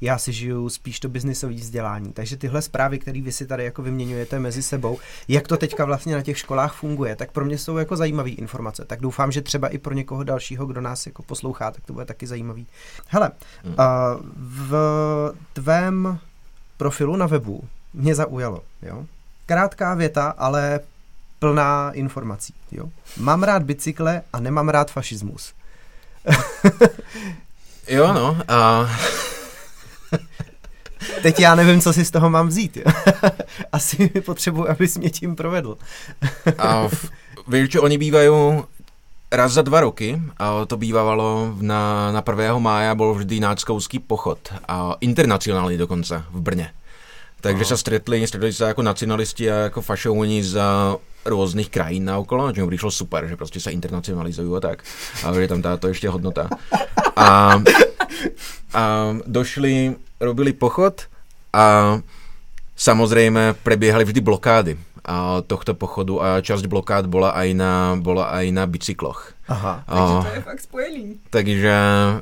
Já 0.01 0.17
si 0.17 0.33
žiju 0.33 0.69
spíš 0.69 0.99
to 0.99 1.09
biznisové 1.09 1.53
vzdělání. 1.53 2.13
Takže 2.13 2.37
tyhle 2.37 2.61
zprávy, 2.61 2.99
které 2.99 3.21
vy 3.21 3.31
si 3.31 3.47
tady 3.47 3.63
jako 3.63 3.81
vyměňujete 3.81 4.39
mezi 4.39 4.63
sebou, 4.63 4.97
jak 5.27 5.47
to 5.47 5.57
teďka 5.57 5.85
vlastně 5.85 6.15
na 6.15 6.21
těch 6.21 6.37
školách 6.37 6.73
funguje, 6.73 7.15
tak 7.15 7.31
pro 7.31 7.45
mě 7.45 7.57
jsou 7.57 7.77
jako 7.77 7.95
zajímavé 7.95 8.29
informace. 8.29 8.85
Tak 8.85 9.01
doufám, 9.01 9.31
že 9.31 9.41
třeba 9.41 9.67
i 9.67 9.77
pro 9.77 9.93
někoho 9.93 10.23
dalšího, 10.23 10.65
kdo 10.65 10.81
nás 10.81 11.05
jako 11.05 11.23
poslouchá, 11.23 11.71
tak 11.71 11.85
to 11.85 11.93
bude 11.93 12.05
taky 12.05 12.27
zajímavý. 12.27 12.67
Hele, 13.07 13.31
uh, 13.63 13.73
v 14.35 14.73
tvém 15.53 16.19
profilu 16.77 17.15
na 17.15 17.25
webu 17.25 17.63
mě 17.93 18.15
zaujalo, 18.15 18.61
jo? 18.81 19.05
Krátká 19.45 19.93
věta, 19.93 20.29
ale 20.37 20.79
plná 21.45 21.91
informací. 21.93 22.53
Jo? 22.71 22.89
Mám 23.17 23.43
rád 23.43 23.63
bicykle 23.63 24.21
a 24.33 24.39
nemám 24.39 24.69
rád 24.69 24.91
fašismus. 24.91 25.53
jo, 27.87 28.13
no. 28.13 28.37
A... 28.47 28.89
Teď 31.21 31.39
já 31.39 31.55
nevím, 31.55 31.81
co 31.81 31.93
si 31.93 32.05
z 32.05 32.11
toho 32.11 32.29
mám 32.29 32.47
vzít. 32.47 32.77
Jo? 32.77 32.83
Asi 33.71 34.07
potřebuji, 34.07 34.69
abys 34.69 34.97
mě 34.97 35.09
tím 35.09 35.35
provedl. 35.35 35.77
a 36.57 36.87
v, 36.87 37.09
víš, 37.47 37.71
že 37.71 37.79
oni 37.79 37.97
bývají 37.97 38.61
raz 39.31 39.51
za 39.51 39.61
dva 39.61 39.81
roky, 39.81 40.21
a 40.37 40.65
to 40.65 40.77
bývalo 40.77 41.55
na, 41.61 42.11
na 42.11 42.23
1. 42.29 42.57
mája, 42.57 42.95
byl 42.95 43.13
vždy 43.13 43.39
náckovský 43.39 43.99
pochod, 43.99 44.53
a 44.67 44.95
internacionální 45.01 45.77
dokonce 45.77 46.23
v 46.31 46.41
Brně. 46.41 46.71
Takže 47.41 47.65
se 47.65 47.77
stretli, 47.77 48.27
stretli 48.27 48.53
se 48.53 48.63
jako 48.63 48.81
nacionalisti 48.81 49.51
a 49.51 49.55
jako 49.55 49.81
fašouni 49.81 50.43
z 50.43 50.59
různých 51.25 51.69
krajín 51.69 52.05
na 52.05 52.17
okolo, 52.17 52.53
že 52.53 52.61
mi 52.61 52.67
přišlo 52.67 52.91
super, 52.91 53.27
že 53.27 53.35
prostě 53.35 53.59
se 53.59 53.71
internacionalizují 53.71 54.57
a 54.57 54.59
tak. 54.59 54.83
A 55.23 55.35
je 55.35 55.47
tam 55.47 55.61
táto 55.61 55.87
ještě 55.87 56.09
hodnota. 56.09 56.49
A, 57.15 57.61
a 58.73 59.15
došli, 59.27 59.95
robili 60.19 60.53
pochod 60.53 61.01
a 61.53 61.99
samozřejmě 62.75 63.55
preběhaly 63.63 64.05
vždy 64.05 64.21
blokády 64.21 64.77
a 65.05 65.41
tohto 65.45 65.77
pochodu 65.77 66.17
a 66.17 66.41
časť 66.41 66.65
blokád 66.65 67.05
bola 67.05 67.29
aj 67.37 67.49
na, 67.53 67.73
bola 68.01 68.33
aj 68.33 68.45
na 68.49 68.65
bicykloch. 68.65 69.37
Aha. 69.47 69.85
A, 69.85 69.93
takže 69.93 70.29
to 70.29 70.35
je 70.35 70.41
fakt 70.41 70.61
spojený. 70.61 71.03
Takže 71.29 71.73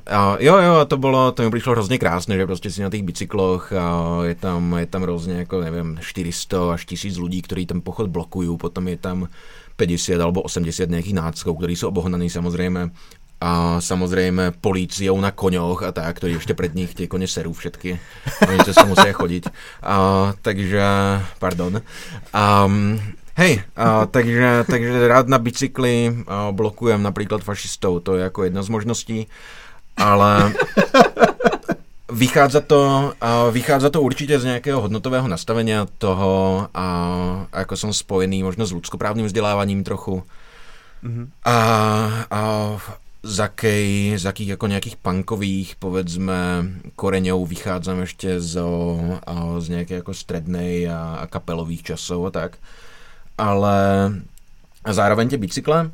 a, 0.05 0.37
jo, 0.39 0.55
jo, 0.57 0.73
a 0.75 0.85
to 0.85 0.97
bylo, 0.97 1.31
to 1.31 1.43
mi 1.43 1.49
přišlo 1.49 1.71
hrozně 1.71 1.97
krásné, 1.97 2.37
že 2.37 2.45
prostě 2.45 2.71
si 2.71 2.81
na 2.81 2.89
těch 2.89 3.03
bicykloch 3.03 3.73
a 3.73 4.19
je 4.23 4.35
tam, 4.35 4.75
je 4.77 4.85
tam 4.85 5.01
hrozně 5.01 5.33
jako, 5.33 5.61
nevím, 5.61 5.97
400 6.01 6.73
až 6.73 6.85
1000 6.85 7.17
lidí, 7.17 7.41
kteří 7.41 7.65
ten 7.65 7.81
pochod 7.81 8.09
blokují, 8.09 8.57
potom 8.57 8.87
je 8.87 8.97
tam 8.97 9.27
50 9.75 10.21
alebo 10.21 10.41
80 10.41 10.89
nějakých 10.89 11.13
náckov, 11.13 11.57
kteří 11.57 11.75
jsou 11.75 11.87
obohnaní 11.87 12.29
samozřejmě 12.29 12.89
a 13.43 13.81
samozřejmě 13.81 14.51
políciou 14.61 15.21
na 15.21 15.31
koňoch 15.31 15.83
a 15.83 15.91
tak, 15.91 16.19
to 16.19 16.27
ještě 16.27 16.53
před 16.53 16.75
nich 16.75 16.95
ty 16.95 17.07
koně 17.07 17.27
serou 17.27 17.53
všetky. 17.53 17.99
Oni 18.49 18.59
se 18.71 18.85
musí 18.85 19.13
chodit. 19.13 19.49
A, 19.83 20.33
takže, 20.41 20.83
pardon. 21.39 21.81
Um, 22.65 23.01
Hej, 23.35 23.61
a, 23.75 24.05
takže, 24.05 24.65
takže 24.69 25.07
rád 25.07 25.27
na 25.27 25.37
bicykli 25.37 26.15
a, 26.27 26.51
blokujem 26.51 27.03
například 27.03 27.43
fašistou, 27.43 27.99
to 27.99 28.15
je 28.15 28.23
jako 28.23 28.43
jedna 28.43 28.63
z 28.63 28.69
možností, 28.69 29.27
ale 29.97 30.53
vychádza 32.11 32.59
to, 32.59 33.13
a 33.21 33.49
vychádza 33.49 33.89
to 33.89 34.01
určitě 34.01 34.39
z 34.39 34.43
nějakého 34.43 34.81
hodnotového 34.81 35.27
nastavení 35.27 35.73
toho 35.97 36.67
a, 36.73 37.47
a 37.53 37.59
jako 37.59 37.77
jsem 37.77 37.93
spojený 37.93 38.43
možno 38.43 38.65
s 38.65 38.71
lidskoprávním 38.71 39.25
vzděláváním 39.25 39.83
trochu. 39.83 40.23
Mm-hmm. 41.03 41.27
A, 41.45 41.55
a 42.31 42.69
z, 43.23 43.39
akej, 43.39 44.13
z 44.17 44.25
akých 44.25 44.47
jako 44.47 44.67
nějakých 44.67 44.95
punkových, 44.95 45.75
povedzme, 45.75 46.35
koreňou 46.95 47.45
vychádzam 47.45 47.99
ještě 47.99 48.41
z, 48.41 48.61
a, 49.27 49.59
z 49.59 49.69
nějaké 49.69 49.95
jako 49.95 50.13
strednej 50.13 50.89
a, 50.89 51.15
a 51.19 51.27
kapelových 51.27 51.83
časov 51.83 52.25
a 52.25 52.31
tak. 52.31 52.57
Ale 53.37 54.11
zároveň 54.89 55.29
tě 55.29 55.37
bicykle 55.37 55.91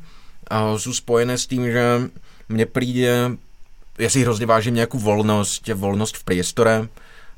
a, 0.50 0.78
jsou 0.78 0.92
spojené 0.92 1.38
s 1.38 1.46
tím, 1.46 1.72
že 1.72 2.10
mně 2.48 2.66
přijde, 2.66 3.30
já 3.98 4.10
si 4.10 4.22
hrozně 4.22 4.46
vážím 4.46 4.74
nějakou 4.74 4.98
volnost, 4.98 5.68
volnost 5.68 6.16
v 6.16 6.24
priestore, 6.24 6.88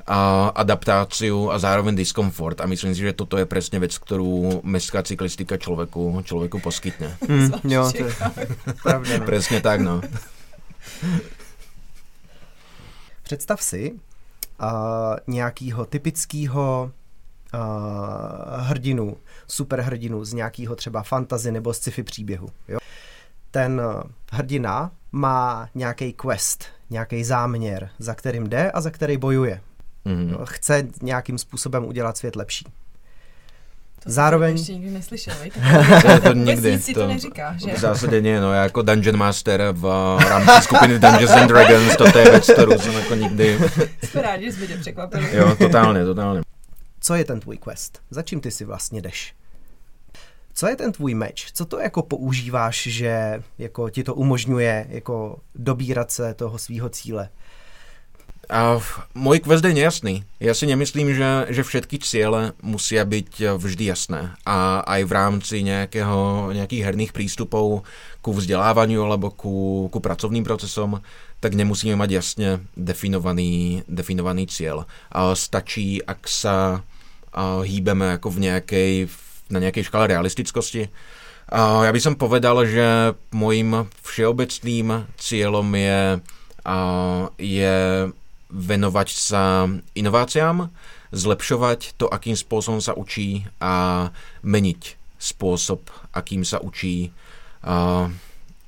a 0.06 0.48
adaptáciu 0.48 1.50
a 1.50 1.58
zároveň 1.58 1.96
diskomfort. 1.96 2.60
A 2.60 2.66
myslím 2.66 2.94
si, 2.94 3.00
že 3.00 3.12
toto 3.12 3.36
je 3.36 3.46
přesně 3.46 3.78
věc, 3.78 3.98
kterou 3.98 4.60
mestská 4.64 5.02
cyklistika 5.02 5.56
člověku, 5.56 6.22
člověku 6.24 6.60
poskytne. 6.60 7.16
Mm, 7.28 7.50
jo, 7.64 7.92
to 7.92 8.04
je 8.04 8.14
pravda. 8.82 9.18
No. 9.18 9.24
Přesně 9.24 9.60
tak, 9.60 9.80
no. 9.80 10.00
Představ 13.22 13.62
si 13.62 13.92
uh, 13.92 14.68
nějakýho 15.26 15.84
typického 15.84 16.90
uh, 17.54 17.60
hrdinu, 18.60 19.16
superhrdinu 19.46 20.24
z 20.24 20.32
nějakého 20.32 20.76
třeba 20.76 21.02
fantazy 21.02 21.52
nebo 21.52 21.74
sci-fi 21.74 22.02
příběhu. 22.02 22.48
Jo? 22.68 22.78
Ten 23.50 23.82
hrdina 24.32 24.90
má 25.12 25.68
nějaký 25.74 26.12
quest, 26.12 26.64
nějaký 26.90 27.24
záměr, 27.24 27.90
za 27.98 28.14
kterým 28.14 28.48
jde 28.48 28.70
a 28.70 28.80
za 28.80 28.90
který 28.90 29.16
bojuje. 29.16 29.60
Mm. 30.04 30.36
Chce 30.44 30.88
nějakým 31.02 31.38
způsobem 31.38 31.84
udělat 31.84 32.16
svět 32.16 32.36
lepší. 32.36 32.64
To 34.04 34.10
Zároveň... 34.10 34.56
ještě 34.56 34.74
nikdy 34.74 34.90
neslyšel, 34.90 35.34
vej? 35.40 35.50
to, 36.02 36.20
to 36.20 36.32
nikdy. 36.32 36.72
Nic 36.72 36.84
si 36.84 36.94
to, 36.94 37.00
to 37.00 37.06
neříká, 37.06 37.56
že? 37.58 37.74
V 37.74 37.78
zásadě 37.78 38.20
ne, 38.22 38.40
no 38.40 38.52
já 38.52 38.62
jako 38.62 38.82
Dungeon 38.82 39.16
Master 39.16 39.62
v 39.72 39.84
rámci 40.28 40.62
skupiny 40.62 40.98
Dungeons 40.98 41.30
and 41.30 41.48
Dragons, 41.48 41.96
to 41.96 42.18
je 42.18 42.30
věc, 42.30 42.50
kterou 42.50 42.78
jsem 42.78 42.92
jako 42.92 43.14
nikdy... 43.14 43.58
Jsme 44.04 44.22
rádi, 44.22 44.44
že 44.44 44.52
jsme 44.52 44.66
tě 44.66 44.76
překvapili. 44.76 45.36
Jo, 45.36 45.56
totálně, 45.56 46.04
totálně. 46.04 46.40
Co 47.00 47.14
je 47.14 47.24
ten 47.24 47.40
tvůj 47.40 47.58
quest? 47.58 48.00
Za 48.10 48.22
čím 48.22 48.40
ty 48.40 48.50
si 48.50 48.64
vlastně 48.64 49.00
jdeš? 49.00 49.34
Co 50.54 50.66
je 50.68 50.76
ten 50.76 50.92
tvůj 50.92 51.14
meč? 51.14 51.50
Co 51.52 51.64
to 51.64 51.80
jako 51.80 52.02
používáš, 52.02 52.82
že 52.82 53.42
jako 53.58 53.90
ti 53.90 54.04
to 54.04 54.14
umožňuje 54.14 54.86
jako 54.88 55.38
dobírat 55.54 56.10
se 56.10 56.34
toho 56.34 56.58
svého 56.58 56.88
cíle? 56.88 57.28
A 58.50 58.80
můj 59.14 59.40
quest 59.40 59.64
je 59.64 59.74
nejasný. 59.74 60.24
Já 60.40 60.54
si 60.54 60.66
nemyslím, 60.66 61.14
že, 61.14 61.46
že 61.48 61.62
všetky 61.62 61.98
cíle 61.98 62.52
musí 62.62 62.96
být 63.04 63.42
vždy 63.56 63.84
jasné. 63.84 64.34
A 64.46 64.78
aj 64.78 65.04
v 65.04 65.12
rámci 65.12 65.62
nějakého, 65.62 66.48
nějakých 66.52 66.84
herných 66.84 67.12
přístupů 67.12 67.82
ku 68.22 68.32
vzdělávání 68.32 68.96
alebo 68.96 69.30
ku, 69.30 69.88
ku 69.92 70.00
pracovným 70.00 70.44
procesom, 70.44 71.00
tak 71.40 71.54
nemusíme 71.54 71.96
mať 71.96 72.10
jasně 72.10 72.60
definovaný, 72.76 73.82
definovaný 73.88 74.46
cíl. 74.46 74.86
A 75.12 75.34
stačí, 75.34 76.02
ak 76.02 76.28
sa 76.28 76.84
hýbeme 77.62 78.06
jako 78.06 78.30
v 78.30 78.38
nějakej, 78.40 79.08
na 79.50 79.60
nějaké 79.60 79.84
škále 79.84 80.06
realistickosti. 80.06 80.88
A 81.48 81.84
já 81.84 81.92
bych 81.92 82.02
som 82.02 82.14
povedal, 82.14 82.66
že 82.66 83.14
mojím 83.32 83.88
všeobecným 84.02 85.06
cílem 85.18 85.74
je, 85.74 86.20
je 87.38 87.76
venovať 88.52 89.08
sa 89.16 89.64
inováciám, 89.96 90.68
zlepšovať 91.12 91.96
to, 91.96 92.08
akým 92.08 92.36
spôsobom 92.36 92.84
sa 92.84 92.92
učí 92.92 93.48
a 93.60 94.08
meniť 94.44 94.96
spôsob, 95.16 95.88
akým 96.12 96.44
sa 96.44 96.60
učí 96.60 97.12
a 97.64 98.10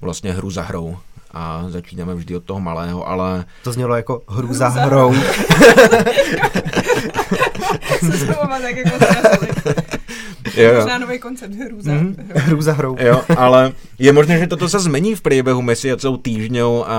vlastně 0.00 0.32
hru 0.32 0.50
za 0.50 0.62
hrou. 0.62 0.96
A 1.34 1.64
začínáme 1.68 2.14
vždy 2.14 2.36
od 2.36 2.44
toho 2.44 2.60
malého, 2.60 3.08
ale... 3.08 3.44
To 3.62 3.72
znělo 3.72 3.96
jako 3.96 4.22
hru 4.28 4.54
za 4.54 4.68
hrou. 4.68 5.14
tak 8.64 8.76
jako 8.76 9.04
jo, 10.56 10.74
Možná 10.74 10.98
nový 10.98 11.18
koncept 11.18 11.54
hru 11.54 11.76
za, 11.80 11.92
mm, 11.92 12.30
hru 12.34 12.62
za 12.62 12.72
hrou. 12.72 12.96
Jo, 13.00 13.22
ale 13.36 13.72
je 13.98 14.12
možné, 14.12 14.38
že 14.38 14.46
toto 14.46 14.68
se 14.68 14.80
zmení 14.80 15.14
v 15.14 15.20
průběhu 15.20 15.62
mesiacov, 15.62 16.20
týždňov 16.22 16.84
a 16.86 16.98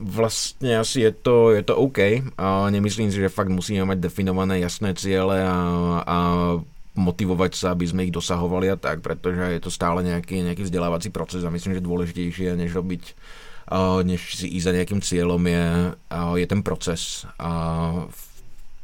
vlastně 0.00 0.78
asi 0.78 1.00
je 1.00 1.12
to, 1.12 1.50
je 1.50 1.62
to 1.62 1.76
OK 1.76 1.98
a 2.38 2.70
nemyslím 2.70 3.12
si, 3.12 3.16
že 3.16 3.28
fakt 3.28 3.48
musíme 3.48 3.84
mít 3.84 3.98
definované 3.98 4.58
jasné 4.58 4.94
cíle 4.94 5.48
a, 5.48 5.54
a 6.06 6.36
motivovat 6.94 7.54
se, 7.54 7.68
aby 7.68 7.86
jsme 7.86 8.02
jich 8.02 8.12
dosahovali 8.12 8.70
a 8.70 8.76
tak, 8.76 9.00
protože 9.00 9.40
je 9.40 9.60
to 9.60 9.70
stále 9.70 10.02
nějaký, 10.02 10.42
nějaký 10.42 10.62
vzdělávací 10.62 11.10
proces 11.10 11.44
a 11.44 11.50
myslím, 11.50 11.74
že 11.74 11.80
důležitější 11.80 12.42
je, 12.42 12.56
než 12.56 12.74
robiť 12.74 13.14
než 14.02 14.36
si 14.36 14.46
jít 14.46 14.60
za 14.60 14.72
nějakým 14.72 15.00
cílem 15.00 15.46
je, 15.46 15.94
je 16.34 16.46
ten 16.46 16.62
proces 16.62 17.26
a 17.38 17.48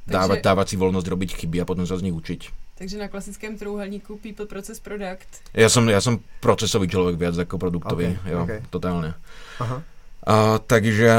dávat, 0.06 0.28
Takže... 0.28 0.42
dávat 0.42 0.68
si 0.68 0.76
volnost 0.76 1.08
robiť 1.08 1.34
chyby 1.34 1.60
a 1.60 1.64
potom 1.64 1.86
se 1.86 1.98
z 1.98 2.02
nich 2.02 2.12
učit. 2.12 2.44
Takže 2.78 2.98
na 2.98 3.08
klasickém 3.08 3.58
trouhelníku 3.58 4.18
people, 4.18 4.46
process, 4.46 4.80
product. 4.80 5.28
Já 5.54 5.68
jsem, 5.68 5.88
já 5.88 6.00
jsem 6.00 6.18
procesový 6.40 6.88
člověk 6.88 7.20
víc 7.20 7.36
jako 7.36 7.58
produktový, 7.58 8.06
okay, 8.06 8.32
jo, 8.32 8.42
okay. 8.42 8.62
totálně. 8.70 9.14
Aha. 9.58 9.82
A, 10.26 10.58
takže, 10.66 11.14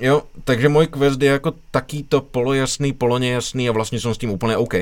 jo, 0.00 0.22
takže 0.44 0.68
můj 0.68 0.86
quest 0.86 1.22
je 1.22 1.30
jako 1.30 1.52
takýto 1.70 2.20
polojasný, 2.20 2.92
polonejasný 2.92 3.68
a 3.68 3.72
vlastně 3.72 4.00
jsem 4.00 4.14
s 4.14 4.18
tím 4.18 4.30
úplně 4.30 4.56
OK. 4.56 4.74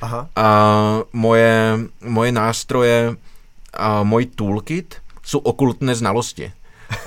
Aha. 0.00 0.28
A 0.36 1.00
moje, 1.12 1.78
moje 2.04 2.32
nástroje 2.32 3.16
a 3.74 4.02
můj 4.02 4.26
toolkit 4.26 4.94
jsou 5.22 5.38
okultné 5.38 5.94
znalosti. 5.94 6.52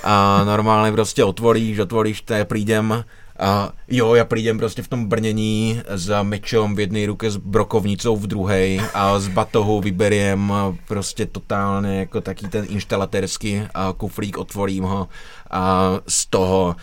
A 0.04 0.44
normálně 0.44 0.92
prostě 0.92 1.24
otvoríš, 1.24 1.80
otvoríš, 1.80 2.22
to 2.22 2.34
prídem 2.44 3.04
a 3.40 3.74
jo, 3.88 4.16
já 4.16 4.26
přijdem 4.26 4.58
prostě 4.58 4.82
v 4.82 4.88
tom 4.88 5.06
brnění 5.06 5.82
za 5.90 6.24
mečom 6.24 6.76
v 6.76 6.80
jedné 6.80 7.06
ruce 7.06 7.32
s 7.32 7.38
brokovnicou 7.38 8.18
v 8.18 8.28
druhé 8.28 8.78
a 8.94 9.20
z 9.20 9.28
batohu 9.28 9.82
vyberiem 9.82 10.54
prostě 10.88 11.26
totálně 11.26 12.00
jako 12.00 12.22
taký 12.22 12.48
ten 12.48 12.66
inštalaterský 12.70 13.62
kufrík, 13.98 14.38
otvorím 14.38 14.84
ho 14.84 15.08
a 15.52 15.92
z 16.08 16.26
toho 16.26 16.76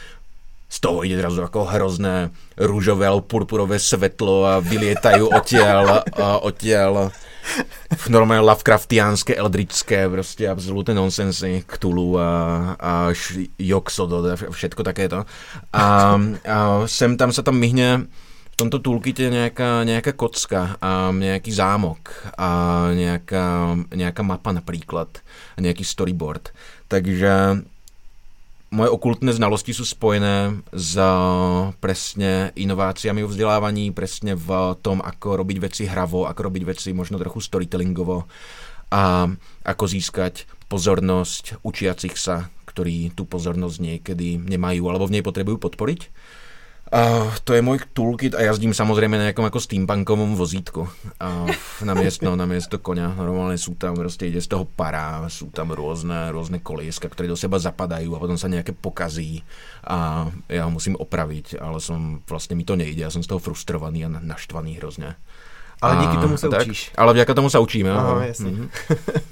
z 0.72 0.80
toho 0.80 1.02
jde 1.02 1.16
zrazu 1.16 1.40
jako 1.40 1.64
hrozné 1.64 2.30
růžové 2.56 3.08
purpurové 3.20 3.78
světlo 3.78 4.44
a 4.44 4.58
vylietají 4.58 5.22
odtěl 5.22 6.02
a 6.22 6.38
odtěl 6.38 7.10
v 7.96 8.08
normálně 8.08 8.40
Lovecraftiánské, 8.40 9.34
eldričské, 9.34 10.08
prostě 10.08 10.48
absolutně 10.48 10.94
nonsensy, 10.94 11.64
Cthulhu 11.66 12.18
a, 12.18 12.76
a 12.80 13.08
Joxodo, 13.58 14.36
všetko 14.50 14.82
takéto. 14.82 15.24
A, 15.72 16.20
a 16.48 16.82
sem 16.86 17.16
tam 17.16 17.32
se 17.32 17.42
tam 17.42 17.56
myhne 17.56 18.06
v 18.52 18.56
tomto 18.56 18.78
toolkitě 18.78 19.30
nějaká, 19.30 19.84
nějaká 19.84 20.12
kocka 20.12 20.76
a 20.80 21.12
nějaký 21.18 21.52
zámok 21.52 22.28
a 22.38 22.82
nějaká, 22.94 23.76
nějaká 23.94 24.22
mapa 24.22 24.52
například 24.52 25.08
a 25.56 25.60
nějaký 25.60 25.84
storyboard. 25.84 26.48
Takže 26.88 27.30
moje 28.72 28.90
okultné 28.90 29.32
znalosti 29.32 29.74
jsou 29.74 29.84
spojené 29.84 30.64
s 30.72 30.96
presne 31.80 32.56
inováciami 32.56 33.22
v 33.22 33.28
vzdelávaní, 33.28 33.92
presne 33.92 34.32
v 34.32 34.48
tom, 34.80 35.04
ako 35.04 35.44
robiť 35.44 35.58
veci 35.60 35.82
hravo, 35.84 36.24
ako 36.24 36.40
robiť 36.42 36.62
veci 36.64 36.88
možno 36.96 37.20
trochu 37.20 37.44
storytellingovo 37.44 38.24
a 38.92 39.28
ako 39.64 39.84
získať 39.88 40.48
pozornosť 40.72 41.60
učiacich 41.60 42.16
sa, 42.16 42.48
ktorí 42.64 43.12
tú 43.12 43.28
pozornosť 43.28 43.76
niekedy 43.76 44.40
nemajú 44.40 44.88
alebo 44.88 45.04
v 45.04 45.20
nej 45.20 45.24
potrebujú 45.24 45.60
podporiť. 45.60 46.00
Uh, 46.94 47.34
to 47.44 47.54
je 47.54 47.62
můj 47.62 47.78
toolkit 47.92 48.34
a 48.34 48.42
jazdím 48.42 48.74
samozřejmě 48.74 49.18
na 49.18 49.22
nějakom 49.22 49.44
jako 49.44 49.60
steampunkovom 49.60 50.34
vozítku. 50.34 50.80
Uh, 50.80 51.50
na 51.84 51.94
město, 51.94 52.36
na 52.36 52.46
město 52.46 52.78
koně. 52.78 53.08
Normálně 53.08 53.58
jsou 53.58 53.74
tam 53.74 53.94
prostě 53.94 54.26
jde 54.26 54.40
z 54.40 54.46
toho 54.46 54.64
para, 54.64 55.28
jsou 55.28 55.50
tam 55.50 55.70
různé, 55.70 56.32
různé 56.32 56.58
kolíska, 56.58 57.08
které 57.08 57.28
do 57.28 57.36
seba 57.36 57.58
zapadají 57.58 58.10
a 58.16 58.18
potom 58.18 58.38
se 58.38 58.48
nějaké 58.48 58.72
pokazí 58.72 59.42
a 59.86 60.30
já 60.48 60.64
ho 60.64 60.70
musím 60.70 60.96
opravit, 60.96 61.54
ale 61.60 61.80
jsem, 61.80 62.20
vlastně 62.30 62.56
mi 62.56 62.64
to 62.64 62.76
nejde, 62.76 63.02
já 63.02 63.10
jsem 63.10 63.22
z 63.22 63.26
toho 63.26 63.38
frustrovaný 63.38 64.04
a 64.04 64.08
naštvaný 64.08 64.74
hrozně. 64.74 65.14
Ale 65.82 66.06
díky 66.06 66.16
tomu 66.16 66.36
se 66.36 66.48
tak, 66.48 66.60
učíš. 66.60 66.92
Ale 66.96 67.14
díky 67.14 67.34
tomu 67.34 67.50
se 67.50 67.58
učím, 67.58 67.86
jo. 67.86 67.94
Aha, 67.94 68.24
jasně. 68.24 68.50
Mm-hmm. 68.50 68.68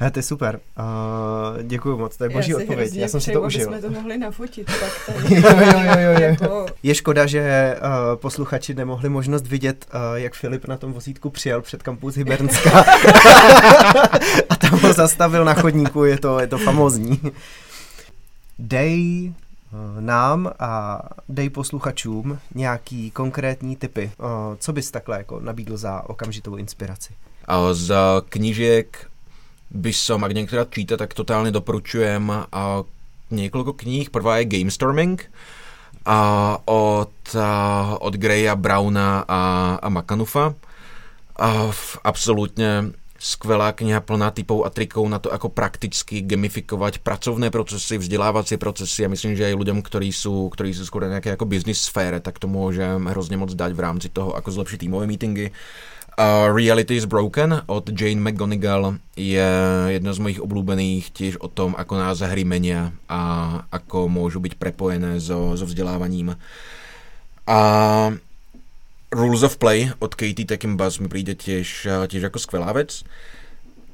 He, 0.00 0.10
to 0.10 0.18
je 0.18 0.22
super. 0.22 0.60
Uh, 0.78 1.62
děkuji 1.62 1.96
moc, 1.96 2.16
to 2.16 2.24
je 2.24 2.30
boží 2.30 2.54
odpověď. 2.54 2.94
Já 2.94 3.08
jsem 3.08 3.20
si 3.20 3.32
to 3.32 3.42
užil. 3.42 3.66
jsme 3.66 3.80
to 3.80 3.90
mohli 3.90 4.18
nafotit. 4.18 4.66
Tak 4.66 5.06
tady, 5.06 5.34
jo, 5.40 5.42
jo, 5.50 5.66
jo, 5.66 6.00
jo, 6.00 6.10
jo. 6.12 6.20
Jako... 6.20 6.66
Je 6.82 6.94
škoda, 6.94 7.26
že 7.26 7.76
uh, 7.82 8.16
posluchači 8.20 8.74
nemohli 8.74 9.08
možnost 9.08 9.46
vidět, 9.46 9.86
uh, 9.94 10.00
jak 10.14 10.34
Filip 10.34 10.68
na 10.68 10.76
tom 10.76 10.92
vozítku 10.92 11.30
přijel 11.30 11.62
před 11.62 11.82
kampus 11.82 12.14
Hybernska 12.14 12.70
a 14.48 14.56
tam 14.56 14.80
ho 14.80 14.92
zastavil 14.92 15.44
na 15.44 15.54
chodníku, 15.54 16.04
je 16.04 16.18
to, 16.18 16.40
je 16.40 16.46
to 16.46 16.58
famózní. 16.58 17.20
Dej 18.58 19.32
nám 20.00 20.52
a 20.58 21.02
dej 21.28 21.50
posluchačům 21.50 22.38
nějaký 22.54 23.10
konkrétní 23.10 23.76
typy. 23.76 24.10
Co 24.58 24.72
bys 24.72 24.90
takhle 24.90 25.16
jako 25.16 25.40
nabídl 25.40 25.76
za 25.76 26.08
okamžitou 26.08 26.56
inspiraci? 26.56 27.12
Z 27.72 27.94
knížek 28.28 29.09
by 29.70 29.92
som, 29.94 30.26
ak 30.26 30.34
niekto 30.34 30.58
rád 30.58 30.74
číta, 30.74 30.98
tak 30.98 31.14
totálne 31.14 31.54
doporučujem 31.54 32.26
a 32.50 32.82
niekoľko 33.30 33.72
kníh. 33.78 34.10
Prvá 34.10 34.42
je 34.42 34.50
Gamestorming 34.50 35.22
a 36.02 36.20
od, 36.66 37.14
a, 37.38 37.50
od 38.02 38.14
Greya, 38.18 38.58
Browna 38.58 39.22
a, 39.22 39.42
a 39.78 39.88
Makanufa. 39.88 40.58
A 41.40 41.70
absolútne 42.02 42.92
skvelá 43.20 43.76
kniha 43.76 44.00
plná 44.00 44.32
typov 44.32 44.64
a 44.64 44.72
trikov 44.72 45.04
na 45.04 45.20
to, 45.20 45.28
ako 45.28 45.52
prakticky 45.52 46.24
gamifikovať 46.24 47.04
pracovné 47.04 47.52
procesy, 47.52 48.00
vzdelávacie 48.00 48.56
procesy 48.56 49.04
a 49.04 49.12
myslím, 49.12 49.36
že 49.36 49.52
aj 49.52 49.60
ľuďom, 49.60 49.84
ktorí 49.84 50.08
sú, 50.08 50.48
ktorí 50.48 50.72
sú 50.72 50.88
skôr 50.88 51.04
nejaké 51.04 51.36
ako 51.36 51.44
business 51.44 51.84
sfére, 51.84 52.24
tak 52.24 52.40
to 52.40 52.48
môže 52.48 52.80
hrozně 52.80 53.36
moc 53.36 53.52
dať 53.52 53.76
v 53.76 53.84
rámci 53.84 54.08
toho, 54.08 54.32
ako 54.32 54.50
zlepšit 54.50 54.88
týmové 54.88 55.04
meetingy 55.04 55.52
Uh, 56.20 56.52
Reality 56.52 57.00
is 57.00 57.08
Broken 57.08 57.64
od 57.64 57.88
Jane 57.96 58.20
McGonigal 58.20 59.00
je 59.16 59.48
jedno 59.88 60.12
z 60.12 60.20
mojich 60.20 60.40
oblúbených 60.44 61.16
tiež 61.16 61.40
o 61.40 61.48
tom, 61.48 61.72
ako 61.72 61.96
nás 61.96 62.20
hry 62.20 62.44
menia 62.44 62.92
a 63.08 63.20
ako 63.72 64.04
môžu 64.12 64.36
byť 64.44 64.60
prepojené 64.60 65.16
so, 65.16 65.56
so 65.56 65.64
vzdelávaním. 65.64 66.36
A 67.48 67.58
Rules 69.08 69.40
of 69.48 69.56
Play 69.56 69.96
od 69.96 70.12
Katie 70.12 70.44
Buzz 70.76 71.00
mi 71.00 71.08
príde 71.08 71.32
tiež, 71.32 71.88
tiež 71.88 72.28
ako 72.28 72.36
skvelá 72.36 72.68
vec. 72.76 73.00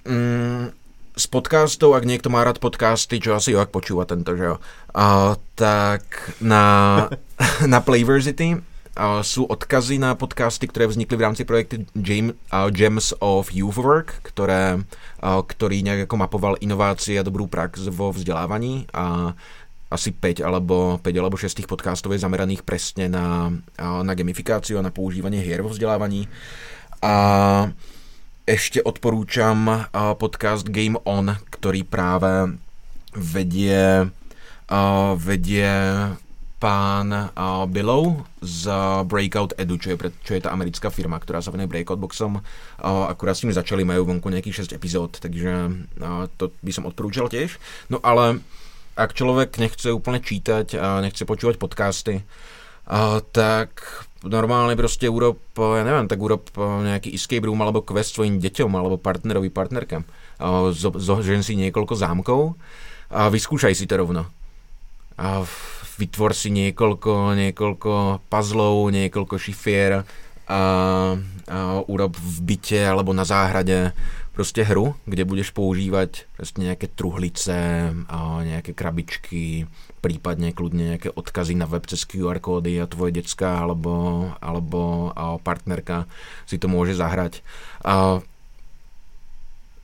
Mm, 0.03 0.74
s 1.14 1.31
podcastov, 1.31 1.95
ak 1.95 2.11
niekto 2.11 2.27
má 2.27 2.43
rád 2.43 2.59
podcasty, 2.59 3.22
čo 3.22 3.39
asi 3.39 3.55
jo, 3.55 3.62
ak 3.62 3.70
počúva 3.70 4.03
tento, 4.03 4.35
že 4.35 4.51
jo, 4.51 4.57
a, 4.99 5.39
tak 5.55 6.35
na, 6.43 7.07
na 7.70 7.79
Playversity 7.79 8.59
jsou 9.23 9.45
odkazy 9.45 9.99
na 9.99 10.15
podcasty, 10.15 10.69
které 10.69 10.87
vznikly 10.87 11.17
v 11.17 11.21
rámci 11.21 11.45
projektu 11.45 11.77
Gems 12.71 13.15
of 13.19 13.55
Youth 13.55 13.77
Work, 13.77 14.15
které, 14.23 14.79
který 15.47 15.83
nějak 15.83 15.99
jako 15.99 16.17
mapoval 16.17 16.57
inovaci 16.61 17.19
a 17.19 17.23
dobrou 17.23 17.47
prax 17.47 17.87
vo 17.89 18.13
vzdělávání 18.13 18.87
a 18.93 19.35
asi 19.91 20.11
5 20.11 20.41
alebo 20.41 20.99
5 21.03 21.19
alebo 21.19 21.37
6 21.37 21.67
podcastov 21.67 22.13
je 22.13 22.19
zameraných 22.19 22.67
presne 22.67 23.07
na, 23.07 23.55
na 23.79 24.15
gamifikáciu 24.15 24.79
a 24.79 24.83
na 24.83 24.91
používanie 24.91 25.39
hier 25.39 25.63
vo 25.63 25.71
vzdelávaní. 25.71 26.27
A 27.03 27.15
ešte 28.47 28.83
odporúčam 28.83 29.87
podcast 30.19 30.67
Game 30.67 30.99
On, 31.07 31.39
ktorý 31.55 31.87
práve 31.87 32.59
vedie, 33.15 34.11
vedie 35.23 35.71
pán 36.67 37.31
Billow 37.71 38.27
z 38.43 38.67
Breakout 39.07 39.55
Edu, 39.55 39.79
čo 39.79 39.95
je, 39.95 40.11
čo 40.27 40.35
je 40.35 40.43
tá 40.43 40.51
americká 40.51 40.91
firma, 40.91 41.14
ktorá 41.23 41.39
sa 41.39 41.55
venuje 41.55 41.71
Breakout 41.71 42.03
Boxom. 42.03 42.43
Akurát 42.83 43.39
s 43.39 43.47
tým 43.47 43.55
začali, 43.55 43.87
majú 43.87 44.03
vonku 44.03 44.27
nejakých 44.27 44.75
6 44.75 44.75
epizód, 44.75 45.14
takže 45.23 45.71
to 46.35 46.51
by 46.67 46.73
som 46.75 46.91
odporúčal 46.91 47.31
tiež. 47.31 47.62
No 47.87 48.03
ale 48.03 48.43
ak 48.99 49.14
človek 49.14 49.62
nechce 49.62 49.95
úplne 49.95 50.19
čítať 50.19 50.75
a 50.75 50.99
nechce 51.07 51.23
počúvať 51.23 51.55
podcasty, 51.55 52.27
a, 52.91 53.23
tak 53.23 53.87
normálne 54.27 54.75
proste 54.75 55.07
urob, 55.07 55.39
ja 55.55 55.87
neviem, 55.87 56.11
tak 56.11 56.19
urob 56.19 56.51
nejaký 56.59 57.14
escape 57.14 57.47
room 57.47 57.62
alebo 57.62 57.87
quest 57.87 58.19
svojim 58.19 58.43
deťom 58.43 58.75
alebo 58.75 58.99
partnerovi, 58.99 59.55
partnerkám. 59.55 60.03
Zožen 60.75 61.47
si 61.47 61.55
niekoľko 61.55 61.95
zámkov 61.95 62.59
a 63.14 63.31
vyskúšaj 63.31 63.71
si 63.79 63.87
to 63.87 64.03
rovno. 64.03 64.27
A 65.14 65.47
vytvor 65.99 66.35
si 66.35 66.51
niekoľko, 66.51 67.35
niekoľko 67.35 68.21
puzzlov, 68.29 68.91
niekoľko 68.91 69.37
šifier 69.39 69.93
a, 69.97 70.03
a 70.47 70.61
urob 71.87 72.17
v 72.17 72.39
byte 72.41 72.81
alebo 72.89 73.13
na 73.13 73.25
záhrade 73.25 73.93
prostě 74.37 74.63
hru, 74.63 74.95
kde 75.05 75.25
budeš 75.25 75.51
používat 75.51 76.09
prostě 76.37 76.61
nějaké 76.61 76.87
truhlice, 76.87 77.91
a 78.09 78.39
nějaké 78.43 78.73
krabičky, 78.73 79.67
případně 80.01 80.53
kludně 80.53 80.85
nějaké 80.85 81.11
odkazy 81.11 81.55
na 81.55 81.67
web 81.67 81.83
přes 81.83 82.05
QR 82.05 82.39
kódy 82.39 82.83
a 82.83 82.87
tvoje 82.87 83.13
dětská 83.13 83.59
alebo, 83.59 84.31
alebo 84.41 85.13
a 85.17 85.39
partnerka 85.39 86.07
si 86.47 86.59
to 86.59 86.69
může 86.69 86.95
zahrať. 86.95 87.43
A 87.85 88.21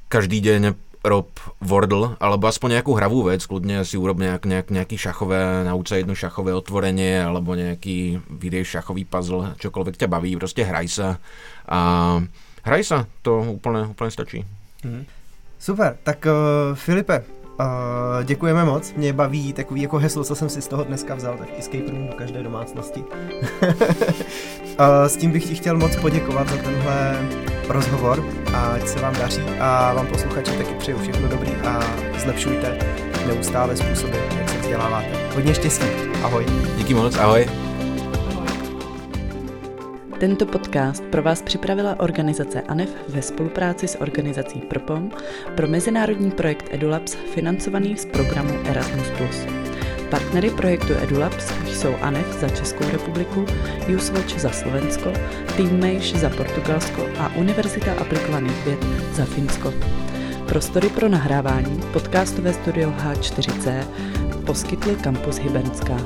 každý 0.08 0.40
den 0.40 0.74
rob 1.04 1.26
Wordle, 1.60 2.16
alebo 2.20 2.46
aspoň 2.46 2.70
nějakou 2.70 2.94
hravou 2.94 3.22
věc, 3.22 3.46
kludně 3.46 3.84
si 3.84 3.96
urob 3.96 4.18
nějak, 4.18 4.46
nějak, 4.46 4.70
nějaký 4.70 4.98
šachové, 4.98 5.64
nauč 5.64 5.88
se 5.88 5.96
jedno 5.96 6.14
šachové 6.14 6.54
otvorení, 6.54 7.18
alebo 7.18 7.54
nějaký 7.54 8.20
vyrieš 8.30 8.68
šachový 8.68 9.04
puzzle, 9.04 9.54
čokoľvek 9.58 9.96
tě 9.96 10.06
baví, 10.06 10.36
prostě 10.36 10.64
hraj 10.64 10.88
se 10.88 11.16
a 11.68 12.22
hraj 12.62 12.84
se, 12.84 13.06
to 13.22 13.38
úplně, 13.38 13.80
úplně 13.80 14.10
stačí. 14.10 14.44
Hmm. 14.84 15.04
Super, 15.58 15.96
tak 16.02 16.26
uh, 16.26 16.74
Filipe, 16.74 17.24
Uh, 17.60 18.24
děkujeme 18.24 18.64
moc, 18.64 18.94
mě 18.94 19.12
baví 19.12 19.52
takový 19.52 19.82
jako 19.82 19.98
heslo, 19.98 20.24
co 20.24 20.34
jsem 20.34 20.48
si 20.48 20.62
z 20.62 20.68
toho 20.68 20.84
dneska 20.84 21.14
vzal, 21.14 21.36
tak 21.36 21.48
escape 21.58 21.90
room 21.90 22.06
do 22.06 22.12
každé 22.12 22.42
domácnosti. 22.42 23.00
uh, 23.00 23.68
s 25.06 25.16
tím 25.16 25.32
bych 25.32 25.48
ti 25.48 25.54
chtěl 25.54 25.76
moc 25.76 25.96
poděkovat 25.96 26.48
za 26.48 26.56
tenhle 26.56 27.28
rozhovor 27.72 28.24
a 28.54 28.66
ať 28.66 28.88
se 28.88 29.00
vám 29.00 29.14
daří 29.14 29.42
a 29.60 29.92
vám 29.92 30.06
posluchači 30.06 30.50
taky 30.50 30.74
přeju 30.74 30.98
všechno 30.98 31.28
dobrý 31.28 31.52
a 31.52 31.80
zlepšujte 32.18 32.78
neustále 33.26 33.76
způsoby, 33.76 34.16
jak 34.38 34.48
se 34.48 34.58
vzděláváte. 34.58 35.08
Hodně 35.34 35.54
štěstí, 35.54 35.86
ahoj. 36.22 36.46
Díky 36.76 36.94
moc, 36.94 37.16
ahoj. 37.16 37.46
Tento 40.20 40.46
podcast 40.46 41.04
pro 41.04 41.22
vás 41.22 41.42
připravila 41.42 42.00
organizace 42.00 42.62
ANEF 42.62 42.88
ve 43.08 43.22
spolupráci 43.22 43.88
s 43.88 44.00
organizací 44.00 44.60
PROPOM 44.60 45.10
pro 45.56 45.68
mezinárodní 45.68 46.30
projekt 46.30 46.68
EduLabs 46.70 47.14
financovaný 47.14 47.96
z 47.96 48.06
programu 48.06 48.54
Erasmus+. 48.64 49.61
Partnery 50.12 50.50
projektu 50.50 50.92
EduLabs 51.02 51.52
jsou 51.66 51.94
ANEF 52.00 52.40
za 52.40 52.48
Českou 52.48 52.84
republiku, 52.92 53.46
USWatch 53.96 54.38
za 54.38 54.50
Slovensko, 54.50 55.12
Teammate 55.56 56.18
za 56.18 56.30
Portugalsko 56.30 57.06
a 57.18 57.28
Univerzita 57.36 57.92
aplikovaných 57.92 58.64
věd 58.64 58.78
za 59.12 59.24
Finsko. 59.24 59.74
Prostory 60.48 60.88
pro 60.88 61.08
nahrávání 61.08 61.80
podcastové 61.92 62.52
studio 62.52 62.90
H4C 62.90 63.84
poskytl 64.46 64.96
kampus 65.02 65.38
Hybenská. 65.38 65.96